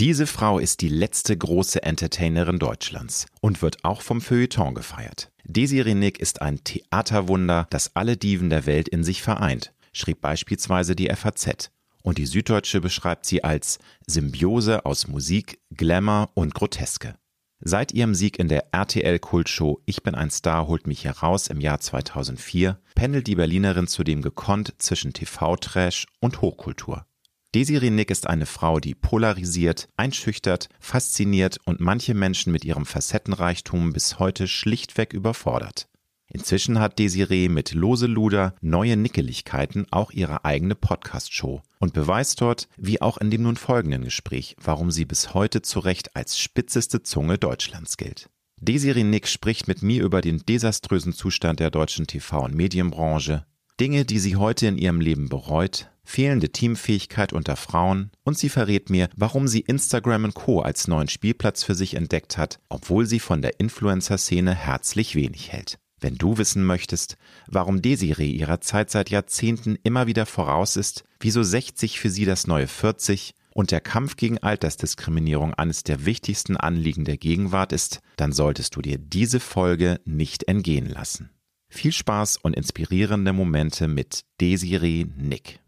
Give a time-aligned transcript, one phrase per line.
[0.00, 5.30] Diese Frau ist die letzte große Entertainerin Deutschlands und wird auch vom Feuilleton gefeiert.
[5.44, 10.96] Desiree Nick ist ein Theaterwunder, das alle Diven der Welt in sich vereint, schrieb beispielsweise
[10.96, 11.70] die FAZ.
[12.02, 17.16] Und die Süddeutsche beschreibt sie als Symbiose aus Musik, Glamour und Groteske.
[17.58, 21.78] Seit ihrem Sieg in der RTL-Kultshow Ich bin ein Star holt mich heraus im Jahr
[21.78, 27.04] 2004 pendelt die Berlinerin zudem gekonnt zwischen TV-Trash und Hochkultur.
[27.52, 33.92] Desiree Nick ist eine Frau, die polarisiert, einschüchtert, fasziniert und manche Menschen mit ihrem Facettenreichtum
[33.92, 35.88] bis heute schlichtweg überfordert.
[36.32, 42.68] Inzwischen hat Desiree mit Lose Luder neue Nickeligkeiten auch ihre eigene Podcast-Show und beweist dort,
[42.76, 47.02] wie auch in dem nun folgenden Gespräch, warum sie bis heute zu Recht als spitzeste
[47.02, 48.30] Zunge Deutschlands gilt.
[48.60, 53.44] Desiree Nick spricht mit mir über den desaströsen Zustand der deutschen TV- und Medienbranche,
[53.80, 58.90] Dinge, die sie heute in ihrem Leben bereut, fehlende Teamfähigkeit unter Frauen und sie verrät
[58.90, 60.60] mir, warum sie Instagram Co.
[60.60, 65.78] als neuen Spielplatz für sich entdeckt hat, obwohl sie von der Influencer-Szene herzlich wenig hält.
[65.98, 71.42] Wenn du wissen möchtest, warum Desiree ihrer Zeit seit Jahrzehnten immer wieder voraus ist, wieso
[71.42, 77.06] 60 für sie das neue 40 und der Kampf gegen Altersdiskriminierung eines der wichtigsten Anliegen
[77.06, 81.30] der Gegenwart ist, dann solltest du dir diese Folge nicht entgehen lassen.
[81.70, 85.60] Viel Spaß und inspirierende Momente mit Desiree Nick.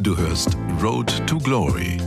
[0.00, 1.98] Du hörst Road to Glory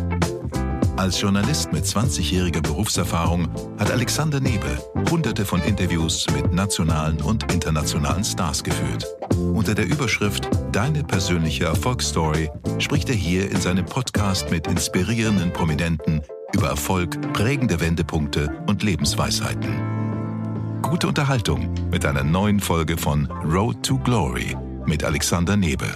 [0.97, 3.47] als Journalist mit 20-jähriger Berufserfahrung
[3.77, 4.79] hat Alexander Nebel
[5.11, 9.05] hunderte von Interviews mit nationalen und internationalen Stars geführt.
[9.53, 16.23] Unter der Überschrift Deine persönliche Erfolgsstory spricht er hier in seinem Podcast mit inspirierenden Prominenten
[16.53, 20.06] über Erfolg, prägende Wendepunkte und Lebensweisheiten.
[20.81, 25.89] Gute Unterhaltung mit einer neuen Folge von Road to Glory mit Alexander Nebel.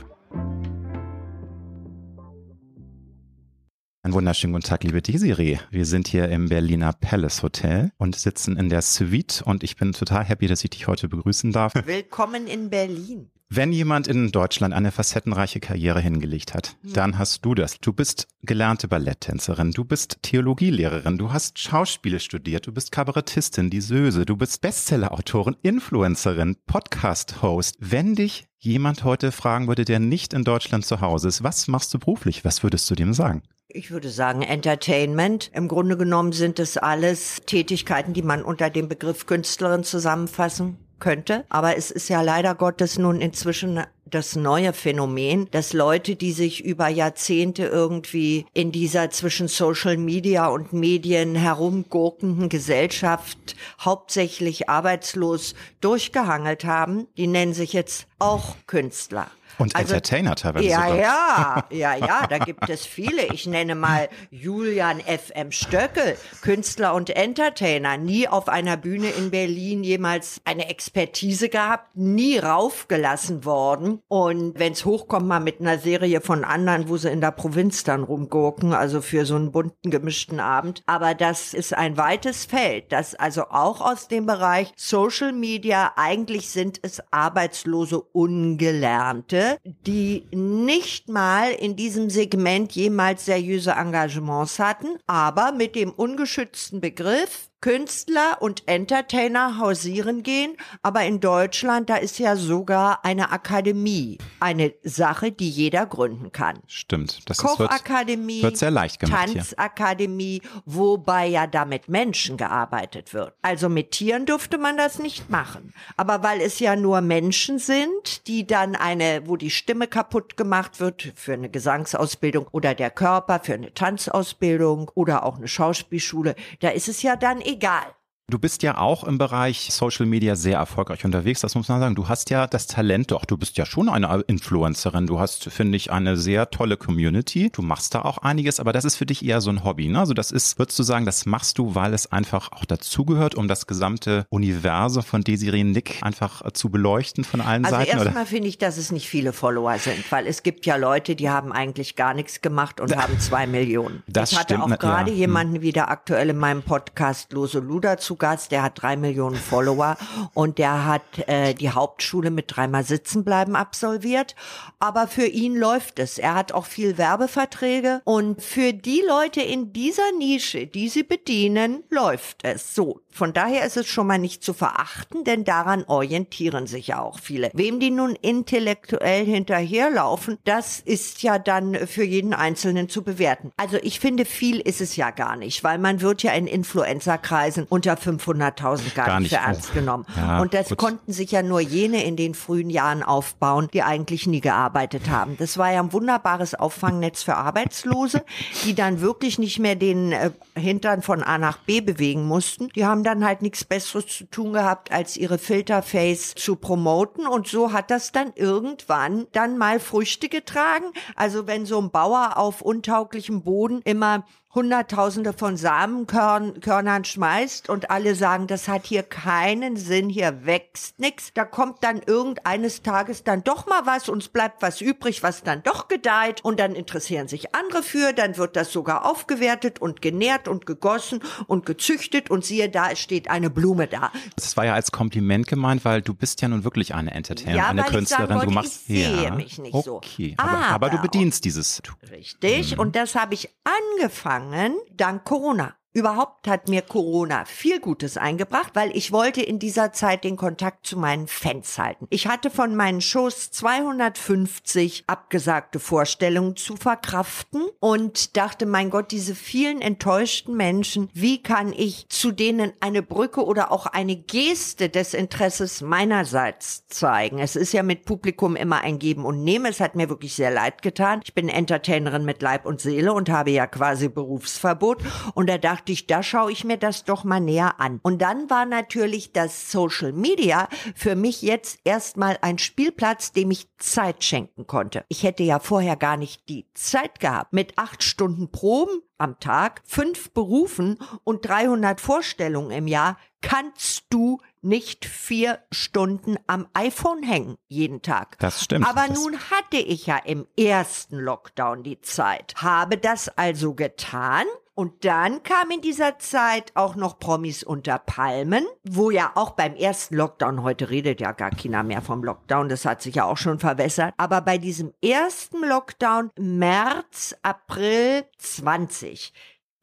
[4.04, 5.60] Einen wunderschönen guten Tag, liebe Desiree.
[5.70, 9.94] Wir sind hier im Berliner Palace Hotel und sitzen in der Suite und ich bin
[9.94, 11.74] total happy, dass ich dich heute begrüßen darf.
[11.86, 13.30] Willkommen in Berlin.
[13.54, 16.94] Wenn jemand in Deutschland eine facettenreiche Karriere hingelegt hat, hm.
[16.94, 17.82] dann hast du das.
[17.82, 23.82] Du bist gelernte Balletttänzerin, du bist Theologielehrerin, du hast Schauspiel studiert, du bist Kabarettistin, die
[23.82, 27.76] Söse, du bist Bestsellerautorin, Influencerin, Podcast-Host.
[27.82, 31.94] Wenn dich jemand heute fragen würde, der nicht in Deutschland zu Hause ist, was machst
[31.94, 32.46] du beruflich?
[32.46, 33.44] Was würdest du dem sagen?
[33.68, 35.52] Ich würde sagen Entertainment.
[35.54, 41.44] Im Grunde genommen sind es alles Tätigkeiten, die man unter dem Begriff Künstlerin zusammenfassen könnte.
[41.50, 46.64] Aber es ist ja leider Gottes nun inzwischen das neue Phänomen, dass Leute, die sich
[46.64, 56.66] über Jahrzehnte irgendwie in dieser zwischen Social Media und Medien herumgurkenden Gesellschaft hauptsächlich arbeitslos durchgehangelt
[56.66, 59.28] haben, die nennen sich jetzt auch Künstler.
[59.58, 60.68] Und also, Entertainer teilweise.
[60.68, 60.98] Ja, sogar.
[60.98, 63.28] ja, ja, ja, da gibt es viele.
[63.34, 65.52] Ich nenne mal Julian F.M.
[65.52, 67.98] Stöckel, Künstler und Entertainer.
[67.98, 74.02] Nie auf einer Bühne in Berlin jemals eine Expertise gehabt, nie raufgelassen worden.
[74.08, 77.84] Und wenn es hochkommt, mal mit einer Serie von anderen, wo sie in der Provinz
[77.84, 80.82] dann rumgurken, also für so einen bunten, gemischten Abend.
[80.86, 86.50] Aber das ist ein weites Feld, das also auch aus dem Bereich Social Media, eigentlich
[86.50, 89.41] sind es arbeitslose Ungelernte,
[89.86, 97.51] die nicht mal in diesem Segment jemals seriöse Engagements hatten, aber mit dem ungeschützten Begriff
[97.62, 104.74] Künstler und Entertainer hausieren gehen, aber in Deutschland, da ist ja sogar eine Akademie, eine
[104.82, 106.58] Sache, die jeder gründen kann.
[106.66, 113.14] Stimmt, das Kochakademie, wird, wird sehr leicht gemacht Tanzakademie, wobei ja da mit Menschen gearbeitet
[113.14, 113.36] wird.
[113.44, 118.26] Also mit Tieren durfte man das nicht machen, aber weil es ja nur Menschen sind,
[118.26, 123.40] die dann eine, wo die Stimme kaputt gemacht wird für eine Gesangsausbildung oder der Körper
[123.44, 128.01] für eine Tanzausbildung oder auch eine Schauspielschule, da ist es ja dann egal.
[128.32, 131.96] Du bist ja auch im Bereich Social Media sehr erfolgreich unterwegs, das muss man sagen.
[131.96, 135.06] Du hast ja das Talent, doch, du bist ja schon eine Influencerin.
[135.06, 137.50] Du hast, finde ich, eine sehr tolle Community.
[137.52, 139.90] Du machst da auch einiges, aber das ist für dich eher so ein Hobby.
[139.90, 140.00] Ne?
[140.00, 143.50] Also das ist, würdest du sagen, das machst du, weil es einfach auch dazugehört, um
[143.50, 147.92] das gesamte Universum von Desiree Nick einfach äh, zu beleuchten von allen also Seiten?
[147.92, 151.18] Also erstmal finde ich, dass es nicht viele Follower sind, weil es gibt ja Leute,
[151.18, 154.04] die haben eigentlich gar nichts gemacht und haben zwei Millionen.
[154.08, 155.18] Das ich hatte stimmt, auch gerade ja.
[155.18, 159.98] jemanden wieder aktuell in meinem Podcast Lose Luder zu Gast, der hat drei Millionen Follower
[160.34, 164.36] und der hat äh, die Hauptschule mit dreimal Sitzenbleiben absolviert.
[164.80, 166.18] Aber für ihn läuft es.
[166.18, 171.84] Er hat auch viel Werbeverträge und für die Leute in dieser Nische, die sie bedienen,
[171.90, 173.02] läuft es so.
[173.10, 177.20] Von daher ist es schon mal nicht zu verachten, denn daran orientieren sich ja auch
[177.20, 177.52] viele.
[177.54, 183.52] Wem die nun intellektuell hinterherlaufen, das ist ja dann für jeden Einzelnen zu bewerten.
[183.58, 187.66] Also ich finde, viel ist es ja gar nicht, weil man wird ja in Influencerkreisen
[187.68, 190.06] unter 500.000 gar, gar, nicht für ernst genommen.
[190.16, 190.78] Ja, Und das gut.
[190.78, 195.38] konnten sich ja nur jene in den frühen Jahren aufbauen, die eigentlich nie gearbeitet haben.
[195.38, 198.24] Das war ja ein wunderbares Auffangnetz für Arbeitslose,
[198.66, 202.70] die dann wirklich nicht mehr den äh, Hintern von A nach B bewegen mussten.
[202.70, 207.28] Die haben dann halt nichts Besseres zu tun gehabt, als ihre Filterface zu promoten.
[207.28, 210.86] Und so hat das dann irgendwann dann mal Früchte getragen.
[211.16, 218.16] Also wenn so ein Bauer auf untauglichem Boden immer Hunderttausende von Samenkörnern schmeißt und alle
[218.16, 221.32] sagen, das hat hier keinen Sinn, hier wächst nichts.
[221.34, 225.64] Da kommt dann irgendeines Tages dann doch mal was, uns bleibt was übrig, was dann
[225.64, 230.50] doch gedeiht und dann interessieren sich andere für, dann wird das sogar aufgewertet und genährt
[230.50, 234.12] und gegossen und gezüchtet und siehe da, es steht eine Blume da.
[234.36, 237.70] Das war ja als Kompliment gemeint, weil du bist ja nun wirklich eine Entertainerin, ja,
[237.70, 238.36] eine Künstlerin.
[238.36, 239.34] Wollte, du machst ich sehe ja.
[239.34, 239.96] mich nicht so.
[239.96, 241.82] Okay, aber, aber, aber, du bedienst dieses.
[242.12, 242.82] Richtig, mhm.
[242.82, 245.81] und das habe ich angefangen gegangen dank Corona.
[245.94, 250.88] Überhaupt hat mir Corona viel Gutes eingebracht, weil ich wollte in dieser Zeit den Kontakt
[250.88, 252.08] zu meinen Fans halten.
[252.10, 259.36] Ich hatte von meinen Shows 250 abgesagte Vorstellungen zu verkraften und dachte, mein Gott, diese
[259.36, 265.14] vielen enttäuschten Menschen, wie kann ich zu denen eine Brücke oder auch eine Geste des
[265.14, 267.40] Interesses meinerseits zeigen?
[267.40, 269.66] Es ist ja mit Publikum immer ein Geben und Nehmen.
[269.66, 271.20] Es hat mir wirklich sehr leid getan.
[271.26, 275.04] Ich bin Entertainerin mit Leib und Seele und habe ja quasi Berufsverbot
[275.34, 278.00] und da dachte dachte ich, da schaue ich mir das doch mal näher an.
[278.04, 283.68] Und dann war natürlich das Social Media für mich jetzt erstmal ein Spielplatz, dem ich
[283.80, 285.06] Zeit schenken konnte.
[285.08, 287.54] Ich hätte ja vorher gar nicht die Zeit gehabt.
[287.54, 294.40] Mit acht Stunden Proben am Tag, fünf Berufen und 300 Vorstellungen im Jahr kannst du
[294.62, 298.38] nicht vier Stunden am iPhone hängen jeden Tag.
[298.38, 298.88] Das stimmt.
[298.88, 304.46] Aber das nun hatte ich ja im ersten Lockdown die Zeit, habe das also getan
[304.82, 309.76] und dann kam in dieser Zeit auch noch Promis unter Palmen, wo ja auch beim
[309.76, 313.38] ersten Lockdown, heute redet ja gar keiner mehr vom Lockdown, das hat sich ja auch
[313.38, 319.32] schon verwässert, aber bei diesem ersten Lockdown, März, April 20,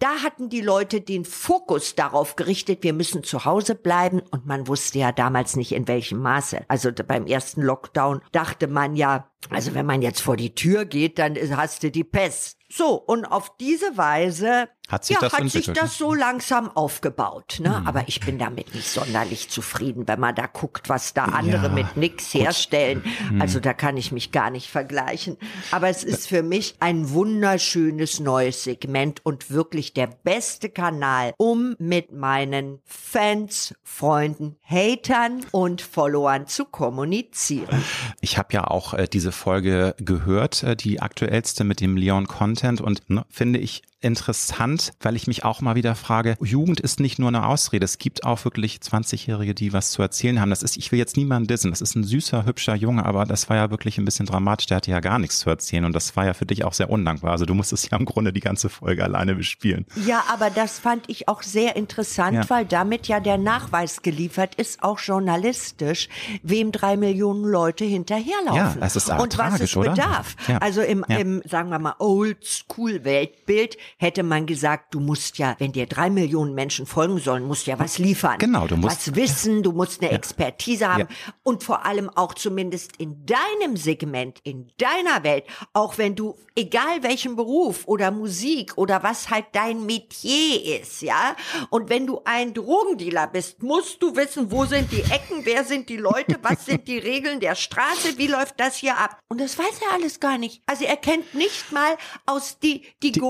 [0.01, 4.67] da hatten die Leute den Fokus darauf gerichtet, wir müssen zu Hause bleiben und man
[4.67, 6.65] wusste ja damals nicht in welchem Maße.
[6.67, 11.21] Also beim ersten Lockdown dachte man ja, also wenn man jetzt vor die Tür geht,
[11.21, 12.58] dann hast du die Pest.
[12.71, 17.59] So, und auf diese Weise hat sich, ja, das, hat sich das so langsam aufgebaut.
[17.61, 17.69] Ne?
[17.69, 17.87] Mhm.
[17.87, 21.69] Aber ich bin damit nicht sonderlich zufrieden, wenn man da guckt, was da andere ja,
[21.69, 22.43] mit nix gut.
[22.43, 23.05] herstellen.
[23.31, 23.43] Mhm.
[23.43, 25.37] Also da kann ich mich gar nicht vergleichen.
[25.73, 31.77] Aber es ist für mich ein wunderschönes neues Segment und wirklich der beste Kanal, um
[31.79, 37.85] mit meinen Fans, Freunden, Hatern und Followern zu kommunizieren.
[38.23, 42.27] Ich habe ja auch äh, diese Folge gehört, äh, die aktuellste mit dem Leon
[42.59, 47.01] Content und ne, finde ich interessant, weil ich mich auch mal wieder frage, Jugend ist
[47.01, 47.85] nicht nur eine Ausrede.
[47.85, 50.51] Es gibt auch wirklich 20-Jährige, die was zu erzählen haben.
[50.51, 51.71] Das ist, ich will jetzt niemanden dissen.
[51.71, 54.67] Das ist ein süßer, hübscher Junge, aber das war ja wirklich ein bisschen dramatisch.
[54.67, 56.91] Der hatte ja gar nichts zu erzählen und das war ja für dich auch sehr
[56.91, 57.33] undankbar.
[57.33, 59.87] Also du musstest ja im Grunde die ganze Folge alleine bespielen.
[60.07, 62.51] Ja, aber das fand ich auch sehr interessant, ja.
[62.51, 66.09] weil damit ja der Nachweis geliefert ist, auch journalistisch,
[66.43, 68.57] wem drei Millionen Leute hinterherlaufen.
[68.57, 69.91] Ja, das ist und tragisch, was es oder?
[69.91, 70.37] bedarf.
[70.47, 70.59] Ja.
[70.59, 71.19] Also im, ja.
[71.19, 76.55] im, sagen wir mal, Oldschool-Weltbild hätte man gesagt, du musst ja, wenn dir drei Millionen
[76.55, 78.39] Menschen folgen sollen, musst ja was liefern.
[78.39, 80.17] Genau, du musst was wissen, du musst eine ja.
[80.17, 81.33] Expertise haben ja.
[81.43, 87.03] und vor allem auch zumindest in deinem Segment, in deiner Welt, auch wenn du, egal
[87.03, 91.37] welchen Beruf oder Musik oder was halt dein Metier ist, ja,
[91.71, 95.89] und wenn du ein Drogendealer bist, musst du wissen, wo sind die Ecken, wer sind
[95.89, 99.19] die Leute, was sind die Regeln der Straße, wie läuft das hier ab?
[99.29, 100.63] Und das weiß er alles gar nicht.
[100.67, 103.21] Also er kennt nicht mal aus die, die, die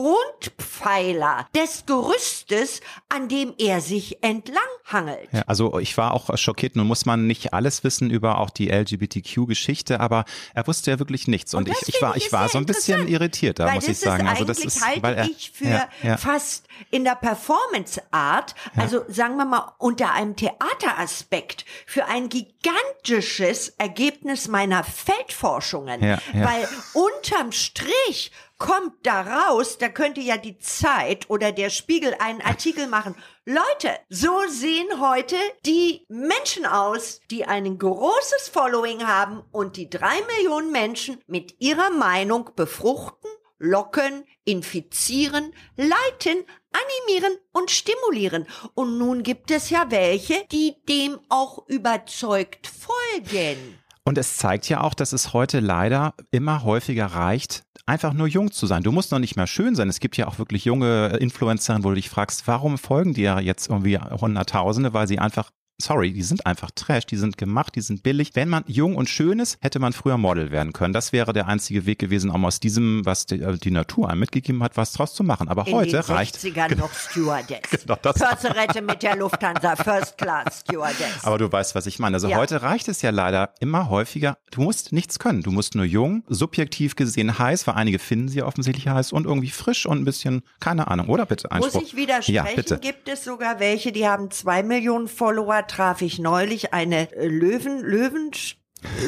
[0.48, 5.28] Grundpfeiler des Gerüstes, an dem er sich entlanghangelt.
[5.32, 6.76] Ja, also ich war auch schockiert.
[6.76, 10.24] Nun muss man nicht alles wissen über auch die LGBTQ-Geschichte, aber
[10.54, 11.54] er wusste ja wirklich nichts.
[11.54, 14.26] Und, und ich, ich war, ich war so ein bisschen irritiert, da muss ich sagen.
[14.26, 16.16] also das ist, halte weil er, ich für ja, ja.
[16.16, 24.48] fast in der Performance-Art, also sagen wir mal unter einem Theateraspekt, für ein gigantisches Ergebnis
[24.48, 26.00] meiner Feldforschungen.
[26.00, 32.42] Weil unterm Strich kommt da raus, da könnte ja die Zeit oder der Spiegel einen
[32.42, 33.14] Artikel machen.
[33.44, 40.16] Leute, so sehen heute die Menschen aus, die ein großes Following haben und die drei
[40.36, 48.46] Millionen Menschen mit ihrer Meinung befruchten, locken, infizieren, leiten, animieren und stimulieren.
[48.74, 53.78] Und nun gibt es ja welche, die dem auch überzeugt folgen.
[54.08, 58.50] Und es zeigt ja auch, dass es heute leider immer häufiger reicht, einfach nur jung
[58.50, 58.82] zu sein.
[58.82, 59.90] Du musst noch nicht mehr schön sein.
[59.90, 63.68] Es gibt ja auch wirklich junge Influencerinnen, wo du dich fragst, warum folgen ja jetzt
[63.68, 65.50] irgendwie Hunderttausende, weil sie einfach
[65.80, 68.30] sorry, die sind einfach Trash, die sind gemacht, die sind billig.
[68.34, 70.92] Wenn man jung und schön ist, hätte man früher Model werden können.
[70.92, 74.20] Das wäre der einzige Weg gewesen, um aus diesem, was die, äh, die Natur einem
[74.20, 75.48] mitgegeben hat, was draus zu machen.
[75.48, 76.36] Aber In heute den reicht.
[76.36, 77.58] 60ern noch Stewardess.
[77.88, 81.22] Genau, das- Pörserette mit der Lufthansa, First Class Stewardess.
[81.24, 82.16] Aber du weißt, was ich meine.
[82.16, 82.36] Also Ja.
[82.38, 84.36] heute reicht es ja leider immer häufiger.
[84.50, 85.42] Du musst nichts können.
[85.42, 89.50] Du musst nur jung, subjektiv gesehen heiß, weil einige finden sie offensichtlich heiß und irgendwie
[89.50, 91.48] frisch und ein bisschen, keine Ahnung, oder bitte?
[91.52, 91.82] Muss Einspruch.
[91.82, 92.34] ich widersprechen?
[92.34, 92.78] Ja, bitte.
[92.78, 97.80] Gibt es sogar welche, die haben zwei Millionen Follower, traf ich neulich eine äh, Löwen,
[97.80, 98.32] Löwen,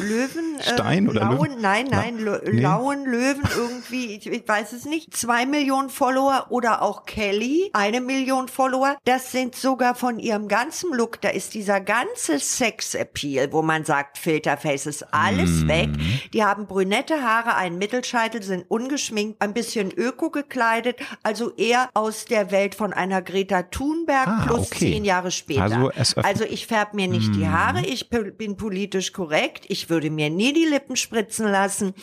[0.01, 1.61] Löwen, Stein oder Lauen, Löwen?
[1.61, 2.61] nein, nein, Lö- Nee.
[2.61, 5.15] Lauen, Löwen, irgendwie, ich, ich weiß es nicht.
[5.15, 8.97] Zwei Millionen Follower oder auch Kelly, eine Million Follower.
[9.05, 14.17] Das sind sogar von ihrem ganzen Look, da ist dieser ganze Sex-Appeal, wo man sagt,
[14.17, 15.67] Filterface ist alles Mhm.
[15.69, 15.89] weg.
[16.33, 22.25] Die haben brünette Haare, einen Mittelscheitel, sind ungeschminkt, ein bisschen öko gekleidet, also eher aus
[22.25, 24.79] der Welt von einer Greta Thunberg Ah, plus okay.
[24.91, 25.63] zehn Jahre später.
[25.63, 30.29] Also also ich färb mir nicht die Haare, ich bin politisch korrekt, ich würde mir
[30.29, 31.93] nie die Lippen spritzen lassen,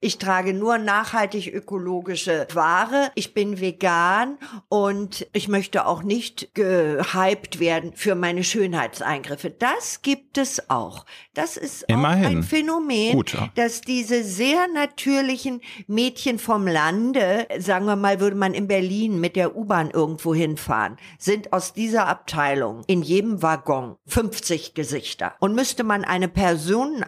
[0.00, 7.60] ich trage nur nachhaltig ökologische Ware, ich bin vegan und ich möchte auch nicht gehypt
[7.60, 9.50] werden für meine Schönheitseingriffe.
[9.50, 11.04] Das gibt es auch.
[11.34, 12.24] Das ist Immerhin.
[12.24, 13.48] auch ein Phänomen, Gut, ja.
[13.54, 19.36] dass diese sehr natürlichen Mädchen vom Lande, sagen wir mal, würde man in Berlin mit
[19.36, 25.34] der U-Bahn irgendwo hinfahren, sind aus dieser Abteilung in jedem Waggon 50 Gesichter.
[25.40, 26.28] Und müsste man eine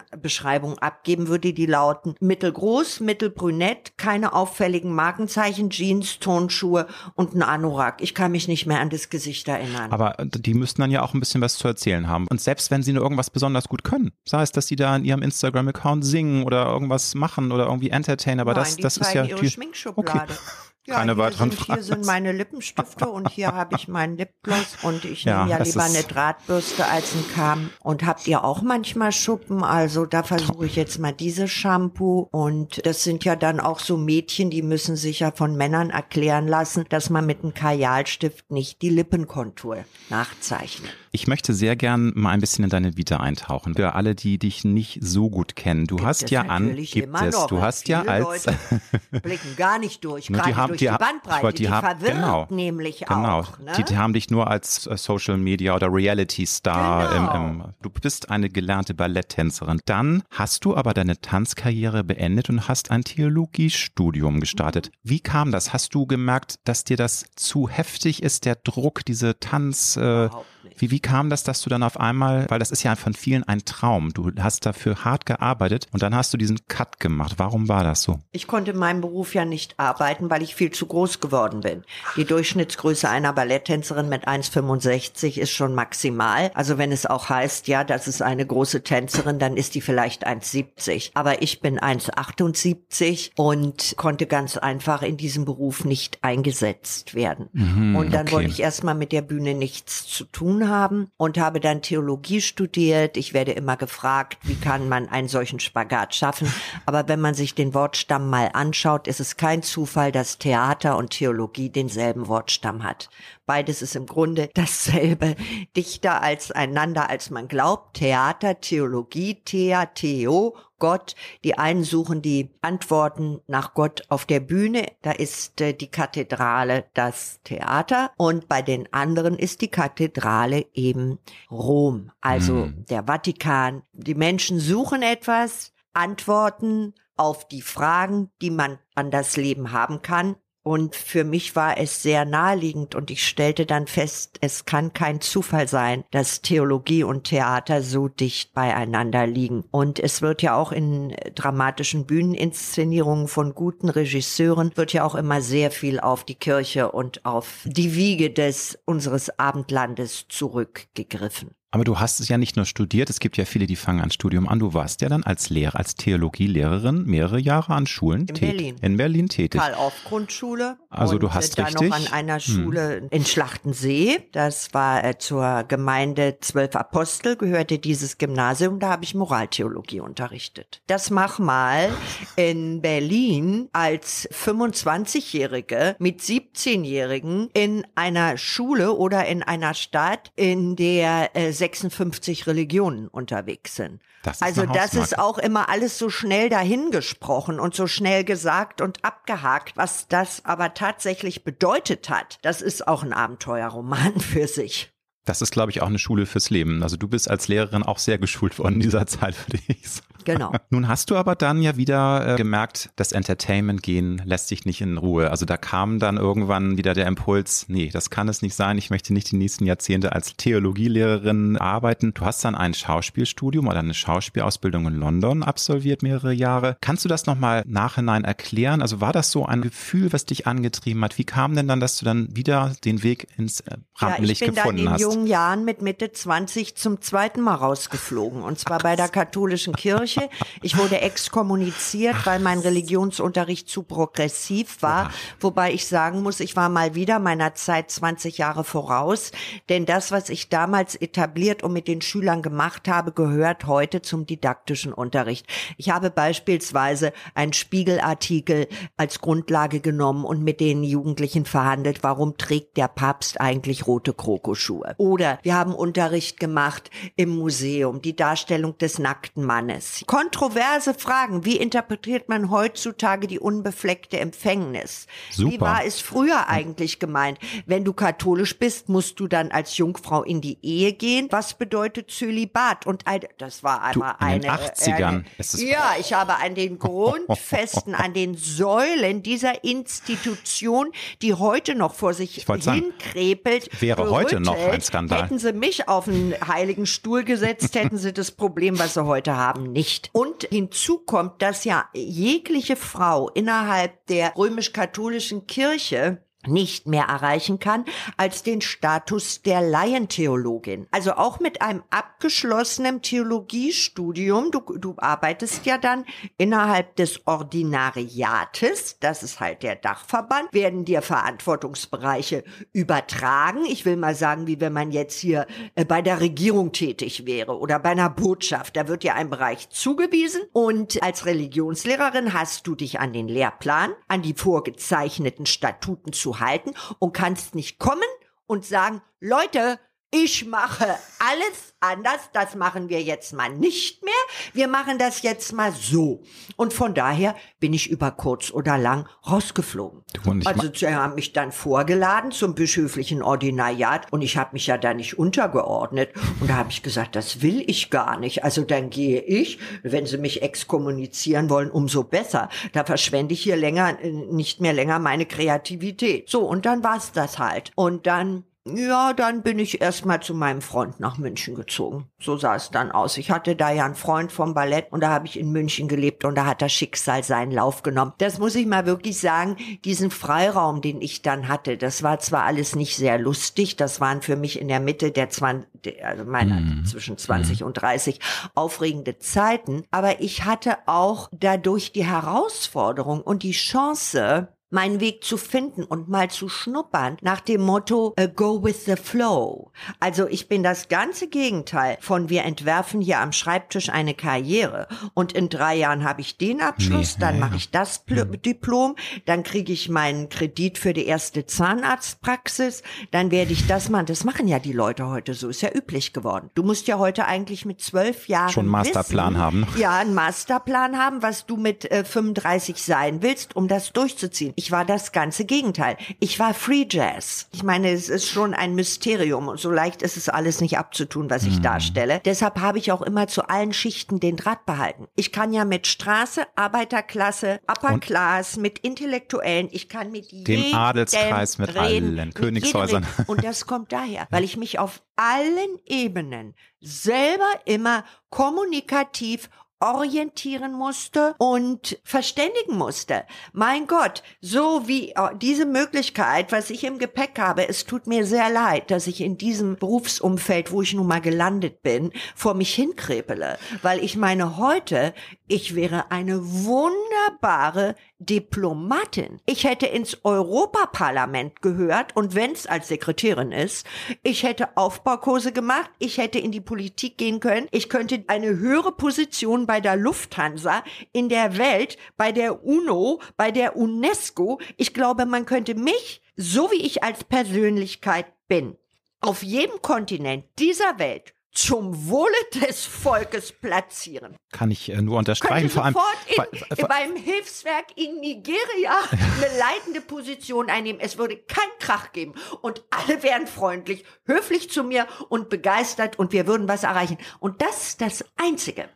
[0.01, 8.01] Personenbeschreibung abgeben, würde die lauten mittelgroß, mittelbrünett, keine auffälligen Markenzeichen, Jeans, Tonschuhe und ein Anorak.
[8.01, 9.93] Ich kann mich nicht mehr an das Gesicht erinnern.
[9.93, 12.27] Aber die müssten dann ja auch ein bisschen was zu erzählen haben.
[12.29, 15.05] Und selbst wenn sie nur irgendwas besonders gut können, sei es, dass sie da in
[15.05, 19.25] ihrem Instagram-Account singen oder irgendwas machen oder irgendwie entertainen, aber Nein, das, das ist ja
[19.25, 20.35] ihre die Schminkschublade.
[20.91, 21.75] Ja, Keine hier weiteren sind, Fragen.
[21.75, 25.63] Hier sind meine Lippenstifte und hier habe ich meinen Lipgloss und ich Ja, nehme ja
[25.63, 27.71] lieber eine Drahtbürste als einen Kamm.
[27.81, 29.63] Und habt ihr auch manchmal Schuppen?
[29.63, 33.97] Also da versuche ich jetzt mal dieses Shampoo und das sind ja dann auch so
[33.97, 38.83] Mädchen, die müssen sich ja von Männern erklären lassen, dass man mit einem Kajalstift nicht
[38.83, 40.93] die Lippenkontur nachzeichnet.
[41.13, 43.75] Ich möchte sehr gern mal ein bisschen in deine Vita eintauchen.
[43.75, 45.87] Für alle, die dich nicht so gut kennen.
[45.89, 47.47] Du hast es ja an, gibt es, noch.
[47.49, 48.47] du hast ja als,
[49.11, 51.43] blicken gar nicht durch, Nur die gerade haben- durch die die, Bandbreite.
[51.43, 52.47] wollte- Die, die haben- genau.
[52.51, 53.59] nämlich Genau, auch.
[53.59, 53.73] Ne?
[53.77, 57.37] die, die haben dich nur als äh, Social Media oder Reality Star Genau.
[57.37, 59.81] im, im, du bist eine gelernte Balletttänzerin.
[59.87, 64.91] Dann hast du aber deine Tanzkarriere beendet und hast ein Theologiestudium gestartet.
[65.03, 65.11] Mhm.
[65.11, 65.73] Wie kam das?
[65.73, 70.25] Hast du gemerkt, dass dir das zu heftig ist, der Druck, diese Tanz, äh,
[70.63, 70.81] nicht.
[70.81, 73.43] wie, wie kam das, dass du dann auf einmal, weil das ist ja von vielen
[73.45, 77.35] ein Traum, du hast dafür hart gearbeitet und dann hast du diesen Cut gemacht.
[77.39, 78.19] Warum war das so?
[78.33, 81.85] Ich konnte in meinem Beruf ja nicht arbeiten, weil ich viel zu groß geworden bin.
[82.17, 86.51] Die Durchschnittsgröße einer Balletttänzerin mit 1,65 ist schon maximal.
[86.53, 90.27] Also wenn es auch heißt, ja, das ist eine große Tänzerin, dann ist die vielleicht
[90.27, 91.13] 1,70.
[91.15, 97.49] Aber ich bin 1,78 und konnte ganz einfach in diesem Beruf nicht eingesetzt werden.
[97.97, 98.33] und dann okay.
[98.33, 103.17] wollte ich erstmal mit der Bühne nichts zu tun haben und habe dann Theologie studiert.
[103.17, 106.53] Ich werde immer gefragt, wie kann man einen solchen Spagat schaffen?
[106.87, 111.11] Aber wenn man sich den Wortstamm mal anschaut, ist es kein Zufall, dass Theater und
[111.11, 113.11] Theologie denselben Wortstamm hat.
[113.51, 115.35] Beides ist im Grunde dasselbe,
[115.77, 117.95] dichter als einander, als man glaubt.
[117.97, 121.17] Theater, Theologie, Thea, Theo, Gott.
[121.43, 124.87] Die einen suchen die Antworten nach Gott auf der Bühne.
[125.03, 128.13] Da ist äh, die Kathedrale das Theater.
[128.17, 131.19] Und bei den anderen ist die Kathedrale eben
[131.51, 133.83] Rom, also der Vatikan.
[133.93, 140.37] Die Menschen suchen etwas, Antworten auf die Fragen, die man an das Leben haben kann.
[140.63, 145.21] Und für mich war es sehr naheliegend und ich stellte dann fest, es kann kein
[145.21, 149.65] Zufall sein, dass Theologie und Theater so dicht beieinander liegen.
[149.71, 155.41] Und es wird ja auch in dramatischen Bühneninszenierungen von guten Regisseuren wird ja auch immer
[155.41, 161.55] sehr viel auf die Kirche und auf die Wiege des unseres Abendlandes zurückgegriffen.
[161.73, 164.11] Aber du hast es ja nicht nur studiert, es gibt ja viele, die fangen an
[164.11, 164.59] Studium an.
[164.59, 168.77] Du warst ja dann als Lehrer, als Theologielehrerin mehrere Jahre an Schulen in Berlin.
[168.83, 169.61] In Berlin tätig.
[169.61, 170.79] Karl auf Grundschule.
[170.89, 171.89] Also du hast dann richtig.
[171.89, 173.09] noch an einer Schule hm.
[173.11, 174.29] in Schlachtensee.
[174.33, 178.81] Das war äh, zur Gemeinde Zwölf Apostel, gehörte dieses Gymnasium.
[178.81, 180.83] Da habe ich Moraltheologie unterrichtet.
[180.89, 181.91] Das mach mal
[182.35, 191.37] in Berlin als 25-Jährige mit 17-Jährigen in einer Schule oder in einer Stadt, in der
[191.37, 194.01] äh, 56 Religionen unterwegs sind.
[194.23, 199.05] Das also das ist auch immer alles so schnell dahingesprochen und so schnell gesagt und
[199.05, 199.77] abgehakt.
[199.77, 204.93] Was das aber tatsächlich bedeutet hat, das ist auch ein Abenteuerroman für sich.
[205.25, 206.83] Das ist, glaube ich, auch eine Schule fürs Leben.
[206.83, 210.07] Also du bist als Lehrerin auch sehr geschult worden in dieser Zeit, würde ich sagen.
[210.25, 210.53] Genau.
[210.71, 214.81] Nun hast du aber dann ja wieder äh, gemerkt, das Entertainment gehen lässt dich nicht
[214.81, 215.31] in Ruhe.
[215.31, 218.79] Also da kam dann irgendwann wieder der Impuls, nee, das kann es nicht sein.
[218.79, 222.15] Ich möchte nicht die nächsten Jahrzehnte als Theologielehrerin arbeiten.
[222.15, 226.77] Du hast dann ein Schauspielstudium oder eine Schauspielausbildung in London absolviert, mehrere Jahre.
[226.81, 228.83] Kannst du das nochmal nachhinein erklären?
[228.83, 231.19] Also war das so ein Gefühl, was dich angetrieben hat?
[231.19, 234.53] Wie kam denn dann, dass du dann wieder den Weg ins äh, Rampenlicht ja, ich
[234.53, 235.03] bin gefunden dann hast?
[235.03, 238.43] in jungen Jahren mit Mitte 20 zum zweiten Mal rausgeflogen.
[238.43, 240.29] Und zwar bei der katholischen Kirche Kirche.
[240.63, 245.11] Ich wurde exkommuniziert, weil mein Religionsunterricht zu progressiv war.
[245.39, 249.33] Wobei ich sagen muss, ich war mal wieder meiner Zeit 20 Jahre voraus.
[249.69, 254.27] Denn das, was ich damals etabliert und mit den Schülern gemacht habe, gehört heute zum
[254.27, 255.47] didaktischen Unterricht.
[255.77, 262.77] Ich habe beispielsweise einen Spiegelartikel als Grundlage genommen und mit den Jugendlichen verhandelt, warum trägt
[262.77, 264.95] der Papst eigentlich rote Krokoschuhe?
[264.99, 271.45] Oder wir haben Unterricht gemacht im Museum, die Darstellung des nackten Mannes kontroverse Fragen.
[271.45, 275.07] Wie interpretiert man heutzutage die unbefleckte Empfängnis?
[275.31, 275.51] Super.
[275.51, 277.39] Wie war es früher eigentlich gemeint?
[277.67, 281.29] Wenn du katholisch bist, musst du dann als Jungfrau in die Ehe gehen.
[281.31, 282.87] Was bedeutet Zölibat?
[282.87, 284.41] Und all, das war einmal du, in eine.
[284.41, 285.03] Den 80ern.
[285.03, 285.25] Eine,
[285.71, 290.93] ja, ich habe an den Grundfesten, an den Säulen dieser Institution,
[291.23, 295.25] die heute noch vor sich hinkrepelt, wäre heute noch ein Skandal.
[295.25, 299.37] Hätten sie mich auf einen heiligen Stuhl gesetzt, hätten sie das Problem, was sie heute
[299.37, 300.11] haben, nicht nicht.
[300.13, 307.85] Und hinzu kommt, dass ja jegliche Frau innerhalb der römisch-katholischen Kirche nicht mehr erreichen kann
[308.17, 310.87] als den Status der Laientheologin.
[310.91, 316.05] Also auch mit einem abgeschlossenen Theologiestudium, du, du arbeitest ja dann
[316.39, 323.65] innerhalb des Ordinariates, das ist halt der Dachverband, werden dir Verantwortungsbereiche übertragen.
[323.67, 327.59] Ich will mal sagen, wie wenn man jetzt hier äh, bei der Regierung tätig wäre
[327.59, 330.43] oder bei einer Botschaft, da wird dir ein Bereich zugewiesen.
[330.53, 336.75] Und als Religionslehrerin hast du dich an den Lehrplan, an die vorgezeichneten Statuten zu halten
[336.99, 338.03] und kannst nicht kommen
[338.47, 344.13] und sagen, Leute, ich mache alles anders, das machen wir jetzt mal nicht mehr,
[344.53, 346.23] wir machen das jetzt mal so.
[346.57, 350.03] Und von daher bin ich über kurz oder lang rausgeflogen.
[350.45, 354.95] Also sie haben mich dann vorgeladen zum bischöflichen Ordinariat und ich habe mich ja da
[354.95, 356.13] nicht untergeordnet.
[356.41, 358.45] Und da habe ich gesagt, das will ich gar nicht.
[358.45, 362.49] Also dann gehe ich, wenn sie mich exkommunizieren wollen, umso besser.
[362.73, 366.29] Da verschwende ich hier länger, nicht mehr länger meine Kreativität.
[366.29, 367.73] So, und dann war's das halt.
[367.75, 368.45] Und dann
[368.77, 372.09] ja, dann bin ich erstmal zu meinem Freund nach München gezogen.
[372.21, 373.17] So sah es dann aus.
[373.17, 376.25] Ich hatte da ja einen Freund vom Ballett und da habe ich in München gelebt
[376.25, 378.13] und da hat das Schicksal seinen Lauf genommen.
[378.19, 382.45] Das muss ich mal wirklich sagen, diesen Freiraum, den ich dann hatte, das war zwar
[382.45, 386.61] alles nicht sehr lustig, das waren für mich in der Mitte der 20, also meiner
[386.61, 386.85] mhm.
[386.85, 387.67] zwischen 20 mhm.
[387.67, 388.21] und 30
[388.55, 395.37] aufregende Zeiten, aber ich hatte auch dadurch die Herausforderung und die Chance, meinen Weg zu
[395.37, 399.73] finden und mal zu schnuppern nach dem Motto uh, Go with the Flow.
[399.99, 405.33] Also ich bin das ganze Gegenteil von wir entwerfen hier am Schreibtisch eine Karriere und
[405.33, 408.43] in drei Jahren habe ich den Abschluss, nee, dann ja, mache ich das Pl mhm.
[408.43, 414.07] Diplom, dann kriege ich meinen Kredit für die erste Zahnarztpraxis, dann werde ich das machen.
[414.07, 416.51] Das machen ja die Leute heute so, ist ja üblich geworden.
[416.55, 419.67] Du musst ja heute eigentlich mit zwölf Jahren schon einen Masterplan wissen, haben.
[419.77, 424.53] Ja, einen Masterplan haben, was du mit äh, 35 sein willst, um das durchzuziehen.
[424.61, 425.97] Ich war das ganze Gegenteil.
[426.19, 427.49] Ich war Free Jazz.
[427.51, 431.31] Ich meine, es ist schon ein Mysterium und so leicht ist es alles nicht abzutun,
[431.31, 431.63] was ich mhm.
[431.63, 432.21] darstelle.
[432.27, 435.09] Deshalb habe ich auch immer zu allen Schichten den Draht behalten.
[435.17, 440.75] Ich kann ja mit Straße, Arbeiterklasse, Upper und Class, mit Intellektuellen, ich kann mit dem
[440.75, 443.07] Adelskreis, mit reden, allen Königshäusern.
[443.29, 449.49] Und das kommt daher, weil ich mich auf allen Ebenen selber immer kommunikativ
[449.81, 453.25] orientieren musste und verständigen musste.
[453.53, 458.27] Mein Gott, so wie äh, diese Möglichkeit, was ich im Gepäck habe, es tut mir
[458.27, 462.75] sehr leid, dass ich in diesem Berufsumfeld, wo ich nun mal gelandet bin, vor mich
[462.75, 465.15] hinkrepele, weil ich meine heute,
[465.49, 469.41] ich wäre eine wunderbare Diplomatin.
[469.47, 473.87] Ich hätte ins Europaparlament gehört und wenn's als Sekretärin ist,
[474.23, 478.93] ich hätte Aufbaukurse gemacht, ich hätte in die Politik gehen können, ich könnte eine höhere
[478.93, 484.61] Position bei der Lufthansa, in der Welt, bei der UNO, bei der UNESCO.
[484.77, 488.77] Ich glaube, man könnte mich, so wie ich als Persönlichkeit bin,
[489.21, 494.35] auf jedem Kontinent dieser Welt zum Wohle des Volkes platzieren.
[494.51, 495.69] Kann ich äh, nur unterstreichen.
[495.69, 501.01] Könnte vor allem in, in, beim Hilfswerk in Nigeria eine leitende Position einnehmen.
[501.01, 506.33] Es würde keinen Krach geben und alle wären freundlich, höflich zu mir und begeistert und
[506.33, 507.19] wir würden was erreichen.
[507.39, 508.89] Und das ist das Einzige,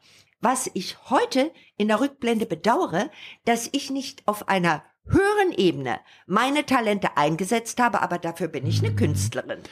[0.44, 3.10] was ich heute in der Rückblende bedauere,
[3.46, 8.84] dass ich nicht auf einer höheren Ebene meine Talente eingesetzt habe, aber dafür bin ich
[8.84, 9.62] eine Künstlerin.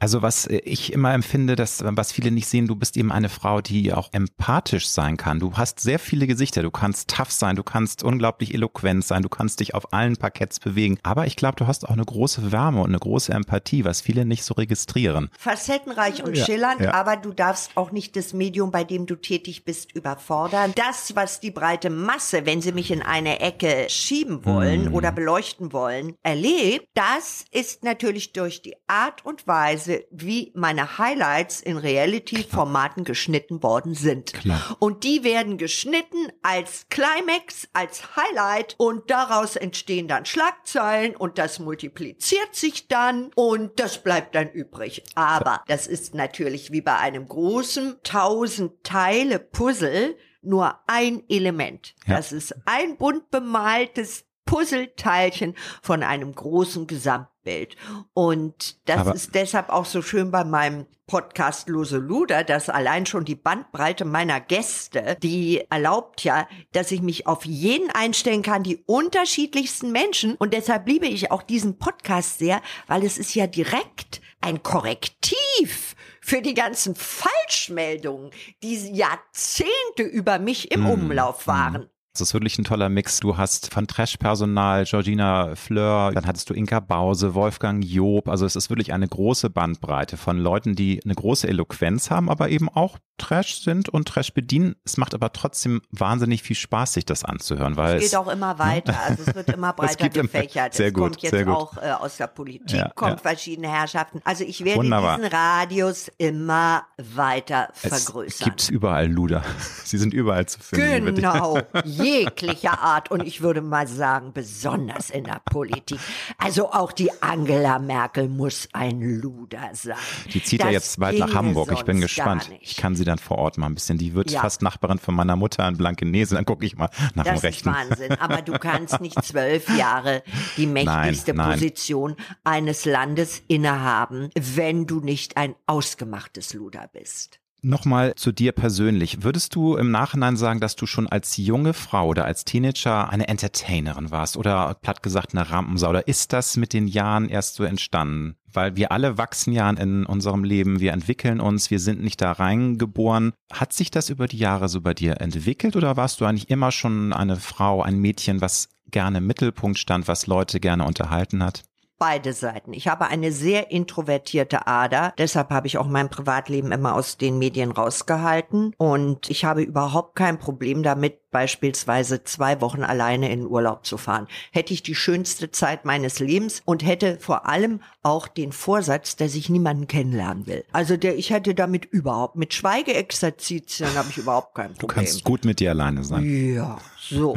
[0.00, 3.28] Also was äh, ich immer empfinde, dass was viele nicht sehen, du bist eben eine
[3.28, 5.38] Frau, die auch empathisch sein kann.
[5.38, 9.28] Du hast sehr viele Gesichter, du kannst tough sein, du kannst unglaublich eloquent sein, du
[9.28, 10.98] kannst dich auf allen Parketts bewegen.
[11.02, 14.24] Aber ich glaube, du hast auch eine große Wärme und eine große Empathie, was viele
[14.24, 15.28] nicht so registrieren.
[15.38, 16.94] Facettenreich und ja, schillernd, ja.
[16.94, 20.72] aber du darfst auch nicht das Medium, bei dem du tätig bist, überfordern.
[20.76, 24.94] Das, was die breite Masse, wenn sie mich in eine Ecke schieben wollen hm.
[24.94, 31.60] oder beleuchten wollen, erlebt, das ist natürlich durch die Art und Weise, wie meine Highlights
[31.60, 34.32] in Reality-Formaten geschnitten worden sind.
[34.32, 34.76] Klar.
[34.78, 41.58] Und die werden geschnitten als Climax, als Highlight und daraus entstehen dann Schlagzeilen und das
[41.58, 45.02] multipliziert sich dann und das bleibt dann übrig.
[45.14, 51.94] Aber das ist natürlich wie bei einem großen tausend Teile Puzzle nur ein Element.
[52.06, 52.16] Ja.
[52.16, 57.76] Das ist ein bunt bemaltes Puzzleteilchen von einem großen Gesamtbild.
[58.14, 63.06] Und das Aber ist deshalb auch so schön bei meinem Podcast Lose Luder, dass allein
[63.06, 68.64] schon die Bandbreite meiner Gäste, die erlaubt ja, dass ich mich auf jeden einstellen kann,
[68.64, 70.34] die unterschiedlichsten Menschen.
[70.34, 75.94] Und deshalb liebe ich auch diesen Podcast sehr, weil es ist ja direkt ein Korrektiv
[76.20, 78.32] für die ganzen Falschmeldungen,
[78.64, 81.88] die Jahrzehnte über mich im mm, Umlauf waren.
[82.12, 83.20] Das ist wirklich ein toller Mix.
[83.20, 88.28] Du hast von Trash-Personal Georgina Fleur, dann hattest du Inka Bause, Wolfgang Job.
[88.28, 92.48] Also es ist wirklich eine große Bandbreite von Leuten, die eine große Eloquenz haben, aber
[92.48, 94.76] eben auch Trash sind und Trash bedienen.
[94.84, 98.58] Es macht aber trotzdem wahnsinnig viel Spaß, sich das anzuhören, weil es geht auch immer
[98.58, 98.98] weiter.
[99.06, 100.74] Also es wird immer breiter gefächert.
[100.74, 103.18] Sehr es gut, kommt jetzt auch äh, aus der Politik, ja, kommt ja.
[103.18, 104.20] verschiedene Herrschaften.
[104.24, 105.18] Also ich werde Wunderbar.
[105.18, 108.26] diesen Radius immer weiter vergrößern.
[108.26, 109.44] Es gibt überall Luder.
[109.84, 111.14] Sie sind überall zu finden.
[111.14, 111.58] Genau.
[112.02, 115.98] jeglicher Art und ich würde mal sagen, besonders in der Politik.
[116.38, 119.96] Also auch die Angela Merkel muss ein Luder sein.
[120.32, 121.72] Die zieht das ja jetzt bald nach Hamburg.
[121.72, 122.50] Ich bin gespannt.
[122.60, 123.98] Ich kann sie dann vor Ort mal ein bisschen.
[123.98, 124.40] Die wird ja.
[124.40, 126.34] fast Nachbarin von meiner Mutter in Blankenese.
[126.34, 127.72] Dann gucke ich mal nach das dem Rechten.
[127.72, 128.12] Das ist Wahnsinn.
[128.20, 130.22] Aber du kannst nicht zwölf Jahre
[130.56, 131.58] die mächtigste nein, nein.
[131.58, 137.40] Position eines Landes innehaben, wenn du nicht ein ausgemachtes Luder bist.
[137.62, 139.22] Nochmal zu dir persönlich.
[139.22, 143.28] Würdest du im Nachhinein sagen, dass du schon als junge Frau oder als Teenager eine
[143.28, 145.90] Entertainerin warst oder platt gesagt eine Rampensau?
[145.90, 148.36] Oder ist das mit den Jahren erst so entstanden?
[148.50, 152.32] Weil wir alle wachsen ja in unserem Leben, wir entwickeln uns, wir sind nicht da
[152.32, 153.32] reingeboren.
[153.52, 156.72] Hat sich das über die Jahre so bei dir entwickelt oder warst du eigentlich immer
[156.72, 161.62] schon eine Frau, ein Mädchen, was gerne im Mittelpunkt stand, was Leute gerne unterhalten hat?
[162.00, 162.72] Beide Seiten.
[162.72, 167.38] Ich habe eine sehr introvertierte Ader, deshalb habe ich auch mein Privatleben immer aus den
[167.38, 173.86] Medien rausgehalten und ich habe überhaupt kein Problem damit, beispielsweise zwei Wochen alleine in Urlaub
[173.86, 174.26] zu fahren.
[174.50, 179.34] Hätte ich die schönste Zeit meines Lebens und hätte vor allem auch den Vorsatz, dass
[179.34, 180.64] ich niemanden kennenlernen will.
[180.72, 184.80] Also der, ich hätte damit überhaupt, mit Schweigeexerzitien habe ich überhaupt kein Problem.
[184.80, 186.24] Du kannst gut mit dir alleine sein.
[186.24, 186.78] Ja,
[187.10, 187.36] so.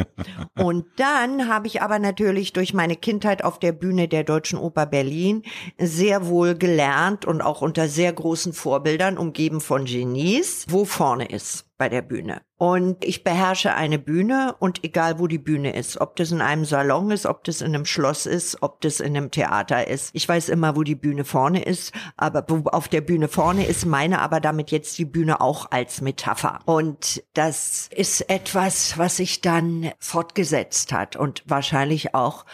[0.57, 4.85] Und dann habe ich aber natürlich durch meine Kindheit auf der Bühne der Deutschen Oper
[4.85, 5.43] Berlin
[5.77, 11.65] sehr wohl gelernt und auch unter sehr großen Vorbildern, umgeben von Genies, wo vorne ist
[11.83, 12.43] bei der Bühne.
[12.55, 16.63] Und ich beherrsche eine Bühne und egal wo die Bühne ist, ob das in einem
[16.63, 20.11] Salon ist, ob das in einem Schloss ist, ob das in einem Theater ist.
[20.13, 23.85] Ich weiß immer, wo die Bühne vorne ist, aber wo auf der Bühne vorne ist,
[23.85, 26.59] meine aber damit jetzt die Bühne auch als Metapher.
[26.63, 32.45] Und das ist etwas, was sich dann fortgesetzt hat und wahrscheinlich auch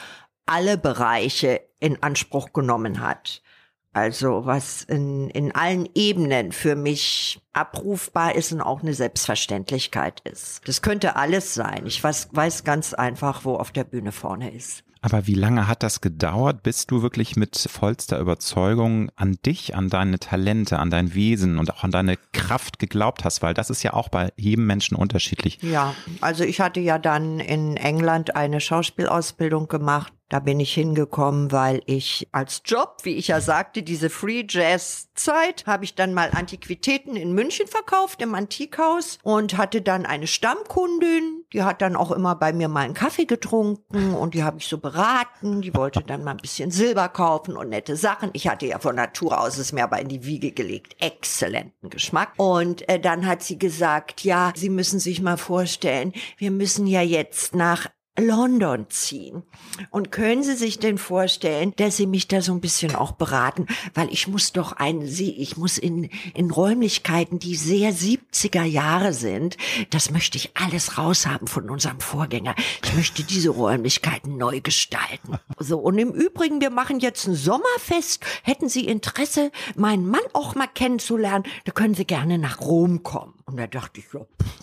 [0.48, 3.44] alle Bereiche in Anspruch genommen hat.
[3.91, 10.62] Also was in, in allen Ebenen für mich abrufbar ist und auch eine Selbstverständlichkeit ist.
[10.67, 11.86] Das könnte alles sein.
[11.86, 14.84] Ich weiß, weiß ganz einfach, wo auf der Bühne vorne ist.
[15.02, 19.89] Aber wie lange hat das gedauert, bis du wirklich mit vollster Überzeugung an dich, an
[19.89, 23.41] deine Talente, an dein Wesen und auch an deine Kraft geglaubt hast?
[23.41, 25.60] Weil das ist ja auch bei jedem Menschen unterschiedlich.
[25.62, 31.52] Ja, also ich hatte ja dann in England eine Schauspielausbildung gemacht da bin ich hingekommen,
[31.52, 36.13] weil ich als Job, wie ich ja sagte, diese Free Jazz Zeit, habe ich dann
[36.13, 41.96] mal Antiquitäten in München verkauft im Antikhaus und hatte dann eine Stammkundin, die hat dann
[41.96, 45.76] auch immer bei mir mal einen Kaffee getrunken und die habe ich so beraten, die
[45.76, 48.30] wollte dann mal ein bisschen Silber kaufen und nette Sachen.
[48.34, 52.34] Ich hatte ja von Natur aus es mir aber in die Wiege gelegt, exzellenten Geschmack.
[52.38, 57.02] Und äh, dann hat sie gesagt, ja, Sie müssen sich mal vorstellen, wir müssen ja
[57.02, 57.88] jetzt nach
[58.19, 59.43] London ziehen.
[59.91, 63.67] Und können Sie sich denn vorstellen, dass Sie mich da so ein bisschen auch beraten?
[63.93, 69.13] Weil ich muss doch ein, Sie, ich muss in, in Räumlichkeiten, die sehr 70er Jahre
[69.13, 69.58] sind,
[69.89, 72.55] das möchte ich alles raushaben von unserem Vorgänger.
[72.84, 75.38] Ich möchte diese Räumlichkeiten neu gestalten.
[75.58, 78.23] So, und im Übrigen, wir machen jetzt ein Sommerfest.
[78.43, 81.45] Hätten Sie Interesse, meinen Mann auch mal kennenzulernen?
[81.65, 83.38] Da können Sie gerne nach Rom kommen.
[83.49, 84.21] Und da dachte ich, ja,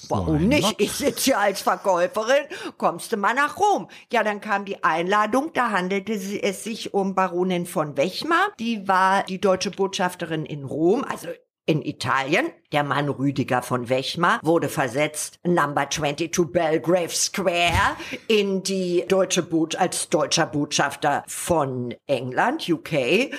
[0.09, 0.81] warum nicht?
[0.81, 2.45] Ich sitze hier als Verkäuferin,
[2.79, 3.89] kommst du mal nach Rom.
[4.13, 8.53] Ja, dann kam die Einladung, da handelte es sich um Baronin von Wechmar.
[8.61, 11.27] Die war die deutsche Botschafterin in Rom, also
[11.69, 17.97] in Italien, der Mann Rüdiger von Wechmar wurde versetzt, Number 22 Belgrave Square,
[18.29, 23.33] in die deutsche Boot als deutscher Botschafter von England, UK.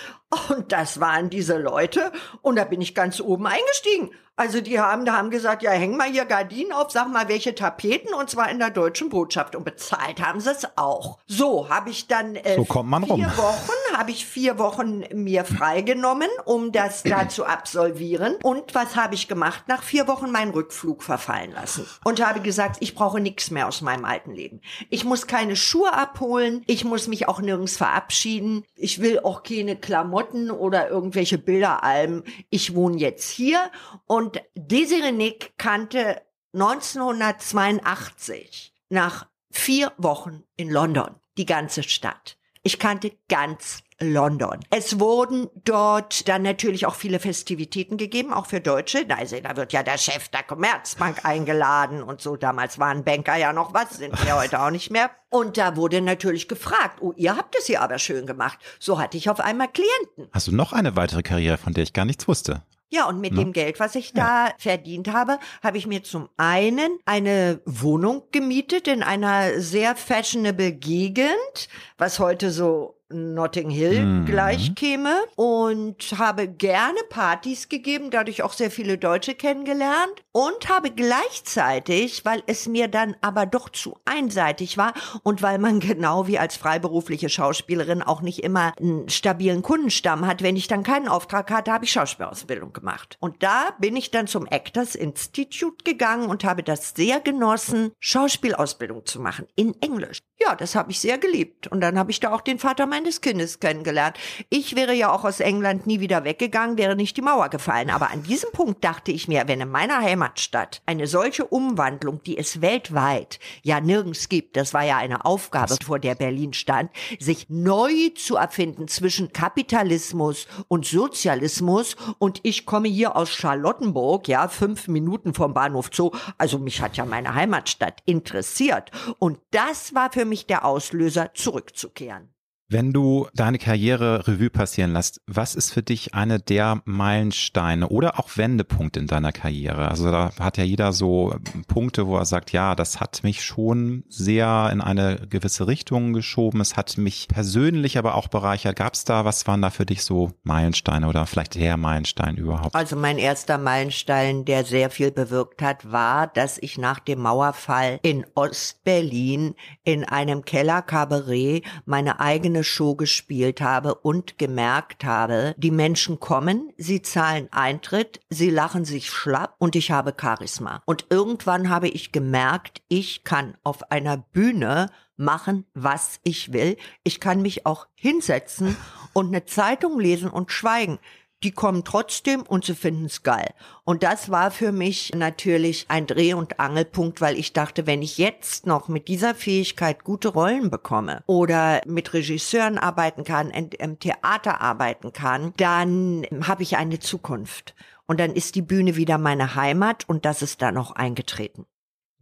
[0.49, 2.12] Und das waren diese Leute.
[2.41, 4.12] Und da bin ich ganz oben eingestiegen.
[4.39, 7.56] Also die haben, da haben gesagt, ja, häng mal hier Gardinen auf, sag mal, welche
[7.56, 9.56] Tapeten, und zwar in der deutschen Botschaft.
[9.56, 11.17] Und bezahlt haben sie es auch.
[11.26, 13.26] So habe ich dann äh, so kommt man vier rum.
[13.26, 18.36] Wochen, habe ich vier Wochen mir freigenommen, um das da zu absolvieren.
[18.43, 19.63] Und was habe ich gemacht?
[19.67, 21.88] Nach vier Wochen meinen Rückflug verfallen lassen.
[22.04, 24.62] Und habe gesagt, ich brauche nichts mehr aus meinem alten Leben.
[24.91, 28.65] Ich muss keine Schuhe abholen, ich muss mich auch nirgends verabschieden.
[28.76, 32.23] Ich will auch keine Klamotten oder irgendwelche Bilderalben.
[32.52, 33.71] Ich wohne jetzt hier
[34.06, 36.22] und und Desiree Nick kannte
[36.54, 42.38] 1982 nach vier Wochen in London die ganze Stadt.
[42.62, 44.60] Ich kannte ganz London.
[44.70, 49.06] Es wurden dort dann natürlich auch viele Festivitäten gegeben, auch für Deutsche.
[49.10, 52.36] Also, da wird ja der Chef der Commerzbank eingeladen und so.
[52.36, 55.10] Damals waren Banker ja noch was, sind wir heute auch nicht mehr.
[55.30, 58.60] Und da wurde natürlich gefragt, oh, ihr habt es hier aber schön gemacht.
[58.78, 60.28] So hatte ich auf einmal Klienten.
[60.34, 62.63] Hast du noch eine weitere Karriere, von der ich gar nichts wusste?
[62.89, 63.39] Ja, und mit ne?
[63.39, 64.54] dem Geld, was ich da ja.
[64.58, 71.67] verdient habe, habe ich mir zum einen eine Wohnung gemietet in einer sehr fashionable Gegend,
[71.97, 74.26] was heute so Notting Hill mhm.
[74.26, 80.91] gleich käme und habe gerne Partys gegeben, dadurch auch sehr viele Deutsche kennengelernt und habe
[80.91, 84.93] gleichzeitig, weil es mir dann aber doch zu einseitig war
[85.24, 90.43] und weil man genau wie als freiberufliche Schauspielerin auch nicht immer einen stabilen Kundenstamm hat,
[90.43, 93.17] wenn ich dann keinen Auftrag hatte, habe ich Schauspielausbildung gemacht.
[93.20, 99.06] Und da bin ich dann zum Actors Institute gegangen und habe das sehr genossen, Schauspielausbildung
[99.06, 100.20] zu machen in Englisch.
[100.39, 103.21] Ja, das habe ich sehr geliebt und dann habe ich da auch den Vater meines
[103.21, 104.17] Kindes kennengelernt.
[104.50, 107.89] Ich wäre ja auch aus England nie wieder weggegangen, wäre nicht die Mauer gefallen.
[107.89, 112.38] Aber an diesem Punkt dachte ich mir, wenn in meiner Heimatstadt eine solche Umwandlung, die
[112.38, 117.47] es weltweit ja nirgends gibt, das war ja eine Aufgabe, vor der Berlin stand, sich
[117.50, 121.95] neu zu erfinden zwischen Kapitalismus und Sozialismus.
[122.19, 126.12] Und ich komme hier aus Charlottenburg, ja, fünf Minuten vom Bahnhof Zoo.
[126.38, 128.91] Also mich hat ja meine Heimatstadt interessiert.
[129.17, 132.34] Und das war für mich der Auslöser, zurückzukehren.
[132.69, 138.19] Wenn du deine Karriere Revue passieren lässt, was ist für dich eine der Meilensteine oder
[138.19, 139.88] auch Wendepunkte in deiner Karriere?
[139.88, 141.34] Also da hat ja jeder so
[141.69, 146.60] Punkte, wo er sagt, ja, das hat mich schon sehr in eine gewisse Richtung geschoben.
[146.60, 148.75] Es hat mich persönlich aber auch bereichert.
[148.75, 152.75] Gab es da, was waren da für dich so Meilensteine oder vielleicht der Meilenstein überhaupt?
[152.75, 157.99] Also mein erster Meilenstein, der sehr viel bewirkt hat, war, dass ich nach dem Mauerfall
[158.01, 165.70] in Ostberlin in einem Kellerkabarett meine eigene eine Show gespielt habe und gemerkt habe, die
[165.70, 170.82] Menschen kommen, sie zahlen Eintritt, sie lachen sich schlapp und ich habe Charisma.
[170.86, 176.78] Und irgendwann habe ich gemerkt, ich kann auf einer Bühne machen, was ich will.
[177.04, 178.76] Ich kann mich auch hinsetzen
[179.13, 180.98] und eine Zeitung lesen und schweigen.
[181.43, 183.54] Die kommen trotzdem und sie finden es geil.
[183.84, 188.17] Und das war für mich natürlich ein Dreh- und Angelpunkt, weil ich dachte, wenn ich
[188.17, 194.62] jetzt noch mit dieser Fähigkeit gute Rollen bekomme oder mit Regisseuren arbeiten kann, im Theater
[194.62, 197.76] arbeiten kann, dann habe ich eine Zukunft.
[198.08, 201.65] Und dann ist die Bühne wieder meine Heimat und das ist dann auch eingetreten.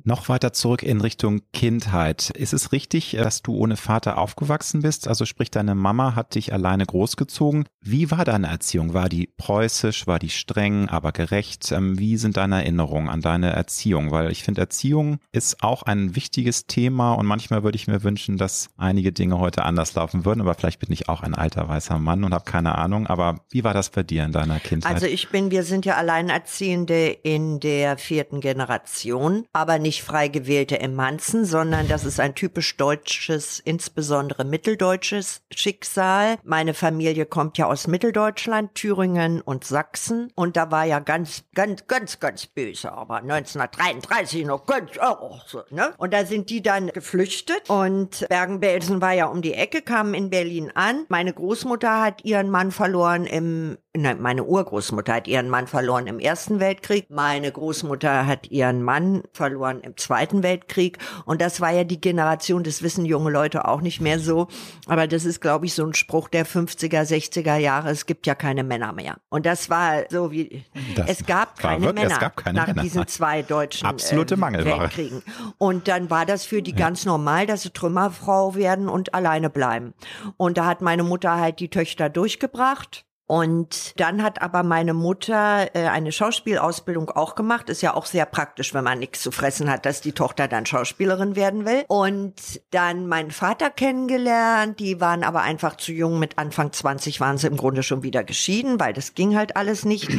[0.08, 2.30] Noch weiter zurück in Richtung Kindheit.
[2.30, 5.08] Ist es richtig, dass du ohne Vater aufgewachsen bist?
[5.08, 7.66] Also sprich, deine Mama hat dich alleine großgezogen.
[7.82, 8.94] Wie war deine Erziehung?
[8.94, 10.06] War die preußisch?
[10.06, 11.72] War die streng, aber gerecht?
[11.72, 14.12] Ähm, wie sind deine Erinnerungen an deine Erziehung?
[14.12, 18.38] Weil ich finde, Erziehung ist auch ein wichtiges Thema und manchmal würde ich mir wünschen,
[18.38, 20.42] dass einige Dinge heute anders laufen würden.
[20.42, 23.08] Aber vielleicht bin ich auch ein alter weißer Mann und habe keine Ahnung.
[23.08, 24.94] Aber wie war das bei dir in deiner Kindheit?
[24.94, 30.28] Also ich bin, wir sind ja Alleinerziehende in der vierten Generation, aber nicht nicht frei
[30.28, 36.36] gewählte Emanzen, sondern das ist ein typisch deutsches, insbesondere mitteldeutsches Schicksal.
[36.44, 40.34] Meine Familie kommt ja aus Mitteldeutschland, Thüringen und Sachsen.
[40.36, 45.64] Und da war ja ganz, ganz, ganz, ganz böse, aber 1933 noch ganz, oh, so,
[45.70, 45.94] ne?
[45.98, 50.30] Und da sind die dann geflüchtet und Bergen-Belsen war ja um die Ecke, kamen in
[50.30, 51.06] Berlin an.
[51.08, 56.20] Meine Großmutter hat ihren Mann verloren im Nein, meine Urgroßmutter hat ihren Mann verloren im
[56.20, 57.10] Ersten Weltkrieg.
[57.10, 60.98] Meine Großmutter hat ihren Mann verloren im Zweiten Weltkrieg.
[61.26, 64.48] Und das war ja die Generation, das wissen junge Leute auch nicht mehr so.
[64.88, 67.90] Aber das ist, glaube ich, so ein Spruch der 50er, 60er Jahre.
[67.90, 69.18] Es gibt ja keine Männer mehr.
[69.30, 72.82] Und das war so wie, das es gab keine wirklich, Männer gab keine nach Männer.
[72.82, 75.24] diesen zwei deutschen Absolute äh, Weltkriegen.
[75.58, 76.78] Und dann war das für die ja.
[76.78, 79.94] ganz normal, dass sie Trümmerfrau werden und alleine bleiben.
[80.38, 83.06] Und da hat meine Mutter halt die Töchter durchgebracht.
[83.28, 87.70] Und dann hat aber meine Mutter äh, eine Schauspielausbildung auch gemacht.
[87.70, 90.68] Ist ja auch sehr praktisch, wenn man nichts zu fressen hat, dass die Tochter dann
[90.68, 91.86] Schauspielerin werden will.
[91.88, 94.80] Und dann meinen Vater kennengelernt.
[94.80, 96.20] Die waren aber einfach zu jung.
[96.20, 99.86] Mit Anfang 20 waren sie im Grunde schon wieder geschieden, weil das ging halt alles
[99.86, 100.10] nicht.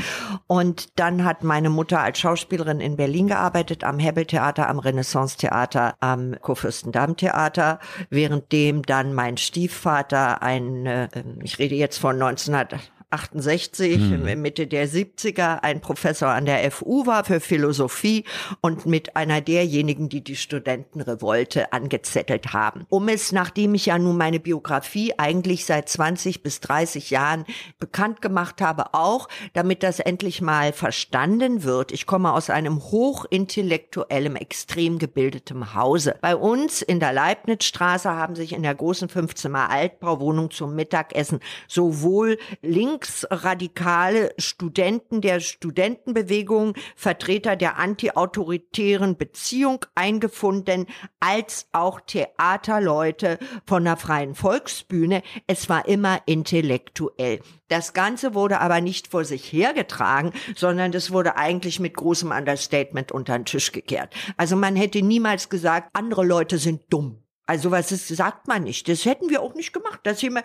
[0.48, 6.34] Und dann hat meine Mutter als Schauspielerin in Berlin gearbeitet, am Hebbel-Theater, am Renaissance-Theater, am
[6.40, 7.78] Kurfürstendamm-Theater,
[8.10, 11.08] währenddem dann mein Stiefvater ein, äh,
[11.42, 14.42] ich rede jetzt von 1900 68, hm.
[14.42, 18.24] Mitte der 70er, ein Professor an der FU war für Philosophie
[18.60, 22.84] und mit einer derjenigen, die die Studentenrevolte angezettelt haben.
[22.88, 27.44] Um es, nachdem ich ja nun meine Biografie eigentlich seit 20 bis 30 Jahren
[27.78, 31.92] bekannt gemacht habe, auch, damit das endlich mal verstanden wird.
[31.92, 36.16] Ich komme aus einem hochintellektuellem, extrem gebildetem Hause.
[36.20, 41.38] Bei uns in der Leibnizstraße haben sich in der großen 15er Altbauwohnung zum Mittagessen
[41.68, 50.87] sowohl links linksradikale Studenten der Studentenbewegung, Vertreter der antiautoritären Beziehung eingefunden,
[51.20, 55.22] als auch Theaterleute von der Freien Volksbühne.
[55.46, 57.40] Es war immer intellektuell.
[57.68, 63.12] Das Ganze wurde aber nicht vor sich hergetragen, sondern das wurde eigentlich mit großem Understatement
[63.12, 64.14] unter den Tisch gekehrt.
[64.38, 67.25] Also man hätte niemals gesagt, andere Leute sind dumm.
[67.46, 68.88] Also was ist, sagt man nicht.
[68.88, 70.00] Das hätten wir auch nicht gemacht.
[70.02, 70.42] Das immer,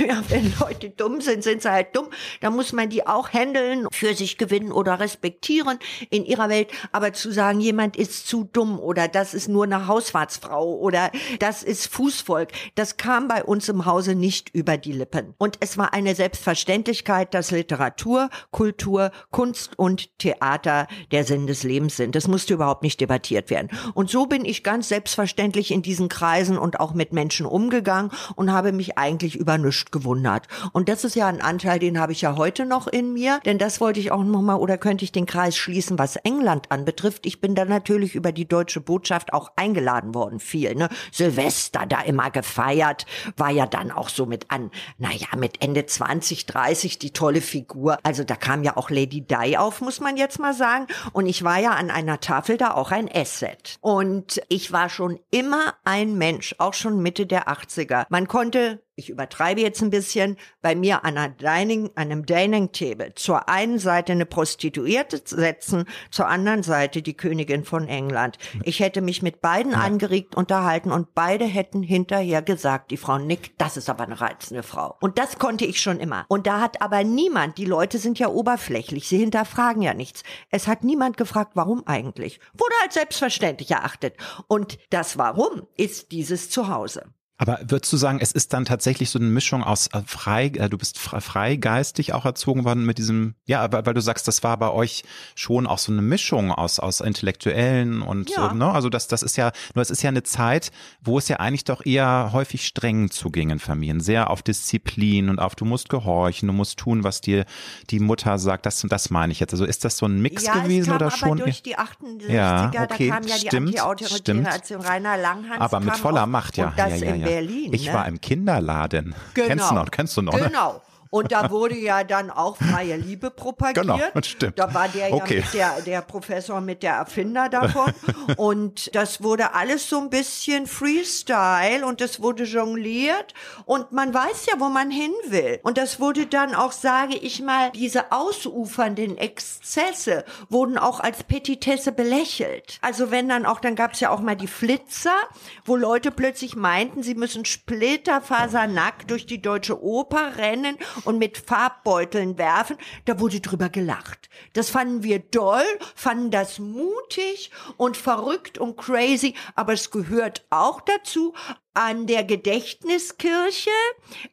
[0.00, 2.08] ja, wenn Leute dumm sind, sind sie halt dumm.
[2.40, 5.78] Da muss man die auch handeln, für sich gewinnen oder respektieren
[6.10, 6.70] in ihrer Welt.
[6.92, 11.62] Aber zu sagen, jemand ist zu dumm oder das ist nur eine Hausfahrtsfrau oder das
[11.62, 15.34] ist Fußvolk, das kam bei uns im Hause nicht über die Lippen.
[15.38, 21.96] Und es war eine Selbstverständlichkeit, dass Literatur, Kultur, Kunst und Theater der Sinn des Lebens
[21.96, 22.14] sind.
[22.14, 23.70] Das musste überhaupt nicht debattiert werden.
[23.94, 28.10] Und so bin ich ganz selbstverständlich in diesen Kreis Reisen und auch mit Menschen umgegangen
[28.34, 30.48] und habe mich eigentlich über nichts gewundert.
[30.72, 33.58] Und das ist ja ein Anteil, den habe ich ja heute noch in mir, denn
[33.58, 37.26] das wollte ich auch nochmal oder könnte ich den Kreis schließen, was England anbetrifft.
[37.26, 40.88] Ich bin da natürlich über die deutsche Botschaft auch eingeladen worden, viel, ne?
[41.12, 43.04] Silvester da immer gefeiert,
[43.36, 47.98] war ja dann auch so mit an, naja, mit Ende 20, 30 die tolle Figur.
[48.02, 50.86] Also da kam ja auch Lady Di auf, muss man jetzt mal sagen.
[51.12, 53.76] Und ich war ja an einer Tafel da auch ein Asset.
[53.80, 58.06] Und ich war schon immer ein Mensch, Mensch, auch schon Mitte der 80er.
[58.08, 63.48] Man konnte ich übertreibe jetzt ein bisschen, bei mir an Dining, einem Dining Table zur
[63.48, 68.36] einen Seite eine Prostituierte setzen, zur anderen Seite die Königin von England.
[68.62, 73.56] Ich hätte mich mit beiden angeregt unterhalten und beide hätten hinterher gesagt, die Frau Nick,
[73.56, 74.96] das ist aber eine reizende Frau.
[75.00, 76.26] Und das konnte ich schon immer.
[76.28, 80.24] Und da hat aber niemand, die Leute sind ja oberflächlich, sie hinterfragen ja nichts.
[80.50, 82.38] Es hat niemand gefragt, warum eigentlich.
[82.52, 84.14] Wurde als selbstverständlich erachtet.
[84.46, 87.06] Und das Warum ist dieses Zuhause.
[87.40, 90.68] Aber würdest du sagen, es ist dann tatsächlich so eine Mischung aus äh, frei, äh,
[90.68, 94.70] du bist freigeistig auch erzogen worden mit diesem, ja, weil du sagst, das war bei
[94.70, 98.52] euch schon auch so eine Mischung aus, aus Intellektuellen und, ja.
[98.52, 98.70] ne?
[98.70, 101.64] also das, das ist ja, nur es ist ja eine Zeit, wo es ja eigentlich
[101.64, 106.46] doch eher häufig streng zuging in Familien, sehr auf Disziplin und auf, du musst gehorchen,
[106.46, 107.46] du musst tun, was dir
[107.88, 109.54] die Mutter sagt, das und das meine ich jetzt.
[109.54, 111.38] Also ist das so ein Mix ja, gewesen es kam oder aber schon?
[111.38, 115.58] durch die 68er, ja, okay, da kam ja stimmt, die antiautoritäre Aktion Rainer Langhans.
[115.58, 116.68] Aber mit voller Macht, ja.
[116.68, 117.29] Und das ja, ja, ja.
[117.30, 117.72] Berlin.
[117.72, 117.92] Ich ne?
[117.94, 119.14] war im Kinderladen.
[119.34, 119.46] Genau.
[119.48, 119.90] Kennst du noch?
[119.90, 120.34] Kennst du noch?
[120.34, 120.46] Ne?
[120.48, 120.82] Genau.
[121.10, 123.84] Und da wurde ja dann auch freie Liebe propagiert.
[123.84, 124.58] Genau, das stimmt.
[124.58, 125.38] Da war der Okay.
[125.38, 127.92] ja mit der, der Professor mit der Erfinder davon.
[128.36, 133.34] und das wurde alles so ein bisschen Freestyle und es wurde jongliert.
[133.64, 135.58] Und man weiß ja, wo man hin will.
[135.64, 141.90] Und das wurde dann auch, sage ich mal, diese ausufernden Exzesse wurden auch als Petitesse
[141.90, 142.78] belächelt.
[142.82, 145.16] Also wenn dann auch, dann gab es ja auch mal die Flitzer,
[145.64, 152.38] wo Leute plötzlich meinten, sie müssen splitterfasernackt durch die deutsche Oper rennen und mit Farbbeuteln
[152.38, 152.76] werfen.
[153.04, 154.28] Da wurde drüber gelacht.
[154.52, 160.80] Das fanden wir doll, fanden das mutig und verrückt und crazy, aber es gehört auch
[160.80, 161.34] dazu,
[161.74, 163.70] an der Gedächtniskirche.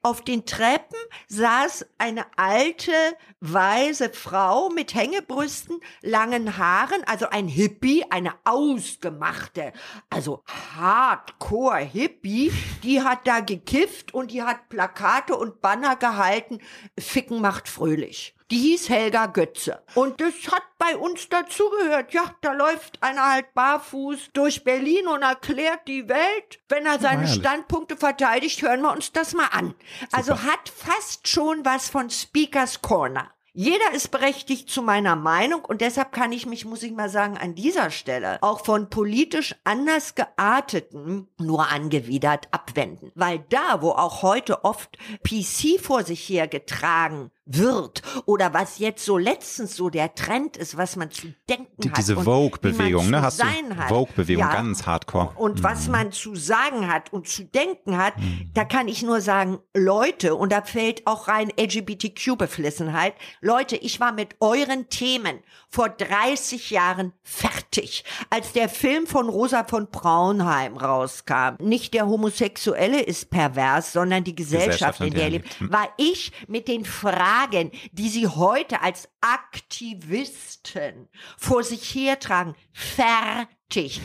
[0.01, 2.91] Auf den Treppen saß eine alte,
[3.39, 9.73] weise Frau mit Hängebrüsten, langen Haaren, also ein Hippie, eine ausgemachte,
[10.09, 10.43] also
[10.75, 12.51] Hardcore-Hippie,
[12.83, 16.59] die hat da gekifft und die hat Plakate und Banner gehalten,
[16.97, 18.36] Ficken macht fröhlich.
[18.49, 19.83] Die hieß Helga Götze.
[19.93, 22.13] Und das hat bei uns dazugehört.
[22.13, 26.59] Ja, da läuft einer halt barfuß durch Berlin und erklärt die Welt.
[26.69, 27.35] Wenn er seine herrlich.
[27.35, 29.75] Standpunkte verteidigt, hören wir uns das mal an.
[30.13, 33.29] Also hat fast schon was von Speakers Corner.
[33.59, 37.39] Jeder ist berechtigt zu meiner Meinung und deshalb kann ich mich, muss ich mal sagen,
[37.39, 43.11] an dieser Stelle auch von politisch anders gearteten nur angewidert abwenden.
[43.15, 49.17] Weil da, wo auch heute oft PC vor sich hergetragen wird oder was jetzt so
[49.17, 51.97] letztens so der Trend ist, was man zu denken Die, hat.
[51.97, 53.21] diese Vogue-Bewegung, ne?
[53.21, 53.45] Hast du.
[53.87, 54.53] Vogue-Bewegung, Ja.
[54.53, 55.31] ganz hardcore.
[55.35, 58.13] Und was man zu sagen hat und zu denken hat,
[58.53, 64.11] da kann ich nur sagen, Leute, und da fällt auch rein LGBTQ-Beflissenheit, Leute, ich war
[64.11, 65.39] mit euren Themen
[65.77, 71.53] vor 30 Jahren fertig, als der Film von Rosa von Braunheim rauskam.
[71.59, 75.59] Nicht der Homosexuelle ist pervers, sondern die Gesellschaft, Gesellschaft, in der er lebt.
[75.59, 75.71] lebt.
[75.71, 84.01] War ich mit den Fragen, die sie heute als Aktivisten vor sich hertragen, fertig.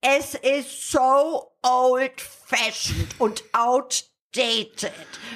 [0.00, 4.92] Es ist so old-fashioned und outdated,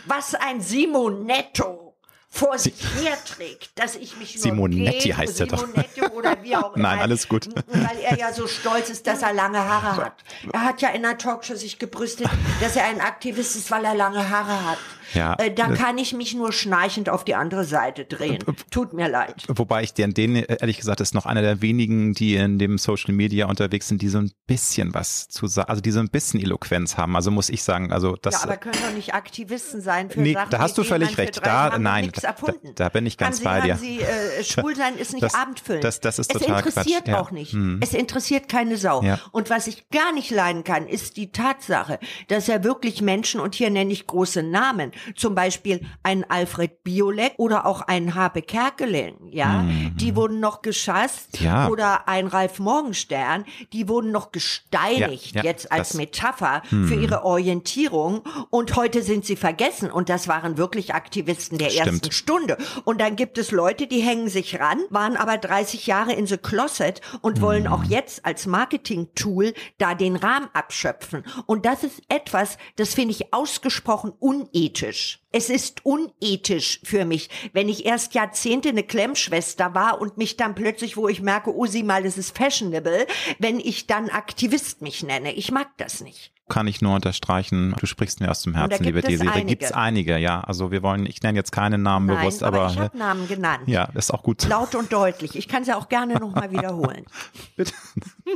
[0.07, 1.90] was ein Simonetto
[2.33, 5.59] vor sich herträgt, dass ich mich nur Simonetti gegen heißt er doch.
[5.59, 6.89] Simonetti oder wie auch immer.
[6.89, 7.49] Nein, alles gut.
[7.67, 10.15] Weil er ja so stolz ist, dass er lange Haare hat.
[10.53, 12.29] Er hat ja in der Talkshow sich gebrüstet,
[12.61, 14.79] dass er ein Aktivist ist, weil er lange Haare hat.
[15.15, 18.39] Ja, äh, da kann ich mich nur schnarchend auf die andere Seite drehen.
[18.71, 19.45] Tut mir leid.
[19.49, 23.13] Wobei ich den, den ehrlich gesagt ist noch einer der wenigen, die in dem Social
[23.15, 26.41] Media unterwegs sind, die so ein bisschen was zu sagen, also die so ein bisschen
[26.41, 27.17] Eloquenz haben.
[27.17, 28.35] Also muss ich sagen, also das.
[28.35, 31.45] ja, aber können doch nicht Aktivisten sein für Nee, Sachen, da hast du völlig recht.
[31.45, 32.35] Da- nein, da-
[32.75, 33.77] da- bin ich ganz haben bei Sie, dir.
[33.77, 34.01] Sie,
[34.41, 35.85] äh, schwul sein ist nicht Das- abendfüllend.
[35.85, 37.21] das- das ist es total interessiert Quatsch, ja.
[37.21, 37.53] auch nicht.
[37.53, 37.79] Hm.
[37.83, 39.03] Es interessiert keine Sau.
[39.03, 39.19] Ja.
[39.33, 41.99] Und was ich gar nicht leiden kann, ist die Tatsache,
[42.29, 47.35] dass er wirklich Menschen, und hier nenne ich große Namen, zum Beispiel ein Alfred Biolek
[47.39, 51.45] oder auch ein Habe Kerkeling, ja, die wurden noch geschasst Mhm.
[51.47, 51.69] Ja.
[51.69, 56.01] oder ein Ralf Morgenstern, die wurden noch gesteinigt, Ja, ja, jetzt als das- Mhm.
[56.01, 61.71] Metapher für ihre Orientierung und heute sind sie vergessen und das waren wirklich Aktivisten der
[61.71, 61.87] Stimmt.
[61.89, 62.57] ersten Stunde.
[62.85, 66.37] Und dann gibt es Leute, die hängen sich ran, waren aber 30 Jahre in the
[66.39, 71.25] closet und wollen auch jetzt als Marketing-Tool da den Rahmen abschöpfen.
[71.47, 74.90] Und das ist etwas, das finde ich ausgesprochen unethisch.
[75.33, 80.55] Es ist unethisch für mich, wenn ich erst Jahrzehnte eine Klemmschwester war und mich dann
[80.55, 83.07] plötzlich, wo ich merke, oh sieh mal, das ist fashionable,
[83.39, 85.33] wenn ich dann Aktivist mich nenne.
[85.33, 86.33] Ich mag das nicht.
[86.49, 87.77] kann ich nur unterstreichen.
[87.79, 89.25] Du sprichst mir aus dem Herzen, gibt liebe es Desi.
[89.25, 89.47] Da einige.
[89.47, 90.41] gibt's einige, ja.
[90.41, 93.29] Also wir wollen, ich nenne jetzt keine Namen Nein, bewusst, aber, aber, ich habe Namen
[93.29, 93.63] genannt.
[93.69, 94.49] ja, ist auch gut.
[94.49, 95.37] Laut und deutlich.
[95.37, 97.07] Ich kann sie auch gerne nochmal wiederholen.
[97.55, 97.73] Bitte.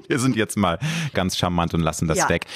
[0.07, 0.79] Wir sind jetzt mal
[1.13, 2.29] ganz charmant und lassen das Ja.
[2.29, 2.47] weg.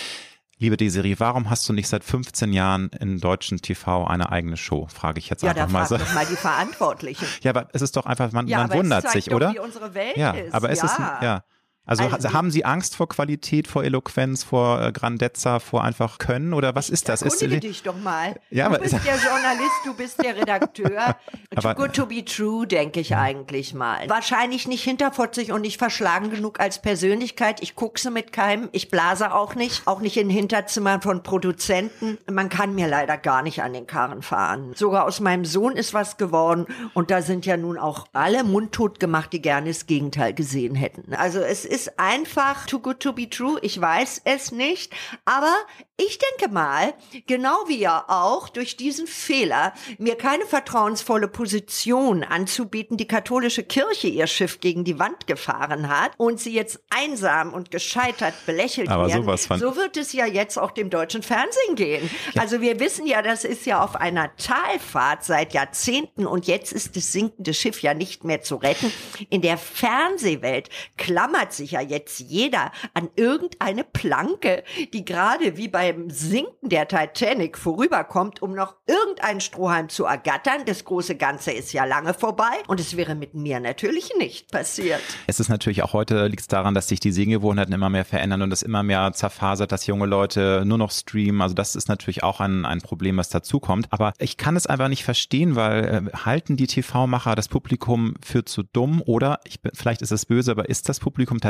[0.61, 4.88] Liebe Desiree, warum hast du nicht seit 15 Jahren in deutschen TV eine eigene Show?
[4.92, 5.96] Frage ich jetzt Ja, einfach mal so.
[5.96, 7.26] doch mal die Verantwortlichen.
[7.42, 9.52] Ja, aber es ist doch einfach, man, Ja, man wundert sich, doch, oder?
[9.52, 10.52] wie unsere Welt ja, ist.
[10.52, 10.84] aber es ja.
[10.86, 11.44] ist, ja.
[11.89, 16.53] Also, Also- haben Sie Angst vor Qualität, vor Eloquenz, vor äh, Grandezza, vor einfach Können
[16.53, 17.22] oder was ist das?
[17.22, 18.34] Ist, Erkundige dich doch mal.
[18.51, 21.16] Ja, du bist der Journalist, du bist der Redakteur.
[21.61, 24.09] Too good to be true, denke ich eigentlich mal.
[24.09, 27.62] Wahrscheinlich nicht hinterfotzig und nicht verschlagen genug als Persönlichkeit.
[27.62, 32.18] Ich guckse mit keinem, ich blase auch nicht, auch nicht in Hinterzimmern von Produzenten.
[32.30, 34.72] Man kann mir leider gar nicht an den Karren fahren.
[34.76, 39.01] Sogar aus meinem Sohn ist was geworden und da sind ja nun auch alle mundtot
[39.01, 41.14] gemacht, die gerne das Gegenteil gesehen hätten.
[41.14, 43.59] Also es ist einfach too good to be true.
[43.62, 44.93] Ich weiß es nicht,
[45.24, 45.55] aber
[46.01, 46.95] ich denke mal,
[47.26, 54.07] genau wie er auch durch diesen Fehler, mir keine vertrauensvolle Position anzubieten, die katholische Kirche
[54.09, 59.09] ihr Schiff gegen die Wand gefahren hat und sie jetzt einsam und gescheitert belächelt Aber
[59.09, 59.22] werden.
[59.24, 62.09] sowas von- So wird es ja jetzt auch dem deutschen Fernsehen gehen.
[62.37, 66.95] Also wir wissen ja, das ist ja auf einer Talfahrt seit Jahrzehnten und jetzt ist
[66.97, 68.93] das sinkende Schiff ja nicht mehr zu retten.
[69.31, 76.10] In der Fernsehwelt klammert sich ja jetzt jeder an irgendeine Planke, die gerade wie beim
[76.10, 80.62] Sinken der Titanic vorüberkommt, um noch irgendeinen Strohhalm zu ergattern.
[80.66, 85.00] Das große Ganze ist ja lange vorbei und es wäre mit mir natürlich nicht passiert.
[85.26, 88.42] Es ist natürlich auch heute liegt es daran, dass sich die Sehgewohnheiten immer mehr verändern
[88.42, 91.42] und es immer mehr zerfasert, dass junge Leute nur noch streamen.
[91.42, 93.88] Also das ist natürlich auch ein, ein Problem, was dazukommt.
[93.90, 98.44] Aber ich kann es einfach nicht verstehen, weil äh, halten die TV-Macher das Publikum für
[98.44, 101.47] zu dumm oder ich vielleicht ist es böse, aber ist das Publikum tatsächlich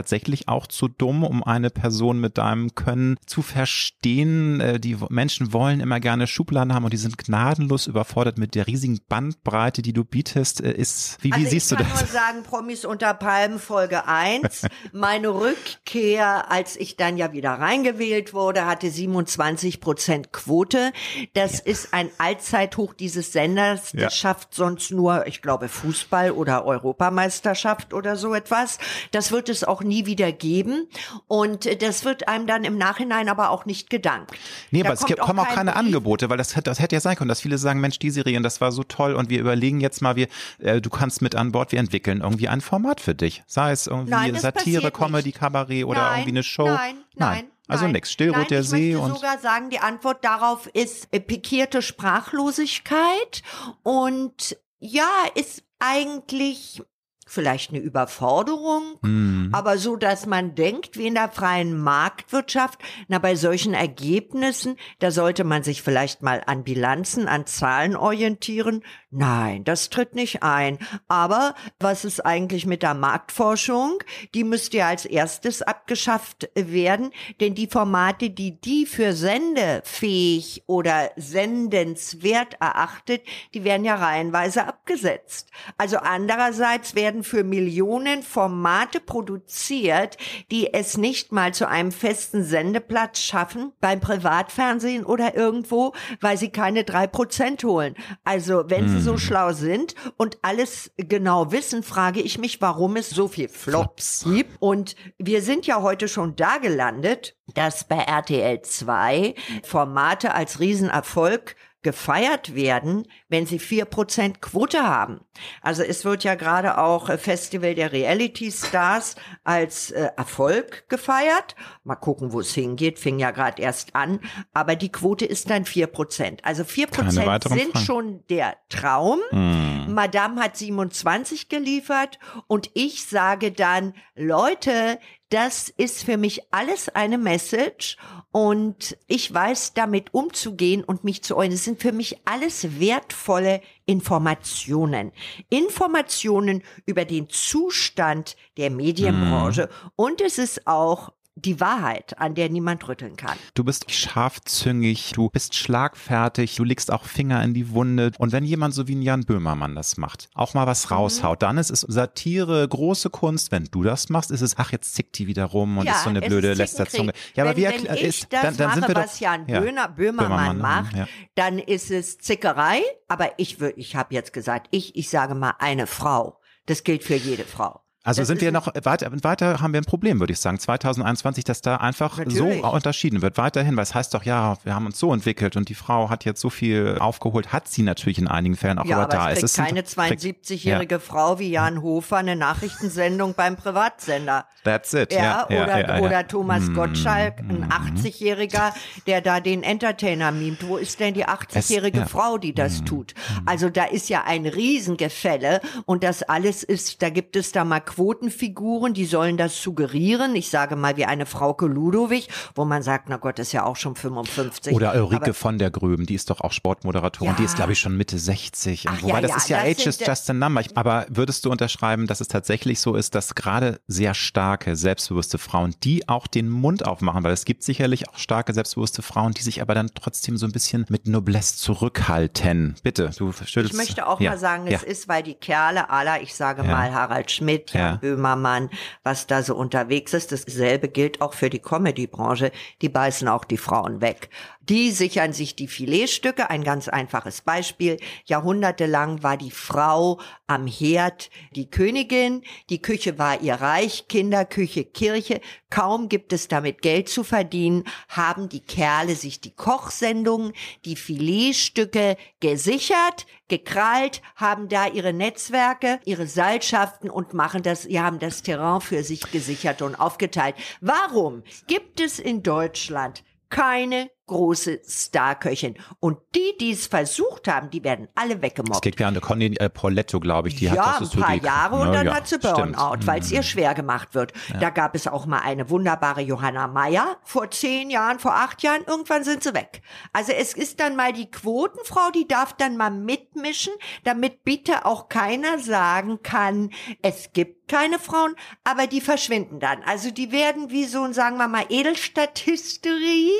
[0.48, 4.60] auch zu dumm, um eine Person mit deinem Können zu verstehen?
[4.60, 8.66] Äh, die Menschen wollen immer gerne Schubladen haben und die sind gnadenlos überfordert mit der
[8.66, 10.60] riesigen Bandbreite, die du bietest.
[10.60, 12.00] Äh, Ist wie, wie also siehst ich du kann das?
[12.02, 14.66] nur sagen, Promis unter Palmen Folge 1.
[14.92, 20.92] Meine Rückkehr, als ich dann ja wieder reingewählt wurde, hatte 27 Prozent Quote.
[21.34, 23.92] Das ist ein Allzeithoch dieses Senders.
[23.92, 24.10] Das Ja.
[24.10, 28.78] schafft sonst nur, ich glaube, Fußball oder Europameisterschaft oder so etwas.
[29.10, 30.86] Das wird es auch nie wieder geben.
[31.26, 34.30] Und äh, das wird einem dann im Nachhinein aber auch nicht gedankt.
[34.70, 35.78] Nee, Da aber es gibt, kommen auch kein keine Brief.
[35.80, 38.42] Angebote, weil das, hätte- das hätte ja sein können, dass viele sagen, Mensch, die Serien,
[38.42, 40.28] das war so toll und wir überlegen jetzt mal, wir,
[40.60, 43.42] äh, du kannst mit an Bord, wir entwickeln irgendwie ein Format für dich.
[43.46, 45.38] Sei es irgendwie Nein, Satire, Comedy, nicht.
[45.38, 46.66] Kabarett oder nein, irgendwie eine Show.
[46.66, 47.44] Nein, nein.
[47.70, 47.92] Also nein.
[47.92, 51.08] nix, still ruht nein, der ich See möchte und sogar sagen, die Antwort darauf ist
[51.10, 53.42] äh, pikierte Sprachlosigkeit
[53.82, 56.82] und ja, ist eigentlich
[57.28, 63.18] vielleicht eine Überforderung, hm, aber so, dass man denkt, wie in der freien Marktwirtschaft, na,
[63.18, 68.82] bei solchen Ergebnissen, da sollte man sich vielleicht mal an Bilanzen, an Zahlen orientieren.
[69.10, 70.78] Nein, das tritt nicht ein.
[71.06, 74.02] Aber was ist eigentlich mit der Marktforschung?
[74.34, 77.10] Die müsste ja als erstes abgeschafft werden,
[77.40, 83.22] denn die Formate, die die für sendefähig oder sendenswert erachtet,
[83.54, 85.50] die werden ja reihenweise abgesetzt.
[85.76, 90.16] Also andererseits werden für Millionen Formate produziert,
[90.50, 96.50] die es nicht mal zu einem festen Sendeplatz schaffen, beim Privatfernsehen oder irgendwo, weil sie
[96.50, 97.94] keine drei Prozent holen.
[98.24, 103.10] Also wenn sie so schlau sind und alles genau wissen, frage ich mich, warum es
[103.10, 104.56] so viel Flops gibt.
[104.60, 111.56] Und wir sind ja heute schon da gelandet, dass bei RTL 2 Formate als Riesenerfolg
[111.82, 115.20] gefeiert werden, wenn sie vier Prozent Quote haben.
[115.62, 119.14] Also es wird ja gerade auch äh, Festival der Reality Stars
[119.44, 121.54] als äh, Erfolg gefeiert.
[121.84, 122.98] Mal gucken, wo es hingeht.
[122.98, 124.20] Fing ja gerade erst an.
[124.52, 126.44] Aber die Quote ist dann vier Prozent.
[126.44, 127.84] Also vier Prozent sind Fragen.
[127.84, 129.20] schon der Traum.
[129.30, 129.94] hm.
[129.94, 134.98] Madame hat 27 geliefert und ich sage dann, Leute,
[135.30, 137.96] das ist für mich alles eine Message
[138.32, 141.52] und ich weiß damit umzugehen und mich zu äußern.
[141.52, 145.12] Das sind für mich alles wertvolle Informationen.
[145.50, 151.12] Informationen über den Zustand der Medienbranche und es ist auch
[151.44, 153.36] die Wahrheit, an der niemand rütteln kann.
[153.54, 158.12] Du bist scharfzüngig, du bist schlagfertig, du legst auch Finger in die Wunde.
[158.18, 160.68] Und wenn jemand so wie ein Jan Böhmermann das macht, auch mal Mhm.
[160.68, 163.52] was raushaut, dann ist es Satire, große Kunst.
[163.52, 166.04] Wenn du das machst, ist es, ach, jetzt zickt die wieder rum und Ja, ist
[166.04, 167.12] so eine blöde ist Lästerzunge.
[167.34, 169.02] Ja, aber wenn, wie wenn erklär- ich ist, das dann, dann mache, sind wir doch,
[169.04, 169.60] was Jan ja.
[169.60, 171.06] Böhmer, Böhmermann, Böhmermann, macht, ja.
[171.34, 172.82] dann ist es Zickerei.
[173.08, 176.40] Aber ich würde, ich habe jetzt gesagt, ich, ich sage mal eine Frau.
[176.66, 177.80] Das gilt für jede Frau.
[178.04, 180.58] Also Das sind wir noch weiter, weiter haben wir ein Problem, würde ich sagen.
[180.58, 182.38] 2021, dass da einfach Natürlich.
[182.38, 183.36] so unterschieden wird.
[183.36, 186.24] Weiterhin, weil es heißt doch, ja, wir haben uns so entwickelt und die Frau hat
[186.24, 189.30] jetzt so viel aufgeholt, hat sie natürlich in einigen Fällen auch, Ja, aber, aber da
[189.32, 194.46] es ist keine 72-jährige Frau wie Jan Hofer eine Nachrichtensendung beim Privatsender.
[194.64, 195.12] That's it.
[195.12, 196.02] Ja, Ja, ja, oder, ja, ja.
[196.04, 198.72] oder Thomas Gottschalk, ein 80-Jähriger,
[199.06, 200.66] der da den Entertainer mimt.
[200.66, 202.06] Wo ist denn die 80-jährige ja.
[202.06, 203.14] Frau, die das tut?
[203.44, 207.80] Also da ist ja ein Riesengefälle und das alles ist, da gibt es da mal
[207.88, 210.36] Quotenfiguren, die sollen das suggerieren.
[210.36, 213.76] Ich sage mal wie eine Frauke Ludowig, wo man sagt, na Gott, ist ja auch
[213.76, 214.74] schon 55.
[214.74, 217.36] Oder Ulrike Aber, von der Gröben, die ist doch auch Sportmoderatorin, ja.
[217.38, 218.88] die ist glaube ich schon Mitte 60.
[218.88, 220.62] Ach, wobei ja, das ja, ist ja das Age is just a number.
[220.74, 225.74] Aber würdest du unterschreiben, dass es tatsächlich so ist, dass gerade sehr starke, selbstbewusste Frauen,
[225.82, 229.62] die auch den Mund aufmachen, weil es gibt sicherlich auch starke, selbstbewusste Frauen, die sich
[229.62, 232.74] aber dann trotzdem so ein bisschen mit Noblesse zurückhalten.
[232.82, 233.72] Bitte, du schüttelst.
[233.72, 237.30] Ich möchte auch mal sagen, es ist, weil die Kerle aller, ich sage mal Harald
[237.30, 238.70] Schmidt, Jan Böhmermann,
[239.02, 242.52] was da so unterwegs ist, dasselbe gilt auch für die Comedy-Branche,
[242.82, 244.28] die beißen auch die Frauen weg.
[244.68, 246.50] Die sichern sich die Filetstücke.
[246.50, 247.96] Ein ganz einfaches Beispiel.
[248.26, 252.42] Jahrhundertelang war die Frau am Herd die Königin.
[252.68, 254.08] Die Küche war ihr Reich.
[254.08, 255.40] Kinderküche, Kirche.
[255.70, 260.52] Kaum gibt es damit Geld zu verdienen, haben die Kerle sich die Kochsendungen,
[260.84, 268.18] die Filetstücke gesichert, gekrallt, haben da ihre Netzwerke, ihre Seilschaften und machen das, sie haben
[268.18, 270.54] das Terrain für sich gesichert und aufgeteilt.
[270.80, 275.74] Warum gibt es in Deutschland keine große Starköchin.
[275.98, 278.76] Und die, die es versucht haben, die werden alle weggemobbt.
[278.76, 281.34] Es gibt ja eine Conny äh, Poletto, glaube ich, die ja, hat das ein paar
[281.34, 283.44] Jahre und dann ja, hat sie Burnout, weil es ihr mhm.
[283.44, 284.32] schwer gemacht wird.
[284.52, 284.60] Ja.
[284.60, 288.82] Da gab es auch mal eine wunderbare Johanna Meyer vor zehn Jahren, vor acht Jahren.
[288.86, 289.82] Irgendwann sind sie weg.
[290.12, 293.72] Also es ist dann mal die Quotenfrau, die darf dann mal mitmischen,
[294.04, 296.70] damit bitte auch keiner sagen kann,
[297.02, 299.82] es gibt keine Frauen, aber die verschwinden dann.
[299.84, 303.32] Also die werden wie so, sagen wir mal, Edelstadthysterie.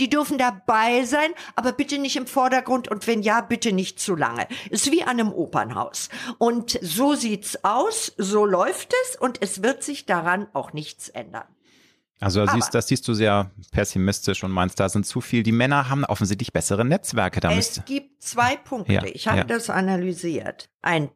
[0.00, 4.16] Die dürfen dabei sein, aber bitte nicht im Vordergrund und wenn ja, bitte nicht zu
[4.16, 4.46] lange.
[4.70, 6.08] Ist wie an einem Opernhaus.
[6.38, 11.44] Und so sieht's aus, so läuft es und es wird sich daran auch nichts ändern.
[12.20, 15.42] Also das siehst, das siehst du sehr pessimistisch und meinst, da sind zu viel.
[15.42, 17.40] Die Männer haben offensichtlich bessere Netzwerke.
[17.40, 18.92] Da es gibt zwei Punkte.
[18.92, 19.44] Ja, ich habe ja.
[19.44, 20.70] das analysiert.
[20.80, 21.10] Ein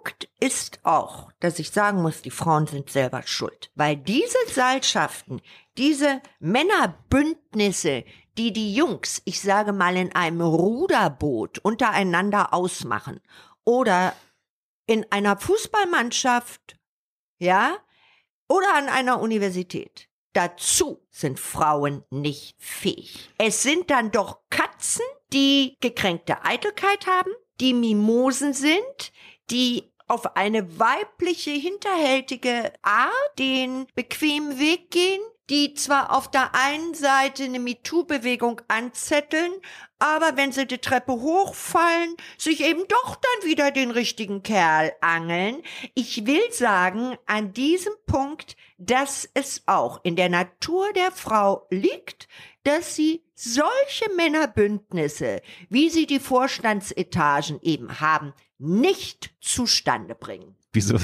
[0.00, 3.70] Punkt ist auch, dass ich sagen muss, die Frauen sind selber schuld.
[3.74, 5.42] Weil diese Seilschaften,
[5.76, 8.04] diese Männerbündnisse,
[8.38, 13.20] die die Jungs, ich sage mal, in einem Ruderboot untereinander ausmachen
[13.64, 14.14] oder
[14.86, 16.78] in einer Fußballmannschaft,
[17.38, 17.76] ja,
[18.48, 20.08] oder an einer Universität.
[20.32, 23.30] Dazu sind Frauen nicht fähig.
[23.36, 29.12] Es sind dann doch Katzen, die gekränkte Eitelkeit haben, die Mimosen sind,
[29.50, 36.94] die auf eine weibliche, hinterhältige Art den bequemen Weg gehen, die zwar auf der einen
[36.94, 39.52] Seite eine MeToo-Bewegung anzetteln,
[39.98, 45.62] aber wenn sie die Treppe hochfallen, sich eben doch dann wieder den richtigen Kerl angeln.
[45.94, 52.28] Ich will sagen, an diesem Punkt, dass es auch in der Natur der Frau liegt,
[52.62, 60.54] dass sie solche Männerbündnisse, wie sie die Vorstandsetagen eben haben, nicht zustande bringen.
[60.72, 60.98] Wieso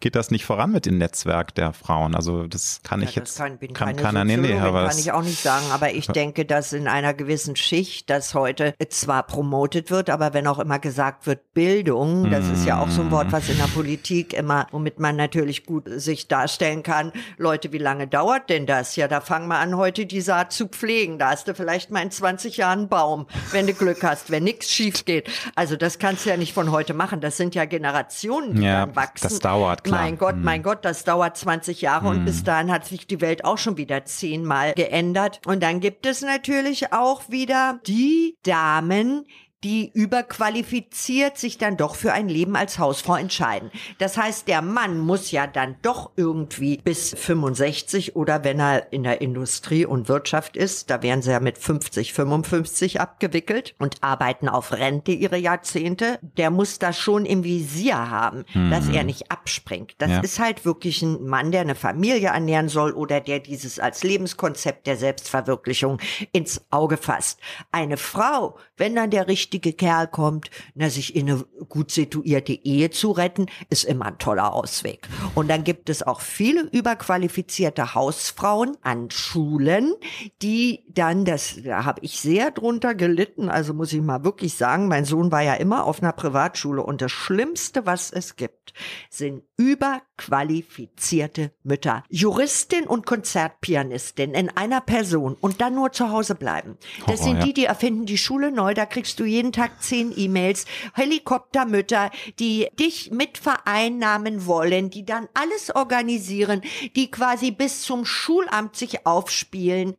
[0.00, 2.14] geht das nicht voran mit dem Netzwerk der Frauen?
[2.14, 5.12] Also das kann ja, ich jetzt kann, bin kann keiner nee, nee, aber kann ich
[5.12, 9.90] auch nicht sagen, aber ich denke, dass in einer gewissen Schicht, das heute zwar promotet
[9.90, 13.32] wird, aber wenn auch immer gesagt wird Bildung, das ist ja auch so ein Wort,
[13.32, 18.06] was in der Politik immer, womit man natürlich gut sich darstellen kann, Leute, wie lange
[18.06, 18.96] dauert denn das?
[18.96, 21.18] Ja, da fangen wir an, heute die Saat zu pflegen.
[21.18, 24.44] Da hast du vielleicht mal in 20 Jahren einen Baum, wenn du Glück hast, wenn
[24.44, 25.28] nichts schief geht.
[25.54, 27.20] Also das kannst du ja nicht von heute machen.
[27.20, 29.28] Das sind ja Generationen, die ja, dann wachsen.
[29.28, 30.02] Das dauert, klar.
[30.02, 30.62] Mein Gott, mein hm.
[30.62, 32.18] Gott, das dauert 20 Jahre hm.
[32.18, 35.40] und bis dahin hat sich die Welt auch schon wieder zehnmal geändert.
[35.46, 39.26] Und dann gibt es natürlich auch wieder die Damen,
[39.64, 43.72] die überqualifiziert sich dann doch für ein Leben als Hausfrau entscheiden.
[43.98, 49.02] Das heißt, der Mann muss ja dann doch irgendwie bis 65 oder wenn er in
[49.02, 54.48] der Industrie und Wirtschaft ist, da werden sie ja mit 50, 55 abgewickelt und arbeiten
[54.48, 58.70] auf Rente ihre Jahrzehnte, der muss das schon im Visier haben, mhm.
[58.70, 59.96] dass er nicht abspringt.
[59.98, 60.20] Das ja.
[60.20, 64.86] ist halt wirklich ein Mann, der eine Familie ernähren soll oder der dieses als Lebenskonzept
[64.86, 65.98] der Selbstverwirklichung
[66.30, 67.40] ins Auge fasst.
[67.72, 72.52] Eine Frau, wenn dann der richtige richtige Kerl kommt, na, sich in eine gut situierte
[72.52, 75.08] Ehe zu retten, ist immer ein toller Ausweg.
[75.34, 79.94] Und dann gibt es auch viele überqualifizierte Hausfrauen an Schulen,
[80.42, 84.86] die dann, das, da habe ich sehr drunter gelitten, also muss ich mal wirklich sagen,
[84.86, 88.74] mein Sohn war ja immer auf einer Privatschule und das Schlimmste, was es gibt,
[89.08, 92.04] sind überqualifizierte Mütter.
[92.08, 96.78] Juristin und Konzertpianistin in einer Person und dann nur zu Hause bleiben.
[97.06, 97.44] Das oh, sind ja.
[97.44, 102.68] die, die erfinden die Schule neu, da kriegst du jeden Tag zehn E-Mails, Helikoptermütter, die
[102.78, 106.62] dich mit vereinnahmen wollen, die dann alles organisieren,
[106.94, 109.96] die quasi bis zum Schulamt sich aufspielen.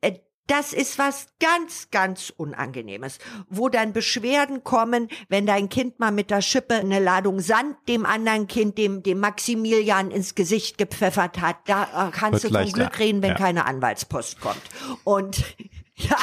[0.49, 3.19] Das ist was ganz, ganz Unangenehmes,
[3.49, 8.03] wo dann Beschwerden kommen, wenn dein Kind mal mit der Schippe eine Ladung Sand dem
[8.03, 11.57] anderen Kind, dem, dem Maximilian ins Gesicht gepfeffert hat.
[11.67, 12.79] Da äh, kannst Wird du leichter.
[12.79, 13.35] Glück reden, wenn Ja.
[13.35, 14.61] keine Anwaltspost kommt.
[15.03, 15.43] Und
[16.09, 16.17] ja,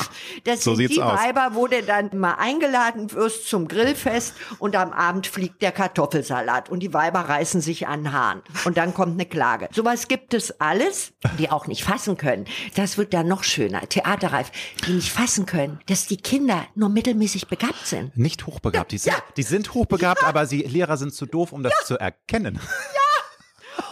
[0.44, 1.18] das So sind die aus.
[1.20, 6.68] Weiber, wo du dann mal eingeladen wirst zum Grillfest und am Abend fliegt der Kartoffelsalat
[6.70, 9.68] und die Weiber reißen sich an den Haaren und dann kommt eine Klage.
[9.72, 12.46] Sowas gibt es alles, die auch nicht fassen können.
[12.74, 13.80] Das wird dann noch schöner.
[13.88, 14.50] Theaterreif,
[14.86, 18.16] die nicht fassen können, dass die Kinder nur mittelmäßig begabt sind.
[18.16, 18.92] Nicht hochbegabt.
[18.92, 19.18] Die sind, Ja.
[19.36, 22.58] die sind hochbegabt, aber sie Lehrer sind zu doof, um das zu erkennen.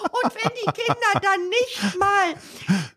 [0.04, 2.34] Und wenn die Kinder dann nicht mal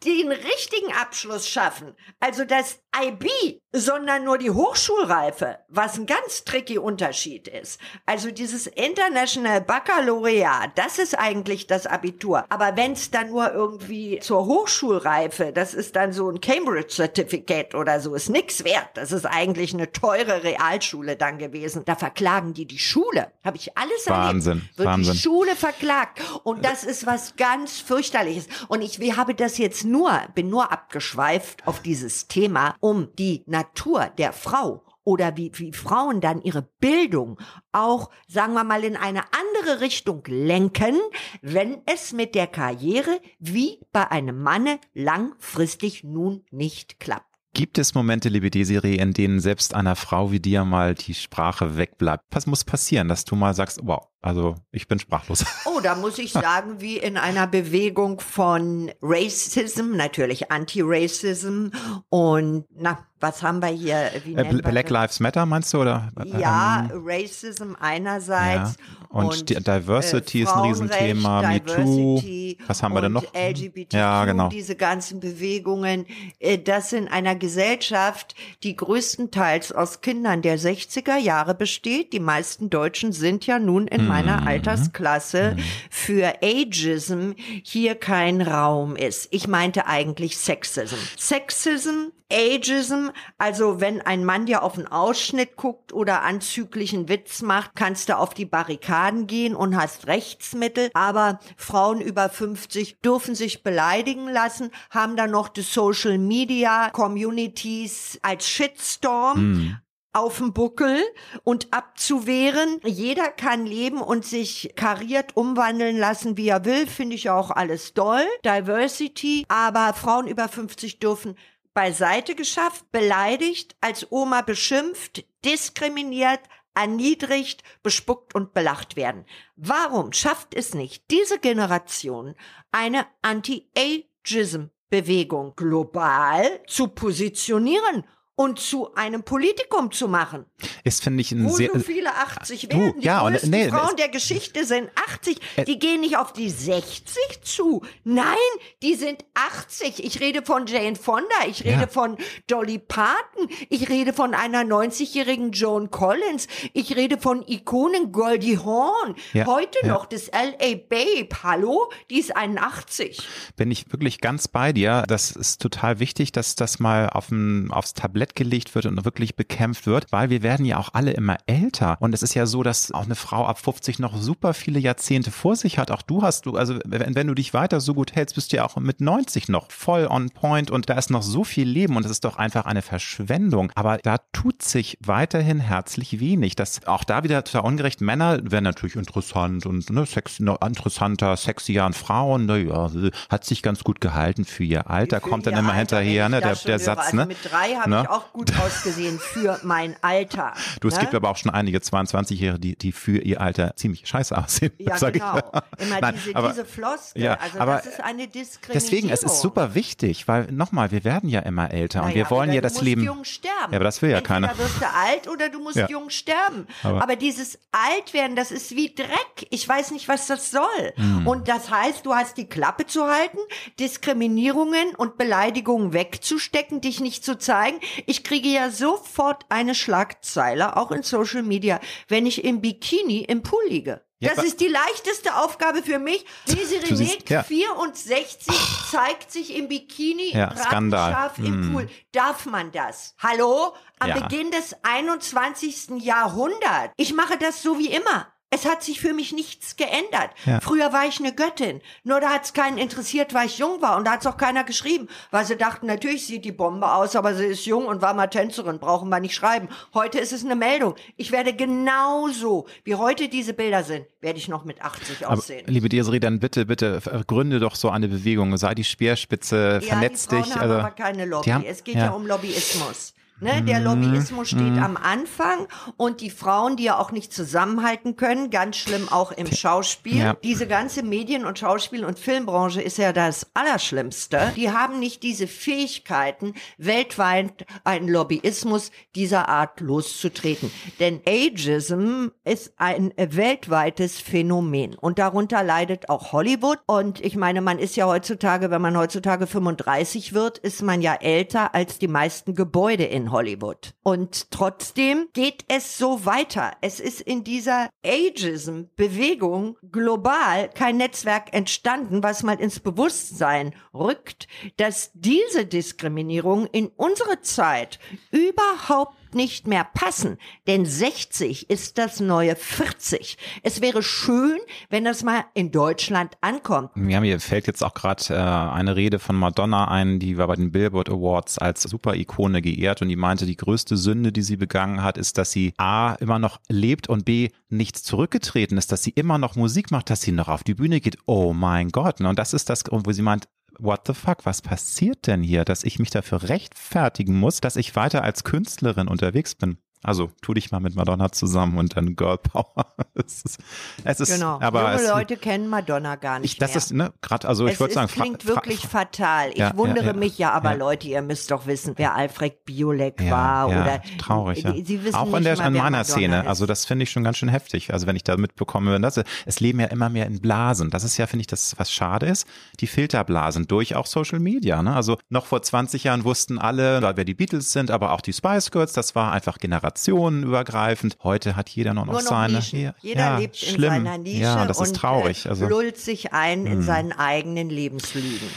[0.03, 6.77] den richtigen Abschluss schaffen, also das IB, sondern nur die Hochschulreife, was ein ganz tricky
[6.77, 7.79] Unterschied ist.
[8.05, 12.45] Also dieses International Baccalaureat, das ist eigentlich das Abitur.
[12.49, 17.75] Aber wenn es dann nur irgendwie zur Hochschulreife, das ist dann so ein Cambridge Certificate
[17.75, 18.89] oder so, ist nix wert.
[18.95, 21.83] Das ist eigentlich eine teure Realschule dann gewesen.
[21.85, 23.31] Da verklagen die die Schule.
[23.43, 24.77] Habe ich alles Wahnsinn, erlebt.
[24.77, 25.13] Wird Wahnsinn.
[25.13, 26.21] Die Schule verklagt.
[26.43, 28.47] Und das ist was ganz fürchterliches.
[28.69, 34.09] Und ich habe das jetzt nur, bin nur abgeschweift auf dieses Thema, um die Natur
[34.17, 37.37] der Frau oder wie, wie Frauen dann ihre Bildung
[37.73, 40.95] auch, sagen wir mal, in eine andere Richtung lenken,
[41.41, 47.25] wenn es mit der Karriere wie bei einem Manne langfristig nun nicht klappt.
[47.53, 51.75] Gibt es Momente, liebe Desiree, in denen selbst einer Frau wie dir mal die Sprache
[51.75, 52.23] wegbleibt?
[52.31, 55.45] Was muss passieren, dass du mal sagst, wow, also ich bin sprachlos?
[55.65, 61.67] Oh, da muss ich sagen, wie in einer Bewegung von Racism, natürlich Anti-Racism
[62.09, 64.11] und na, was haben wir hier?
[64.13, 64.89] Äh, Black?
[64.89, 66.11] Lives Matter meinst du oder?
[66.37, 68.75] Ja, Ähm, Racism einerseits.
[68.77, 68.85] Ja.
[69.09, 72.21] Und die Diversity ist ein Riesenthema, MeToo.
[72.67, 73.33] Was haben wir denn und noch?
[73.33, 74.49] LGBTQ, Ja, genau.
[74.49, 76.05] diese ganzen Bewegungen,
[76.39, 82.13] äh, das in einer Gesellschaft, die größtenteils aus Kindern der 60er Jahre besteht.
[82.13, 84.47] Die meisten Deutschen sind ja nun in meiner Mhm.
[84.47, 85.55] Altersklasse
[85.89, 87.31] für Ageism
[87.63, 89.27] hier kein Raum ist.
[89.31, 90.95] Ich meinte eigentlich Sexism.
[91.17, 97.71] Sexism, Ageism, also wenn ein Mann dir auf einen Ausschnitt guckt oder anzüglichen Witz macht,
[97.75, 100.89] kannst du auf die Barrikaden gehen und hast Rechtsmittel.
[100.93, 108.19] Aber Frauen über 50 dürfen sich beleidigen lassen, haben dann noch die Social Media Communities
[108.21, 109.77] als Shitstorm
[110.17, 111.03] auf dem Buckel
[111.43, 112.79] und abzuwehren.
[112.83, 117.93] Jeder kann leben und sich kariert umwandeln lassen, wie er will, finde ich auch alles
[117.93, 118.25] doll.
[118.43, 121.37] Diversity, aber Frauen über 50 dürfen
[121.73, 126.41] beiseite geschafft, beleidigt, als Oma beschimpft, diskriminiert,
[126.73, 129.25] erniedrigt, bespuckt und belacht werden.
[129.55, 132.35] Warum schafft es nicht diese Generation
[132.71, 138.05] eine Anti-Ageism-Bewegung global zu positionieren
[138.37, 140.45] und zu einem Politikum zu machen?
[140.83, 141.71] Ist, finde ich, ein Wo sehr.
[141.73, 142.99] so viele 80 du, werden.
[143.01, 145.39] Die ja, größten nee, Frauen der Geschichte sind 80.
[145.55, 147.81] Äh, Die gehen nicht auf die 60 zu.
[148.03, 148.35] Nein,
[148.83, 150.03] die sind 80.
[150.05, 151.25] Ich rede von Jane Fonda.
[151.49, 151.87] Ich rede Ja.
[151.87, 152.15] von
[152.45, 153.49] Dolly Parton.
[153.69, 156.47] Ich rede von einer 90-jährigen Joan Collins.
[156.73, 159.15] Ich rede von Ikonen Goldie Hawn.
[159.33, 159.87] Ja, Heute ja.
[159.87, 160.75] noch das L.A.
[160.75, 161.29] Babe.
[161.41, 161.91] Hallo?
[162.11, 163.27] Die ist 81.
[163.55, 165.03] bin ich wirklich ganz bei dir.
[165.07, 169.35] Das ist total wichtig, dass das mal auf ein, aufs Tablett gelegt wird und wirklich
[169.35, 171.97] bekämpft wird, weil wir werden ja auch alle immer älter.
[171.99, 175.31] Und es ist ja so, dass auch eine Frau ab 50 noch super viele Jahrzehnte
[175.31, 175.91] vor sich hat.
[175.91, 178.57] Auch du hast du, also wenn, wenn du dich weiter so gut hältst, bist du
[178.57, 181.95] ja auch mit 90 noch voll on point und da ist noch so viel Leben
[181.95, 183.71] und es ist doch einfach eine Verschwendung.
[183.75, 186.55] Aber da tut sich weiterhin herzlich wenig.
[186.55, 188.01] Das auch da wieder total ungerecht.
[188.01, 192.45] Männer werden natürlich interessant und ne, sex, ne, interessanter, sexier an Frauen.
[192.45, 192.89] Naja,
[193.29, 195.21] hat sich ganz gut gehalten für ihr Alter.
[195.21, 196.79] Für Kommt dann immer Alter, hinterher, ne, der, der.
[196.79, 197.25] Satz, also ne?
[197.25, 198.01] Mit drei habe Ne?
[198.03, 200.53] ich auch gut ausgesehen für mein Alter.
[200.81, 201.01] Du, es ne?
[201.01, 204.71] gibt aber auch schon einige 22-Jährige, die, die für ihr Alter ziemlich scheiße aussehen.
[204.77, 205.39] Ja, genau.
[205.77, 207.23] Immer Nein, diese, aber- diese Floskel.
[207.23, 208.73] Ja, also aber das ist eine Diskriminierung.
[208.73, 212.29] Deswegen, es ist super wichtig, weil nochmal, wir werden ja immer älter und Naja, wir
[212.29, 213.03] wollen ja du das musst Leben.
[213.03, 213.71] jung sterben.
[213.71, 214.57] Ja, aber das will ja Entweder keiner.
[214.57, 215.87] wirst du alt oder du musst Ja.
[215.89, 216.67] jung sterben.
[216.83, 219.47] Aber- Aber, dieses Altwerden, das ist wie Dreck.
[219.49, 220.93] Ich weiß nicht, was das soll.
[220.95, 221.25] Hm.
[221.27, 223.37] Und das heißt, du hast die Klappe zu halten,
[223.79, 227.77] Diskriminierungen und Beleidigungen wegzustecken, dich nicht zu zeigen.
[228.09, 233.43] Ich kriege ja sofort eine Schlagzeile, auch in Social Media, wenn ich im Bikini im
[233.43, 234.01] Pool liege.
[234.19, 236.25] Ja, das ist die leichteste Aufgabe für mich.
[236.47, 237.43] Desiree siehst, ja.
[237.43, 238.47] 64,
[238.89, 241.31] zeigt sich im Bikini Ja, Skandal.
[241.37, 241.73] im Mm.
[241.73, 241.89] Pool.
[242.13, 243.13] Darf man das?
[243.19, 243.75] Hallo?
[243.99, 244.19] Am Ja.
[244.21, 246.01] Beginn des 21.
[246.01, 246.93] Jahrhunderts.
[246.97, 248.27] Ich mache das so wie immer.
[248.49, 250.29] Es hat sich für mich nichts geändert.
[250.45, 250.61] Ja.
[250.61, 251.81] Früher war ich eine Göttin.
[252.05, 253.97] Nur da hat es keinen interessiert, weil ich jung war.
[253.97, 255.09] Und da hat es auch keiner geschrieben.
[255.31, 258.27] Weil sie dachten, natürlich sieht die Bombe aus, aber sie ist jung und war mal
[258.27, 258.79] Tänzerin.
[258.79, 259.67] Brauchen wir nicht schreiben.
[259.93, 260.95] Heute ist es eine Meldung.
[261.17, 265.65] Ich werde genauso, wie heute diese Bilder sind, werde ich noch mit 80 aber, aussehen.
[265.67, 268.55] Liebe Desiree, dann bitte, bitte gründe doch so eine Bewegung.
[268.55, 270.55] Sei die Speerspitze, ja, vernetz die dich.
[270.55, 271.49] Haben also, aber keine Lobby.
[271.49, 272.05] Haben, es geht ja.
[272.05, 273.13] ja um Lobbyismus.
[273.39, 274.81] Ne, der Lobbyismus steht mhm.
[274.83, 279.45] am Anfang und die Frauen, die ja auch nicht zusammenhalten können, ganz schlimm auch im
[279.45, 280.17] Schauspiel.
[280.17, 280.33] Ja.
[280.43, 284.53] Diese ganze Medien- und Schauspiel- und Filmbranche ist ja das Allerschlimmste.
[284.55, 290.71] Die haben nicht diese Fähigkeiten, weltweit einen Lobbyismus dieser Art loszutreten.
[290.99, 296.79] Denn Ageism ist ein weltweites Phänomen und darunter leidet auch Hollywood.
[296.87, 301.13] Und ich meine, man ist ja heutzutage, wenn man heutzutage 35 wird, ist man ja
[301.13, 303.93] älter als die meisten Gebäude in Hollywood.
[304.03, 306.71] Und trotzdem geht es so weiter.
[306.81, 314.47] Es ist in dieser Ageism-Bewegung global kein Netzwerk entstanden, was mal ins Bewusstsein rückt,
[314.77, 317.99] dass diese Diskriminierung in unsere Zeit
[318.31, 323.37] überhaupt nicht mehr passen, denn 60 ist das neue 40.
[323.63, 324.57] Es wäre schön,
[324.89, 326.91] wenn das mal in Deutschland ankommt.
[326.95, 330.55] Ja, mir fällt jetzt auch gerade äh, eine Rede von Madonna ein, die war bei
[330.55, 335.03] den Billboard Awards als Super-Ikone geehrt und die meinte, die größte Sünde, die sie begangen
[335.03, 339.11] hat, ist, dass sie A, immer noch lebt und B, nichts zurückgetreten ist, dass sie
[339.11, 341.17] immer noch Musik macht, dass sie noch auf die Bühne geht.
[341.25, 342.21] Oh mein Gott.
[342.21, 343.47] Und das ist das, wo sie meint,
[343.79, 347.95] what the fuck, was passiert denn hier, dass ich mich dafür rechtfertigen muss, dass ich
[347.95, 349.77] weiter als Künstlerin unterwegs bin?
[350.03, 352.93] Also tu dich mal mit Madonna zusammen und dann Girl Power.
[353.15, 353.59] es ist,
[354.03, 354.59] es ist genau.
[354.61, 356.77] aber Junge es, Leute kennen Madonna gar nicht ich, das mehr.
[356.77, 359.49] ist ne gerade also ich würde sagen, klingt wirklich fatal.
[359.51, 362.63] Ich ja, wundere ja, ja, mich ja, aber Leute, ihr müsst doch wissen, wer Alfred
[362.65, 364.63] Biolek war oder traurig.
[364.63, 364.73] Ja.
[364.73, 366.41] Sie wissen auch in der in meiner Szene.
[366.41, 366.47] Ist.
[366.47, 367.91] Also das finde ich schon ganz schön heftig.
[367.91, 370.89] Also wenn ich da mitbekomme, wenn das es leben ja immer mehr in Blasen.
[370.89, 372.47] Das ist ja finde ich das was schade ist.
[372.79, 374.83] Die Filterblasen durch auch Social Media.
[374.83, 374.95] Ne?
[374.95, 378.71] Also noch vor 20 Jahren wussten alle, wer die Beatles sind, aber auch die Spice
[378.71, 378.93] Girls.
[378.93, 379.57] Das war einfach
[379.87, 381.17] generationenübergreifend übergreifend.
[381.23, 382.55] Heute hat jeder noch, noch seine.
[382.55, 382.93] Nischen.
[383.01, 383.83] Jeder ja, lebt schlimm.
[383.83, 385.45] in seiner Nische ja, das ist und traurig.
[385.45, 386.81] Äh, also, lullt sich ein in hm.
[386.83, 388.49] seinen eigenen Lebenslügen.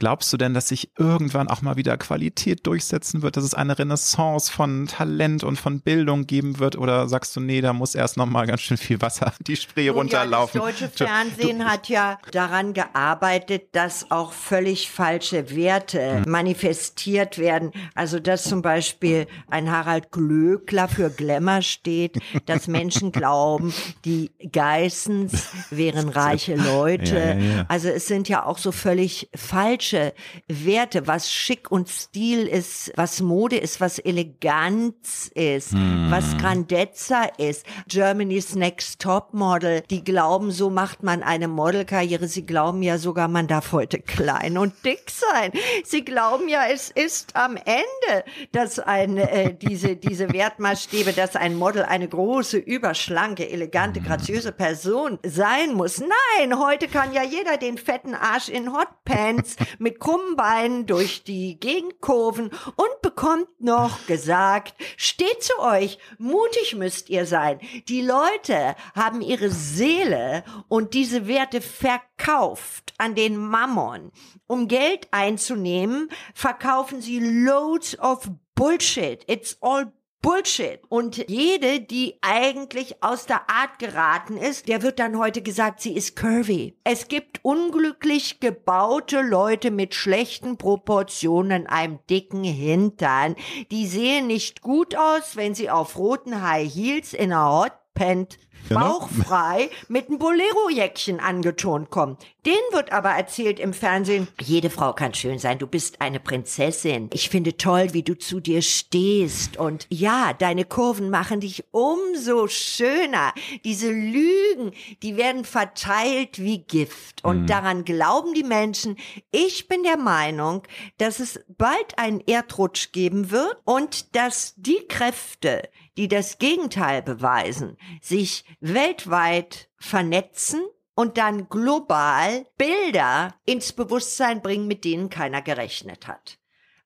[0.00, 3.78] Glaubst du denn, dass sich irgendwann auch mal wieder Qualität durchsetzen wird, dass es eine
[3.78, 6.76] Renaissance von Talent und von Bildung geben wird?
[6.76, 9.88] Oder sagst du, nee, da muss erst noch mal ganz schön viel Wasser die Spree
[9.90, 10.60] runterlaufen?
[10.60, 16.30] Ja, das deutsche Fernsehen du, hat ja daran gearbeitet, dass auch völlig falsche Werte hm.
[16.30, 17.70] manifestiert werden.
[17.94, 23.72] Also, dass zum Beispiel ein Harald Glöckler für Glamour steht, dass Menschen glauben,
[24.04, 27.04] die Geissens wären reiche Leute.
[27.14, 30.14] Ja, ja, also, es sind ja auch so völlig falsche falsche
[30.48, 36.06] Werte, was schick und Stil ist, was Mode ist, was Eleganz ist, hm.
[36.10, 37.66] was Grandezza ist.
[37.88, 42.28] Germany's Next Top Model, die glauben, so macht man eine Modelkarriere.
[42.28, 45.52] Sie glauben ja sogar, man darf heute klein und dick sein.
[45.84, 51.56] Sie glauben ja, es ist am Ende, dass ein, äh, diese, diese Wertmaßstäbe, dass ein
[51.56, 56.00] Model eine große, überschlanke, elegante, graziöse Person sein muss.
[56.00, 61.58] Nein, heute kann ja jeder den fetten Arsch in Hotpants mit krummen Beinen durch die
[61.58, 67.60] Gegenkurven und bekommt noch gesagt, steht zu euch, mutig müsst ihr sein.
[67.88, 74.12] Die Leute haben ihre Seele und diese Werte verkauft an den Mammon.
[74.46, 79.24] Um Geld einzunehmen, verkaufen sie loads of Bullshit.
[79.26, 79.92] It's all
[80.24, 80.80] Bullshit.
[80.88, 85.94] Und jede, die eigentlich aus der Art geraten ist, der wird dann heute gesagt, sie
[85.94, 86.78] ist curvy.
[86.82, 93.36] Es gibt unglücklich gebaute Leute mit schlechten Proportionen, einem dicken Hintern.
[93.70, 98.38] Die sehen nicht gut aus, wenn sie auf roten High Heels in einer Hotpant
[98.68, 99.00] Genau.
[99.00, 102.16] bauchfrei mit einem Bolero-Jäckchen angetont kommen.
[102.46, 107.08] Den wird aber erzählt im Fernsehen, jede Frau kann schön sein, du bist eine Prinzessin.
[107.12, 109.56] Ich finde toll, wie du zu dir stehst.
[109.56, 113.32] Und ja, deine Kurven machen dich umso schöner.
[113.64, 117.24] Diese Lügen, die werden verteilt wie Gift.
[117.24, 117.46] Und mhm.
[117.46, 118.96] daran glauben die Menschen.
[119.30, 120.62] Ich bin der Meinung,
[120.98, 125.62] dass es bald einen Erdrutsch geben wird und dass die Kräfte,
[125.96, 130.62] die das Gegenteil beweisen, sich weltweit vernetzen
[130.94, 136.38] und dann global Bilder ins Bewusstsein bringen, mit denen keiner gerechnet hat.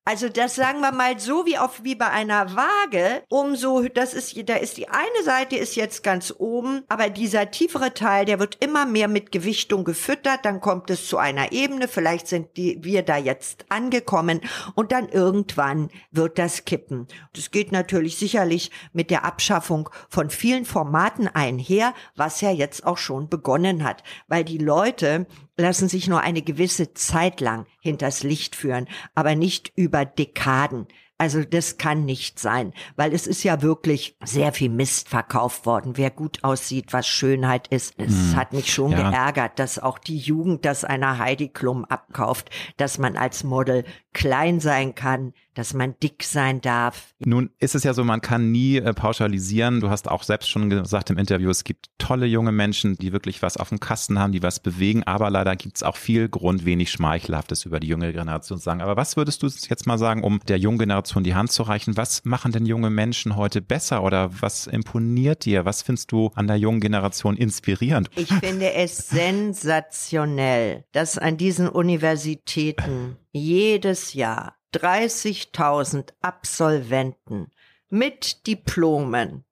[0.08, 4.48] Also das sagen wir mal so wie auf wie bei einer Waage, umso das ist
[4.48, 8.56] da ist die eine Seite ist jetzt ganz oben, aber dieser tiefere Teil, der wird
[8.64, 13.02] immer mehr mit Gewichtung gefüttert, dann kommt es zu einer Ebene, vielleicht sind die wir
[13.02, 14.40] da jetzt angekommen
[14.74, 17.06] und dann irgendwann wird das kippen.
[17.34, 22.96] Das geht natürlich sicherlich mit der Abschaffung von vielen Formaten einher, was ja jetzt auch
[22.96, 25.26] schon begonnen hat, weil die Leute
[25.58, 30.86] lassen sich nur eine gewisse Zeit lang hinters Licht führen, aber nicht über Dekaden.
[31.20, 35.96] Also das kann nicht sein, weil es ist ja wirklich sehr viel Mist verkauft worden.
[35.96, 38.36] Wer gut aussieht, was Schönheit ist, es hm.
[38.36, 39.10] hat mich schon ja.
[39.10, 44.60] geärgert, dass auch die Jugend das einer Heidi Klum abkauft, dass man als Model klein
[44.60, 47.14] sein kann, dass man dick sein darf.
[47.18, 49.80] Nun ist es ja so, man kann nie äh, pauschalisieren.
[49.80, 53.42] Du hast auch selbst schon gesagt im Interview, es gibt tolle junge Menschen, die wirklich
[53.42, 56.64] was auf dem Kasten haben, die was bewegen, aber leider gibt es auch viel Grund,
[56.64, 58.80] wenig Schmeichelhaftes über die junge Generation zu sagen.
[58.82, 61.96] Aber was würdest du jetzt mal sagen, um der jungen Generation die Hand zu reichen?
[61.96, 65.64] Was machen denn junge Menschen heute besser oder was imponiert dir?
[65.64, 68.10] Was findest du an der jungen Generation inspirierend?
[68.14, 77.50] Ich finde es sensationell, dass an diesen Universitäten jedes Jahr 30.000 Absolventen
[77.88, 79.44] mit Diplomen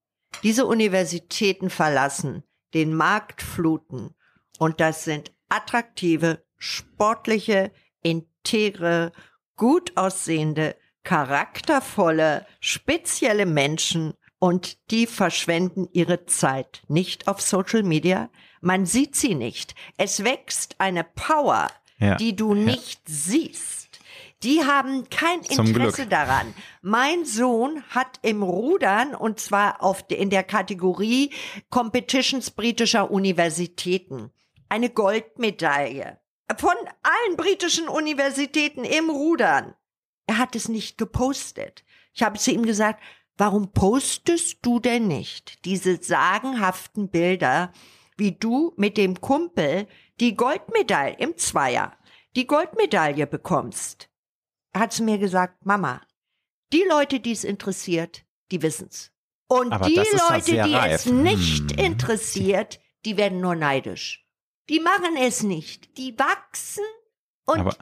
[0.43, 2.43] diese Universitäten verlassen,
[2.75, 4.15] den Markt fluten.
[4.59, 9.13] Und das sind attraktive, sportliche, integre,
[9.57, 18.31] gut aussehende, charaktervolle, spezielle Menschen und die verschwenden ihre Zeit nicht auf Social Media.
[18.61, 19.75] Man sieht sie nicht.
[19.97, 22.17] Es wächst eine Power, ja.
[22.17, 23.15] die du nicht ja.
[23.15, 23.86] siehst.
[24.43, 26.55] Die haben kein Interesse daran.
[26.83, 31.33] Mein Sohn hat im Rudern und zwar auf, in der Kategorie
[31.71, 34.31] Competitions britischer Universitäten
[34.69, 36.19] eine Goldmedaille
[36.59, 39.75] von allen britischen Universitäten im Rudern.
[40.27, 41.85] Er hat es nicht gepostet.
[42.13, 43.03] Ich habe zu ihm gesagt,
[43.37, 47.73] warum postest du denn nicht diese sagenhaften Bilder,
[48.17, 49.87] wie du mit dem Kumpel
[50.21, 51.97] die Goldmedaille im Zweier,
[52.35, 54.09] die Goldmedaille bekommst?
[54.79, 56.01] Hat sie mir gesagt, Mama,
[56.73, 59.13] die Leute, die es interessiert, die wissen's.
[59.49, 60.93] Und Aber die Leute, die reif.
[60.93, 61.79] es nicht hm.
[61.79, 64.27] interessiert, die werden nur neidisch.
[64.69, 65.97] Die machen es nicht.
[65.97, 66.85] Die wachsen
[67.45, 67.77] und Aber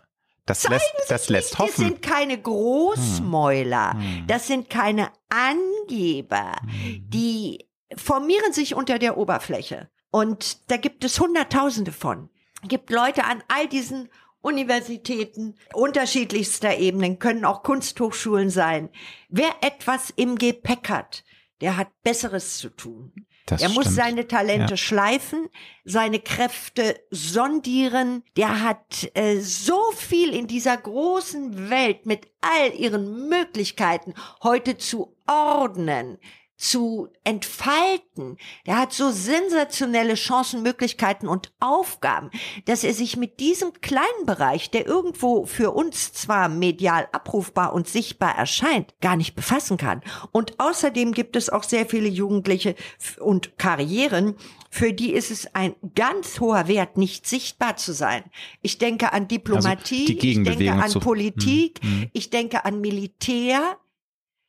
[0.45, 1.59] das lässt, das lässt nicht.
[1.59, 1.71] hoffen.
[1.71, 3.95] Das sind keine Großmäuler.
[3.95, 4.01] Hm.
[4.01, 4.27] hm.
[4.27, 6.57] Das sind keine Angeber.
[6.61, 7.07] Hm.
[7.09, 7.67] Die
[7.97, 9.89] formieren sich unter der Oberfläche.
[10.11, 12.29] Und da gibt es Hunderttausende von.
[12.63, 14.11] Es gibt Leute an all diesen
[14.45, 18.91] Universitäten unterschiedlichster Ebenen, können auch Kunsthochschulen sein.
[19.31, 21.25] Wer etwas im Gepäck hat,
[21.63, 23.13] der hat Besseres zu tun.
[23.47, 23.87] Das er stimmt.
[23.87, 24.77] muss seine Talente ja.
[24.77, 25.49] schleifen,
[25.85, 28.23] seine Kräfte sondieren.
[28.37, 35.17] Der hat äh, so viel in dieser großen Welt mit all ihren Möglichkeiten heute zu
[35.27, 36.19] ordnen,
[36.57, 38.37] zu entfalten.
[38.67, 42.31] Der hat so sensationelle Chancen, Möglichkeiten und Aufgaben,
[42.67, 47.89] dass er sich mit diesem kleinen Bereich, der irgendwo für uns zwar medial abrufbar und
[47.89, 50.03] sichtbar erscheint, gar nicht befassen kann.
[50.31, 52.77] Und außerdem gibt es auch sehr viele Jugendliche
[53.19, 54.37] und Karrieren,
[54.71, 58.25] für die ist es ein ganz hoher Wert, nicht sichtbar zu sein.
[58.61, 62.11] Ich denke an Diplomatie, also ich denke an Politik, hm.
[62.13, 63.79] ich denke an Militär,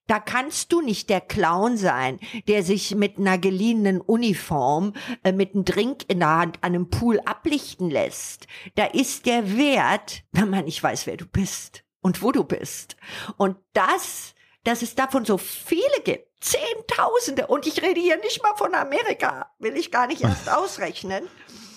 [0.07, 4.93] da kannst du nicht der Clown sein, der sich mit einer geliehenen Uniform
[5.23, 8.47] äh, mit einem Drink in der Hand an einem Pool ablichten lässt.
[8.75, 12.95] Da ist der Wert, wenn man nicht weiß, wer du bist und wo du bist.
[13.37, 18.55] Und das, dass es davon so viele gibt, Zehntausende, und ich rede hier nicht mal
[18.55, 21.27] von Amerika, will ich gar nicht erst ausrechnen.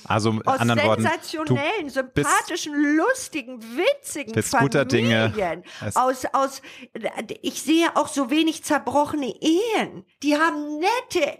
[0.08, 4.88] Also aus anderen sensationellen, Worten, sympathischen, lustigen, witzigen Familien.
[4.88, 5.62] Dinge.
[5.94, 6.62] Aus, aus,
[7.42, 10.04] ich sehe auch so wenig zerbrochene Ehen.
[10.22, 11.38] Die haben nette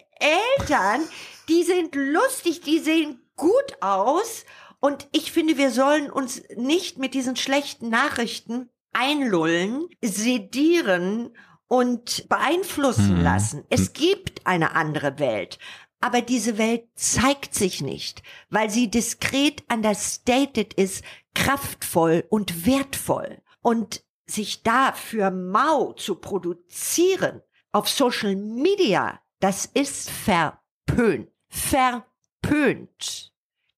[0.59, 1.01] Eltern,
[1.49, 4.45] die sind lustig, die sehen gut aus.
[4.81, 11.31] Und ich finde, wir sollen uns nicht mit diesen schlechten Nachrichten einlullen, sedieren
[11.69, 13.23] und beeinflussen hm.
[13.23, 13.65] lassen.
[13.71, 15.59] Es gibt eine andere Welt.
[16.01, 23.43] Aber diese Welt zeigt sich nicht, weil sie diskret understated ist, kraftvoll und wertvoll.
[23.63, 27.43] Und sich da für mau zu produzieren
[27.73, 31.31] auf Social Media, das ist verpönt.
[31.49, 33.33] Verpönt.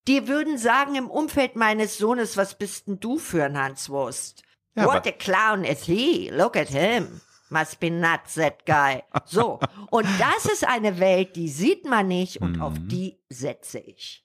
[0.08, 4.42] Die würden sagen im Umfeld meines Sohnes, was bist denn du für ein Hanswurst?
[4.74, 6.30] Ja, What a clown is he?
[6.30, 7.20] Look at him.
[7.50, 9.02] Must be nuts, that guy.
[9.26, 9.58] So.
[9.90, 12.62] Und das ist eine Welt, die sieht man nicht und mhm.
[12.62, 14.24] auf die setze ich.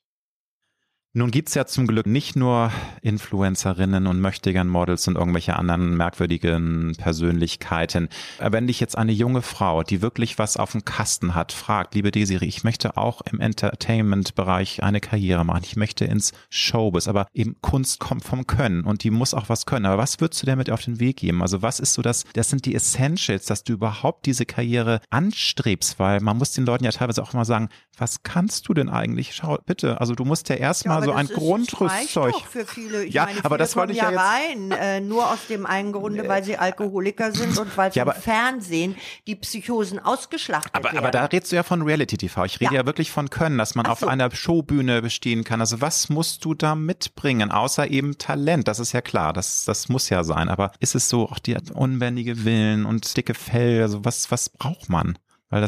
[1.17, 6.93] Nun gibt's ja zum Glück nicht nur Influencerinnen und möchtegern Models und irgendwelche anderen merkwürdigen
[6.97, 8.09] Persönlichkeiten.
[8.39, 12.11] Wenn dich jetzt eine junge Frau, die wirklich was auf dem Kasten hat, fragt, liebe
[12.11, 17.55] Desiree, ich möchte auch im Entertainment-Bereich eine Karriere machen, ich möchte ins Showbiz, aber eben
[17.61, 19.85] Kunst kommt vom Können und die muss auch was können.
[19.85, 21.41] Aber was würdest du damit auf den Weg geben?
[21.41, 25.97] Also was ist so das, das sind die Essentials, dass du überhaupt diese Karriere anstrebst,
[25.97, 29.33] weil man muss den Leuten ja teilweise auch immer sagen, was kannst du denn eigentlich?
[29.33, 32.35] Schau, bitte, also du musst ja erstmal Ja, so aber ein Grundrüstzeug.
[32.49, 33.03] Für viele.
[33.05, 34.19] Ich Ja, meine, aber viele das wollte ich ja ja jetzt-
[34.59, 38.11] rein, äh, nur aus dem einen Grunde, weil sie Alkoholiker sind und weil Ja, vom
[38.11, 38.95] aber- Fernsehen
[39.27, 40.97] die Psychosen ausgeschlachtet Aber, werden.
[40.99, 42.45] aber da redest du ja von Reality TV.
[42.45, 42.85] Ich rede ja, Ja.
[42.85, 44.07] wirklich von Können, dass man Ach auf so.
[44.07, 45.61] einer Showbühne bestehen kann.
[45.61, 48.67] Also was musst du da mitbringen, außer eben Talent?
[48.67, 50.49] Das ist ja klar, das, das muss ja sein.
[50.49, 53.81] Aber ist es so auch die unbändige Willen und dicke Fell?
[53.81, 55.17] Also was, was braucht man?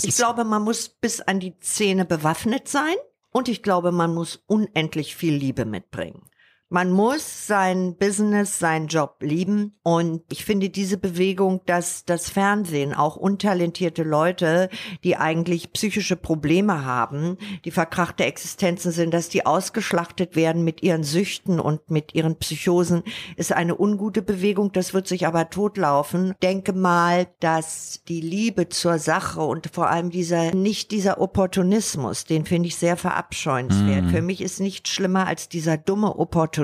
[0.04, 2.96] Ich glaube, man muss bis an die Zähne bewaffnet sein
[3.38, 6.24] und ich glaube, man muss unendlich viel Liebe mitbringen.
[6.70, 9.80] Man muss sein Business, seinen Job lieben.
[9.84, 14.70] Und ich finde diese Bewegung, dass das Fernsehen auch untalentierte Leute,
[15.06, 21.04] die eigentlich psychische Probleme haben, die verkrachte Existenzen sind, dass die ausgeschlachtet werden mit ihren
[21.04, 23.04] Süchten und mit ihren Psychosen,
[23.38, 24.74] ist eine ungute Bewegung.
[24.74, 26.34] Das wird sich aber totlaufen.
[26.44, 32.44] Denke mal, dass die Liebe zur Sache und vor allem dieser, nicht dieser Opportunismus, den
[32.44, 34.12] finde ich sehr verabscheuenswert.
[34.12, 36.57] Für mich ist nichts schlimmer als dieser dumme Opportunismus.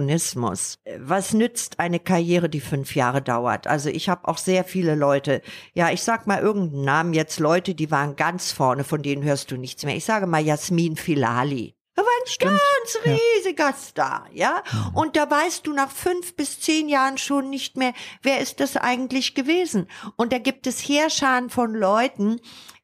[0.99, 3.67] Was nützt eine Karriere, die fünf Jahre dauert?
[3.67, 5.41] Also ich habe auch sehr viele Leute,
[5.73, 9.51] ja, ich sag mal irgendeinen Namen jetzt, Leute, die waren ganz vorne, von denen hörst
[9.51, 9.95] du nichts mehr.
[9.95, 11.75] Ich sage mal Jasmin Filali.
[11.95, 14.63] Er war ein ganz riesiger Star, ja.
[14.95, 18.77] Und da weißt du nach fünf bis zehn Jahren schon nicht mehr, wer ist das
[18.77, 19.87] eigentlich gewesen.
[20.15, 22.39] Und da gibt es Heerscharen von Leuten,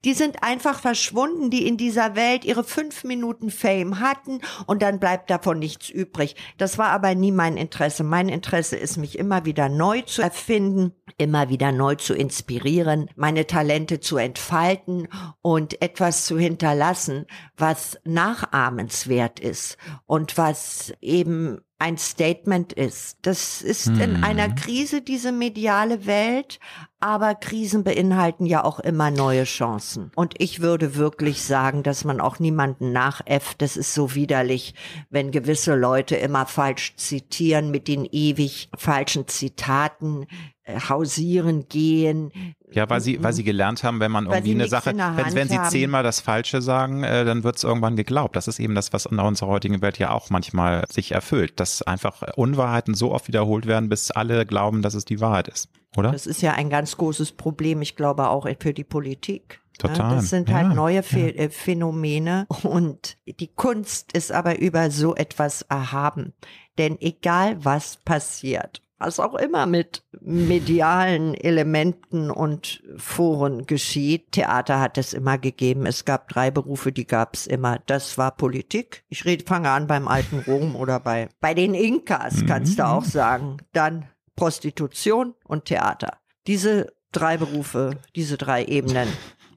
[0.06, 5.00] die sind einfach verschwunden, die in dieser Welt ihre fünf Minuten Fame hatten und dann
[5.00, 6.36] bleibt davon nichts übrig.
[6.58, 8.04] Das war aber nie mein Interesse.
[8.04, 13.46] Mein Interesse ist, mich immer wieder neu zu erfinden, immer wieder neu zu inspirieren, meine
[13.46, 15.08] Talente zu entfalten
[15.42, 17.26] und etwas zu hinterlassen,
[17.58, 23.18] was nachahmenswert ist und was eben ein Statement ist.
[23.22, 26.60] Das ist in einer Krise diese mediale Welt,
[27.00, 30.12] aber Krisen beinhalten ja auch immer neue Chancen.
[30.16, 33.62] Und ich würde wirklich sagen, dass man auch niemanden nachäfft.
[33.62, 34.74] Das ist so widerlich,
[35.10, 40.28] wenn gewisse Leute immer falsch zitieren mit den ewig falschen Zitaten
[40.64, 42.34] äh, hausieren gehen.
[42.72, 45.60] Ja, weil sie, weil sie gelernt haben, wenn man irgendwie eine Sache, wenn, wenn sie
[45.70, 48.36] zehnmal das Falsche sagen, äh, dann wird es irgendwann geglaubt.
[48.36, 51.82] Das ist eben das, was in unserer heutigen Welt ja auch manchmal sich erfüllt, dass
[51.82, 56.12] einfach Unwahrheiten so oft wiederholt werden, bis alle glauben, dass es die Wahrheit ist, oder?
[56.12, 59.62] Das ist ja ein ganz großes Problem, ich glaube auch für die Politik.
[59.80, 64.92] Total, Das sind ja, halt neue Phe äh, Phänomene und die Kunst ist aber über
[64.92, 66.34] so etwas erhaben.
[66.78, 74.98] Denn egal was passiert, was auch immer mit medialen Elementen und Foren geschieht, Theater hat
[74.98, 75.86] es immer gegeben.
[75.86, 77.80] Es gab drei Berufe, die gab es immer.
[77.86, 79.04] Das war Politik.
[79.08, 83.06] Ich rede, fange an beim alten Rom oder bei, bei den Inkas, kannst du auch
[83.06, 83.58] sagen.
[83.72, 86.18] Dann Prostitution und Theater.
[86.46, 89.08] Diese drei Berufe, diese drei Ebenen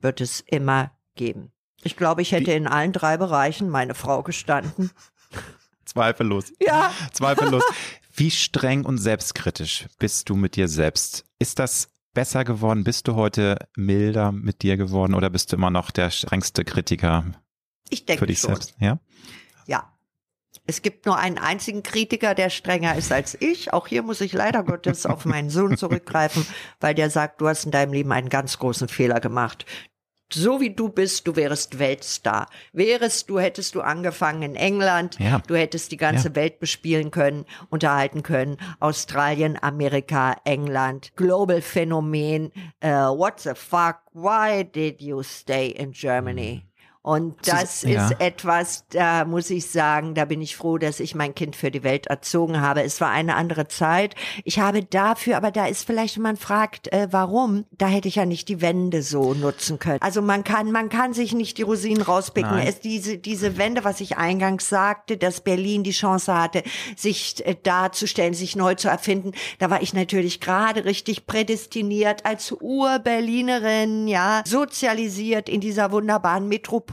[0.01, 1.53] wird es immer geben.
[1.83, 4.91] Ich glaube, ich hätte in allen drei Bereichen meine Frau gestanden.
[5.85, 6.53] Zweifellos.
[6.61, 6.93] Ja.
[7.13, 7.65] Zweifellos.
[8.23, 11.25] Wie streng und selbstkritisch bist du mit dir selbst?
[11.41, 12.85] Ist das besser geworden?
[12.85, 17.25] Bist du heute milder mit dir geworden oder bist du immer noch der strengste Kritiker
[17.91, 18.51] Ich für denke dich schon.
[18.51, 18.77] selbst?
[18.79, 19.01] Ja.
[19.67, 19.93] Ja.
[20.67, 23.73] Es gibt nur einen einzigen Kritiker, der strenger ist als ich.
[23.73, 26.47] Auch hier muss ich leider Gottes auf meinen Sohn zurückgreifen,
[26.79, 29.67] weil der sagt, du hast in deinem Leben einen ganz großen Fehler gemacht.
[30.35, 32.49] So wie du bist, du wärst Weltstar.
[32.73, 35.41] Wärest du, hättest du angefangen in England, Ja.
[35.47, 36.35] du hättest die ganze Ja.
[36.37, 38.57] Welt bespielen können, unterhalten können.
[38.81, 42.51] Australien, Amerika, England, Global Phänomen.
[42.83, 43.97] Uh, what the fuck?
[44.15, 46.65] Why did you stay in Germany?
[47.05, 48.07] Und das ja.
[48.07, 51.73] ist etwas, da muss ich sagen, da bin ich froh, dass ich mein Kind für
[51.73, 52.85] die Welt erzogen habe.
[52.85, 54.15] Es war eine andere Zeit.
[54.45, 58.15] Ich habe dafür, aber da ist vielleicht, wenn man fragt, äh, warum, da hätte ich
[58.15, 60.01] ja nicht die Wände so nutzen können.
[60.01, 62.53] Also man kann, man kann sich nicht die Rosinen rauspicken.
[62.53, 62.69] Nein.
[62.69, 66.63] Es, diese, diese Wände, was ich eingangs sagte, dass Berlin die Chance hatte,
[66.95, 72.53] sich äh, darzustellen, sich neu zu erfinden, da war ich natürlich gerade richtig prädestiniert als
[72.53, 76.92] Ur-Berlinerin, ja, sozialisiert in dieser wunderbaren Metropole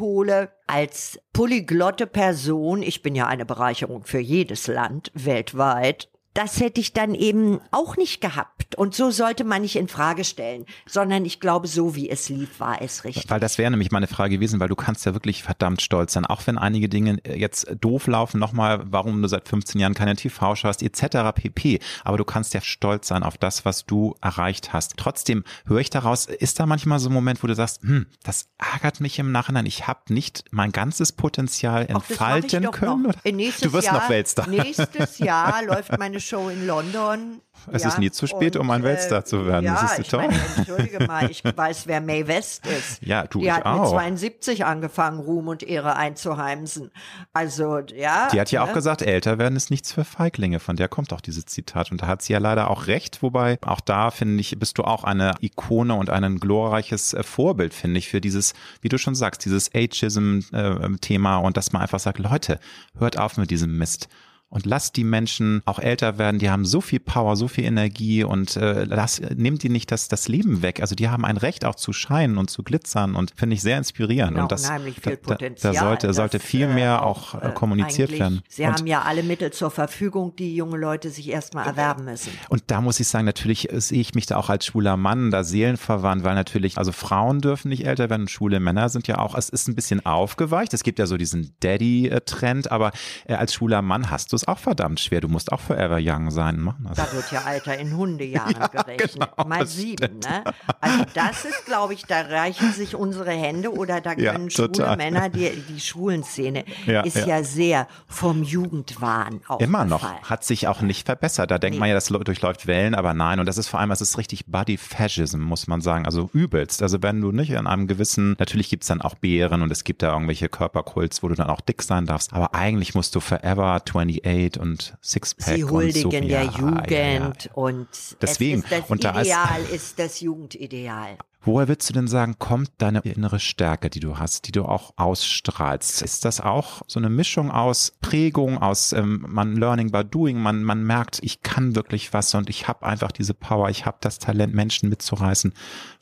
[0.67, 2.81] als polyglotte Person.
[2.81, 6.09] Ich bin ja eine Bereicherung für jedes Land weltweit.
[6.39, 8.75] Das hätte ich dann eben auch nicht gehabt.
[8.75, 12.61] Und so sollte man nicht in Frage stellen, sondern ich glaube, so wie es lief,
[12.61, 13.29] war es richtig.
[13.29, 16.25] Weil das wäre nämlich meine Frage gewesen, weil du kannst ja wirklich verdammt stolz sein,
[16.25, 20.55] auch wenn einige Dinge jetzt doof laufen, nochmal, warum du seit 15 Jahren keine TV
[20.55, 21.33] schaust, etc.
[21.35, 21.79] pp.
[22.05, 24.93] Aber du kannst ja stolz sein auf das, was du erreicht hast.
[24.95, 28.47] Trotzdem höre ich daraus, ist da manchmal so ein Moment, wo du sagst, hm, das
[28.57, 33.11] ärgert mich im Nachhinein, ich habe nicht mein ganzes Potenzial entfalten können.
[33.23, 34.47] du wirst Jahr, noch Weltstar.
[34.47, 38.71] Nächstes Jahr läuft meine Show in London es ja, ist nie zu spät, und, um
[38.71, 39.65] ein Weltstar äh, zu werden.
[39.65, 40.21] Ja, das ist ich toll.
[40.27, 43.01] Meine, entschuldige mal, ich weiß, wer May West ist.
[43.01, 43.81] Ja, du Die ich hat auch.
[43.81, 46.91] mit 72 angefangen, Ruhm und Ehre einzuheimsen.
[47.33, 48.29] Also, ja.
[48.31, 48.69] Die hat ja ne?
[48.69, 50.59] auch gesagt, älter werden ist nichts für Feiglinge.
[50.59, 51.91] Von der kommt auch dieses Zitat.
[51.91, 53.21] Und da hat sie ja leider auch recht.
[53.21, 57.73] Wobei, auch da, finde ich, bist du auch eine Ikone und ein glorreiches äh, Vorbild,
[57.73, 61.99] finde ich, für dieses, wie du schon sagst, dieses Ageism-Thema äh, und dass man einfach
[61.99, 62.59] sagt, Leute,
[62.97, 64.07] hört auf mit diesem Mist
[64.49, 68.23] und lasst die Menschen auch älter werden, die haben so viel Power, so viel Energie
[68.23, 70.81] und äh, lass, nehmt die nicht das, das Leben weg.
[70.81, 73.77] Also die haben ein Recht auch zu scheinen und zu glitzern und finde ich sehr
[73.77, 74.31] inspirierend.
[74.31, 75.73] Genau, und das, unheimlich viel Potenzial.
[75.73, 78.41] Da, da sollte, das, sollte viel äh, mehr auch äh, kommuniziert werden.
[78.49, 82.31] Sie und, haben ja alle Mittel zur Verfügung, die junge Leute sich erstmal erwerben müssen.
[82.49, 85.43] Und da muss ich sagen, natürlich sehe ich mich da auch als schwuler Mann da
[85.43, 89.35] seelenverwandt, weil natürlich, also Frauen dürfen nicht älter werden und schwule Männer sind ja auch,
[89.35, 90.73] es ist ein bisschen aufgeweicht.
[90.73, 92.91] Es gibt ja so diesen Daddy-Trend, aber
[93.27, 95.21] äh, als schwuler Mann hast du es auch verdammt schwer.
[95.21, 96.59] Du musst auch forever young sein.
[96.59, 96.97] Machen das.
[96.97, 99.13] Da wird ja Alter in Hundejahren ja, gerechnet.
[99.13, 100.43] Genau, Mal sieben, ne?
[100.81, 104.97] Also das ist, glaube ich, da reichen sich unsere Hände oder da können ja, schwule
[104.97, 107.43] Männer, die, die schwulen Szene ja, ist ja.
[107.43, 109.59] sehr vom Jugendwahn auch.
[109.59, 110.03] Immer noch.
[110.03, 111.51] Hat sich auch nicht verbessert.
[111.51, 111.79] Da denkt nee.
[111.79, 113.39] man ja, das durchläuft Wellen, aber nein.
[113.39, 116.05] Und das ist vor allem, es ist richtig Body Fascism, muss man sagen.
[116.05, 116.81] Also übelst.
[116.81, 119.83] Also wenn du nicht in einem gewissen, natürlich gibt es dann auch Bären und es
[119.83, 122.33] gibt da irgendwelche Körperkults, wo du dann auch dick sein darfst.
[122.33, 124.25] Aber eigentlich musst du forever 28
[124.57, 126.27] und Sixpack Sie huldigen und so.
[126.27, 127.33] der ja, Jugend ja, ja.
[127.53, 127.87] und
[128.21, 128.63] Deswegen.
[128.69, 131.17] das und da Ideal ist, ist das Jugendideal.
[131.41, 134.91] Woher würdest du denn sagen, kommt deine innere Stärke, die du hast, die du auch
[134.97, 136.01] ausstrahlst?
[136.01, 140.63] Ist das auch so eine Mischung aus Prägung, aus ähm, man Learning by Doing, man,
[140.63, 144.19] man merkt, ich kann wirklich was und ich habe einfach diese Power, ich habe das
[144.19, 145.53] Talent, Menschen mitzureißen.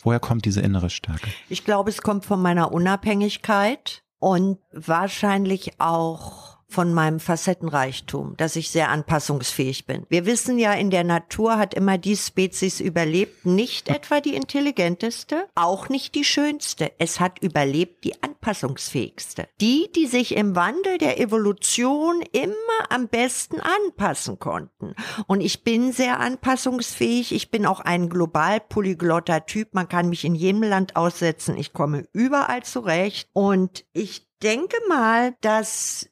[0.02, 1.30] Woher kommt diese innere Stärke?
[1.50, 8.70] Ich glaube, es kommt von meiner Unabhängigkeit und wahrscheinlich auch von meinem Facettenreichtum, dass ich
[8.70, 10.06] sehr anpassungsfähig bin.
[10.10, 15.48] Wir wissen ja, in der Natur hat immer die Spezies überlebt, nicht etwa die intelligenteste,
[15.56, 16.92] auch nicht die schönste.
[17.00, 19.48] Es hat überlebt die anpassungsfähigste.
[19.62, 22.58] Die, die sich im Wandel der Evolution immer
[22.90, 24.94] am besten anpassen konnten.
[25.26, 27.34] Und ich bin sehr anpassungsfähig.
[27.34, 29.74] Ich bin auch ein global polyglotter Typ.
[29.74, 31.58] Man kann mich in jedem Land aussetzen.
[31.58, 33.30] Ich komme überall zurecht.
[33.32, 36.10] Und ich denke mal, dass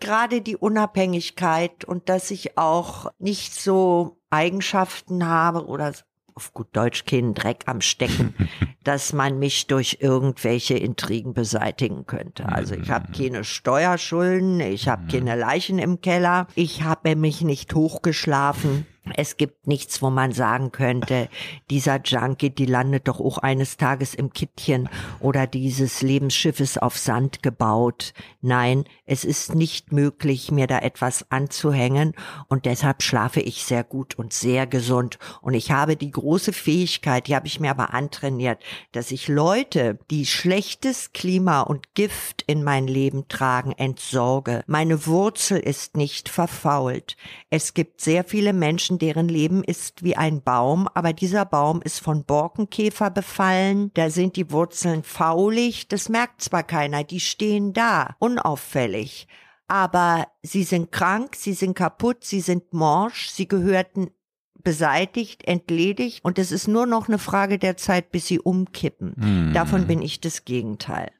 [0.00, 5.92] gerade die Unabhängigkeit und dass ich auch nicht so Eigenschaften habe oder
[6.34, 8.34] auf gut Deutsch keinen Dreck am Stecken,
[8.84, 12.48] dass man mich durch irgendwelche Intrigen beseitigen könnte.
[12.48, 17.74] Also ich habe keine Steuerschulden, ich habe keine Leichen im Keller, ich habe mich nicht
[17.74, 18.86] hochgeschlafen.
[19.14, 21.28] Es gibt nichts, wo man sagen könnte,
[21.70, 24.88] dieser Junkie, die landet doch auch eines Tages im Kittchen
[25.20, 28.12] oder dieses Lebensschiff ist auf Sand gebaut.
[28.42, 32.14] Nein, es ist nicht möglich, mir da etwas anzuhängen
[32.48, 37.26] und deshalb schlafe ich sehr gut und sehr gesund und ich habe die große Fähigkeit,
[37.26, 38.62] die habe ich mir aber antrainiert,
[38.92, 44.62] dass ich Leute, die schlechtes Klima und Gift in mein Leben tragen, entsorge.
[44.66, 47.16] Meine Wurzel ist nicht verfault.
[47.48, 52.00] Es gibt sehr viele Menschen, deren Leben ist wie ein Baum, aber dieser Baum ist
[52.00, 58.14] von Borkenkäfer befallen, da sind die Wurzeln faulig, das merkt zwar keiner, die stehen da,
[58.18, 59.26] unauffällig,
[59.68, 64.10] aber sie sind krank, sie sind kaputt, sie sind morsch, sie gehörten
[64.62, 69.14] beseitigt, entledigt und es ist nur noch eine Frage der Zeit, bis sie umkippen.
[69.18, 69.52] Hm.
[69.54, 71.10] Davon bin ich das Gegenteil.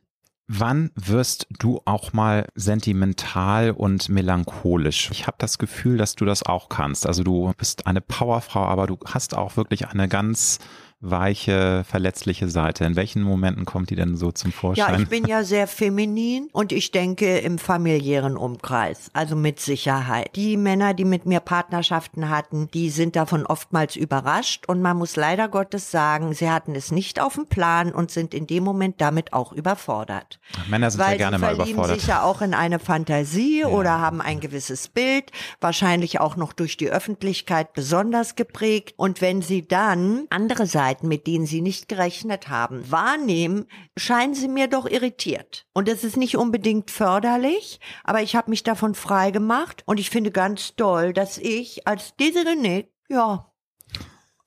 [0.52, 5.08] Wann wirst du auch mal sentimental und melancholisch?
[5.12, 7.06] Ich habe das Gefühl, dass du das auch kannst.
[7.06, 10.58] Also du bist eine Powerfrau, aber du hast auch wirklich eine ganz
[11.00, 12.84] weiche, verletzliche Seite.
[12.84, 14.94] In welchen Momenten kommt die denn so zum Vorschein?
[14.94, 20.30] Ja, ich bin ja sehr feminin und ich denke im familiären Umkreis, also mit Sicherheit.
[20.36, 25.16] Die Männer, die mit mir Partnerschaften hatten, die sind davon oftmals überrascht und man muss
[25.16, 29.00] leider Gottes sagen, sie hatten es nicht auf dem Plan und sind in dem Moment
[29.00, 30.38] damit auch überfordert.
[30.68, 31.66] Männer sind Weil ja gerne mal überfordert.
[31.66, 33.68] sie verlieben sich ja auch in eine Fantasie ja.
[33.68, 39.40] oder haben ein gewisses Bild, wahrscheinlich auch noch durch die Öffentlichkeit besonders geprägt und wenn
[39.40, 44.68] sie dann andere Seiten Kleinigkeiten, mit denen sie nicht gerechnet haben, wahrnehmen, scheinen sie mir
[44.68, 45.66] doch irritiert.
[45.72, 50.10] Und das ist nicht unbedingt förderlich, aber ich habe mich davon frei gemacht und ich
[50.10, 53.46] finde ganz toll, dass ich als Desiree ja,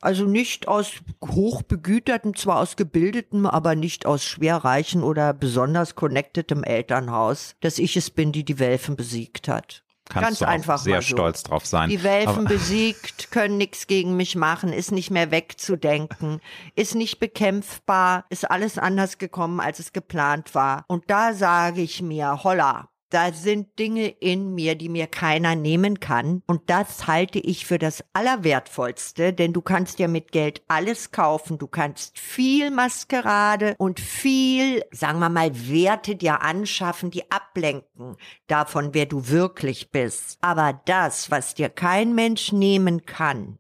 [0.02, 0.92] also nicht aus
[1.24, 8.10] hochbegütertem, zwar aus gebildetem, aber nicht aus schwerreichen oder besonders connectedem Elternhaus, dass ich es
[8.10, 9.84] bin, die die Welfen besiegt hat.
[10.14, 11.16] Kannst Ganz du einfach sehr so.
[11.16, 11.90] stolz drauf sein.
[11.90, 16.40] Die Welfen besiegt, können nichts gegen mich machen, ist nicht mehr wegzudenken,
[16.76, 20.86] ist nicht bekämpfbar, ist alles anders gekommen, als es geplant war.
[20.88, 26.00] Und da sage ich mir, holla, da sind Dinge in mir, die mir keiner nehmen
[26.00, 26.42] kann.
[26.48, 31.60] Und das halte ich für das Allerwertvollste, denn du kannst ja mit Geld alles kaufen.
[31.60, 38.18] Du kannst viel Maskerade und viel, sagen wir mal, Werte dir anschaffen, die ablenken
[38.48, 40.40] davon, wer du wirklich bist.
[40.42, 43.60] Aber das, was dir kein Mensch nehmen kann,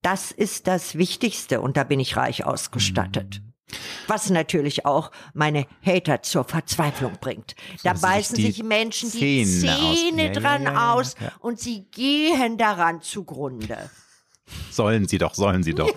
[0.00, 3.42] das ist das Wichtigste und da bin ich reich ausgestattet.
[4.06, 7.54] Was natürlich auch meine Hater zur Verzweiflung bringt.
[7.82, 10.92] Da sie sich beißen sich Menschen die Zähne aus- Zähne Ja, ja, dran ja, ja,
[10.92, 11.32] aus ja.
[11.40, 13.90] und sie gehen daran zugrunde.
[14.70, 15.90] Sollen sie doch, sollen sie doch.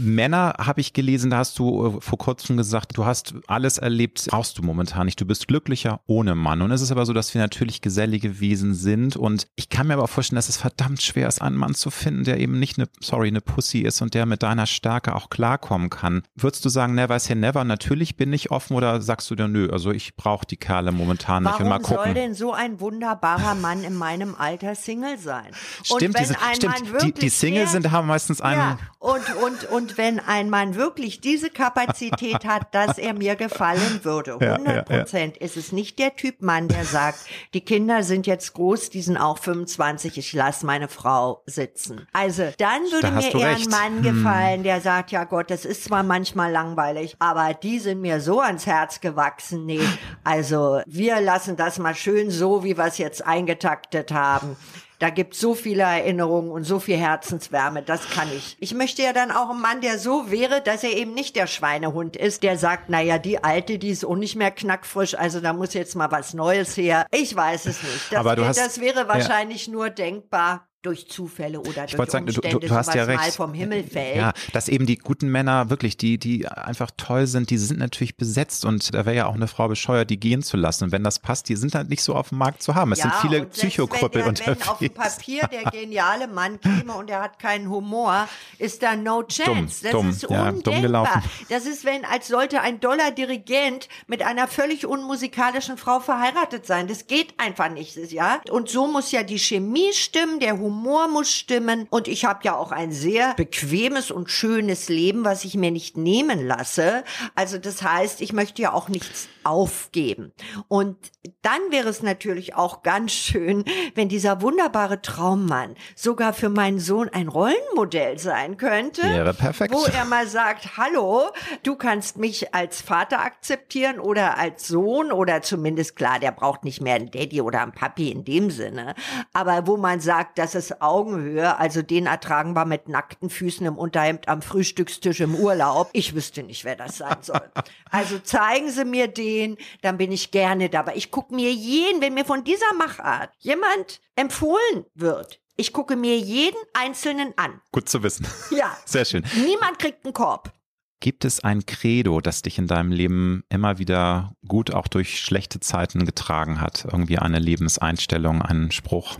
[0.00, 4.26] Männer habe ich gelesen, da hast du äh, vor kurzem gesagt, du hast alles erlebt,
[4.30, 5.20] brauchst du momentan nicht.
[5.20, 6.62] Du bist glücklicher ohne Mann.
[6.62, 9.16] Und es ist aber so, dass wir natürlich gesellige Wesen sind.
[9.16, 12.24] Und ich kann mir aber vorstellen, dass es verdammt schwer ist, einen Mann zu finden,
[12.24, 15.90] der eben nicht eine, sorry, eine Pussy ist und der mit deiner Stärke auch klarkommen
[15.90, 16.22] kann.
[16.36, 17.64] Würdest du sagen, never say never?
[17.64, 21.42] Natürlich bin ich offen oder sagst du dir, nö, also ich brauche die Kerle momentan
[21.44, 22.14] nicht und mal Warum soll gucken.
[22.14, 25.46] denn so ein wunderbarer Mann in meinem Alter Single sein?
[25.82, 28.40] Stimmt, und wenn diese, ein stimmt Mann die, wirklich die Single sehr- sind, haben meistens
[28.40, 28.60] einen.
[28.60, 34.00] Ja, und, und, und wenn ein Mann wirklich diese Kapazität hat, dass er mir gefallen
[34.02, 34.82] würde, Ja, 100 ja, ja.
[34.82, 37.20] Prozent, ist es nicht der Typ Mann, der sagt,
[37.54, 42.06] die Kinder sind jetzt groß, die sind auch 25, ich lasse meine Frau sitzen.
[42.12, 43.66] Also, dann würde Da mir eher recht.
[43.66, 43.74] Hm.
[43.74, 48.00] ein Mann gefallen, der sagt, ja Gott, das ist zwar manchmal langweilig, aber die sind
[48.00, 49.64] mir so ans Herz gewachsen.
[49.64, 49.80] Nee,
[50.24, 54.56] also wir lassen das mal schön so, wie wir es jetzt eingetaktet haben.
[55.00, 58.56] Da gibt so viele Erinnerungen und so viel Herzenswärme, das kann ich.
[58.58, 61.46] Ich möchte ja dann auch einen Mann, der so wäre, dass er eben nicht der
[61.46, 65.52] Schweinehund ist, der sagt, naja, die Alte, die ist auch nicht mehr knackfrisch, also da
[65.52, 67.06] muss jetzt mal was Neues her.
[67.12, 68.12] Ich weiß es nicht.
[68.12, 72.26] Das, Aber du hast- das wäre wahrscheinlich nur denkbar durch Zufälle oder durch wollte sagen,
[72.26, 73.36] du- du- Umstände, du hast ja mal recht.
[73.36, 74.16] vom Himmel fällt.
[74.16, 78.16] Ja, dass eben die guten Männer wirklich, die, die einfach toll sind, die sind natürlich
[78.16, 80.84] besetzt und da wäre ja auch eine Frau bescheuert, die gehen zu lassen.
[80.84, 82.92] Und wenn das passt, die sind halt nicht so auf dem Markt zu haben.
[82.92, 84.94] Es sind viele und selbst Psychokrüppel wenn, auf dem unterwegs.
[84.94, 88.28] Papier der geniale Mann käme und er hat keinen Humor,
[88.58, 89.44] ist da no chance.
[89.44, 91.22] Dumm, das dumm, ist ja, dumm gelaufen.
[91.48, 96.88] Das ist, wenn als sollte ein doller Dirigent mit einer völlig unmusikalischen Frau verheiratet sein.
[96.88, 98.40] Das geht einfach nicht, ja.
[98.50, 101.86] Und so muss ja die Chemie stimmen, der Humor muss stimmen.
[101.90, 105.96] Und ich habe ja auch ein sehr bequemes und schönes Leben, was ich mir nicht
[105.96, 107.04] nehmen lasse.
[107.34, 110.32] Also das heißt, ich möchte ja auch nichts aufgeben.
[110.68, 110.96] Und
[111.42, 113.64] dann wäre es natürlich auch ganz schön,
[113.94, 119.02] wenn dieser wunderbare Traummann sogar für meinen Sohn ein Rollenmodell sein könnte.
[119.02, 119.72] Wäre perfekt.
[119.72, 121.28] Wo er mal sagt, hallo,
[121.62, 126.80] du kannst mich als Vater akzeptieren oder als Sohn oder zumindest klar, der braucht nicht
[126.82, 128.94] mehr einen Daddy oder einen Papi in dem Sinne.
[129.32, 133.78] Aber wo man sagt, das ist Augenhöhe, also den ertragen wir mit nackten Füßen im
[133.78, 135.90] Unterhemd am Frühstückstisch im Urlaub.
[135.92, 137.50] Ich wüsste nicht, wer das sein soll.
[137.90, 140.96] Also zeigen Sie mir den, dann bin ich gerne dabei.
[140.96, 146.16] Ich gucke mir jeden, wenn mir von dieser Machart jemand empfohlen wird, ich gucke mir
[146.16, 147.60] jeden Einzelnen an.
[147.72, 148.26] Gut zu wissen.
[148.50, 148.76] Ja.
[148.84, 149.24] Sehr schön.
[149.34, 150.52] Niemand kriegt einen Korb.
[151.00, 155.60] Gibt es ein Credo, das dich in deinem Leben immer wieder gut auch durch schlechte
[155.60, 156.84] Zeiten getragen hat?
[156.84, 159.18] Irgendwie eine Lebenseinstellung, einen Spruch?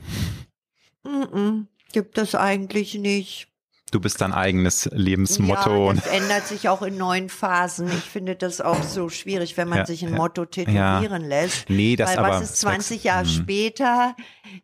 [1.09, 3.47] Mm-mm, gibt es eigentlich nicht.
[3.91, 5.89] Du bist dein eigenes Lebensmotto.
[5.89, 7.89] Ja, das ändert sich auch in neuen Phasen.
[7.89, 11.71] Ich finde das auch so schwierig, wenn man Ja, sich ein ja, Motto tätowieren lässt.
[11.71, 13.31] Nee, das Weil aber was ist 20 Sex- Jahre hm.
[13.31, 14.15] später?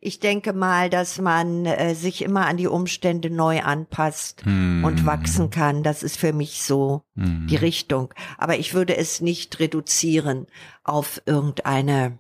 [0.01, 4.85] Ich denke mal, dass man äh, sich immer an die Umstände neu anpasst Hm.
[4.85, 5.83] und wachsen kann.
[5.83, 7.47] Das ist für mich so Hm.
[7.49, 8.12] die Richtung.
[8.37, 10.49] Aber ich würde es nicht reduzieren
[10.83, 12.19] auf irgendeine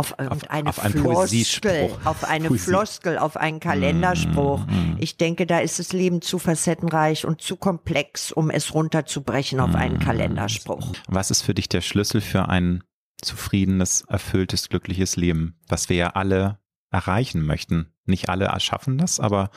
[0.00, 2.64] auf irgendeine auf einen Floskel, auf eine Poesie.
[2.70, 4.66] Floskel, auf einen Kalenderspruch.
[4.66, 9.60] Mm, Ich denke, da ist das Leben zu facettenreich und zu komplex, um es runterzubrechen
[9.60, 10.00] auf einen Mm.
[10.00, 10.92] Kalenderspruch.
[11.08, 12.82] Was ist für dich der Schlüssel für ein
[13.22, 16.58] zufriedenes, erfülltes, glückliches Leben, was wir ja alle
[16.90, 17.92] erreichen möchten?
[18.06, 19.50] Nicht alle erschaffen das, aber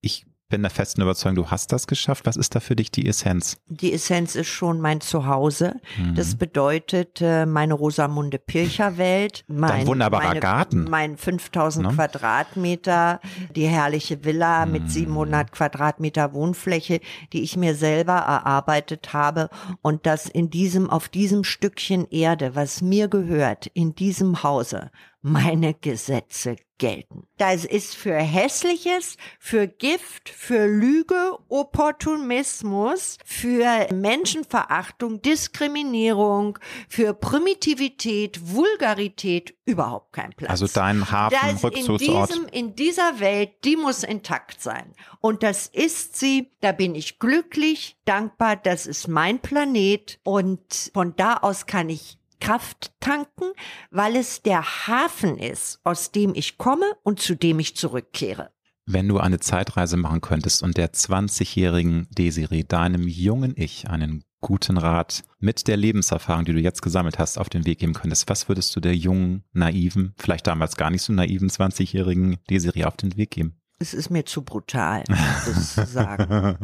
[0.00, 2.26] ich bin der festen Überzeugung, du hast das geschafft.
[2.26, 3.56] Was ist da für dich die Essenz?
[3.66, 5.80] Die Essenz ist schon mein Zuhause.
[5.98, 6.14] Mhm.
[6.14, 9.44] Das bedeutet äh, meine Rosamunde Pilcher Welt.
[9.48, 10.84] Mein Dein wunderbarer meine, Garten.
[10.88, 11.92] Mein 5000 ne?
[11.92, 13.20] Quadratmeter,
[13.56, 14.70] die herrliche Villa mhm.
[14.70, 17.00] mit 700 Quadratmeter Wohnfläche,
[17.32, 19.50] die ich mir selber erarbeitet habe
[19.82, 24.92] und das in diesem, auf diesem Stückchen Erde, was mir gehört, in diesem Hause,
[25.24, 27.26] meine Gesetze gelten.
[27.38, 36.58] Das ist für Hässliches, für Gift, für Lüge, Opportunismus, für Menschenverachtung, Diskriminierung,
[36.90, 40.50] für Primitivität, Vulgarität überhaupt kein Platz.
[40.50, 42.30] Also dein Hafen, das Rückzugsort.
[42.30, 44.92] In, diesem, in dieser Welt, die muss intakt sein.
[45.20, 46.50] Und das ist sie.
[46.60, 48.56] Da bin ich glücklich, dankbar.
[48.56, 50.20] Das ist mein Planet.
[50.22, 53.52] Und von da aus kann ich Kraft tanken,
[53.90, 58.50] weil es der Hafen ist, aus dem ich komme und zu dem ich zurückkehre.
[58.84, 64.76] Wenn du eine Zeitreise machen könntest und der 20-jährigen Desiree, deinem jungen Ich, einen guten
[64.76, 68.46] Rat mit der Lebenserfahrung, die du jetzt gesammelt hast, auf den Weg geben könntest, was
[68.46, 73.16] würdest du der jungen, naiven, vielleicht damals gar nicht so naiven 20-jährigen Desiree auf den
[73.16, 73.58] Weg geben?
[73.78, 76.58] Es ist mir zu brutal, das zu sagen.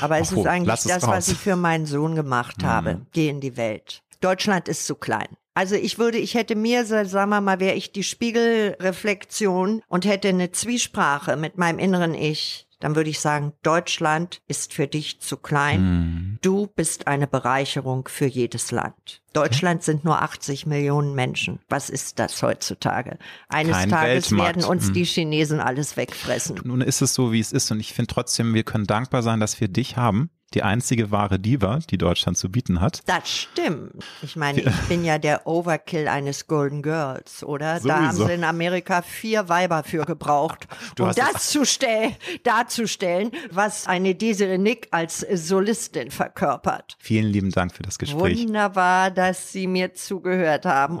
[0.00, 2.94] Aber es Ach, ist eigentlich das, was ich für meinen Sohn gemacht habe.
[2.94, 3.06] Mhm.
[3.12, 4.02] Geh in die Welt.
[4.22, 5.28] Deutschland ist zu klein.
[5.54, 10.28] Also ich würde, ich hätte mir, sagen wir mal, wäre ich die Spiegelreflexion und hätte
[10.28, 15.36] eine Zwiesprache mit meinem inneren Ich, dann würde ich sagen, Deutschland ist für dich zu
[15.36, 15.82] klein.
[15.82, 16.38] Mm.
[16.40, 19.22] Du bist eine Bereicherung für jedes Land.
[19.34, 21.60] Deutschland sind nur 80 Millionen Menschen.
[21.68, 23.18] Was ist das heutzutage?
[23.48, 24.56] Eines Kein Tages Weltmarkt.
[24.56, 24.92] werden uns mm.
[24.94, 26.60] die Chinesen alles wegfressen.
[26.64, 27.70] Nun ist es so, wie es ist.
[27.70, 31.38] Und ich finde trotzdem, wir können dankbar sein, dass wir dich haben die einzige wahre
[31.38, 33.02] Diva, die Deutschland zu bieten hat.
[33.06, 34.04] Das stimmt.
[34.22, 37.76] Ich meine, ich bin ja der Overkill eines Golden Girls, oder?
[37.76, 37.88] Sowieso.
[37.88, 40.66] Da haben sie in Amerika vier Weiber für gebraucht,
[40.96, 46.96] du um das zu stellen, darzustellen, was eine Desiree Nick als Solistin verkörpert.
[46.98, 48.46] Vielen lieben Dank für das Gespräch.
[48.46, 51.00] Wunderbar, dass Sie mir zugehört haben.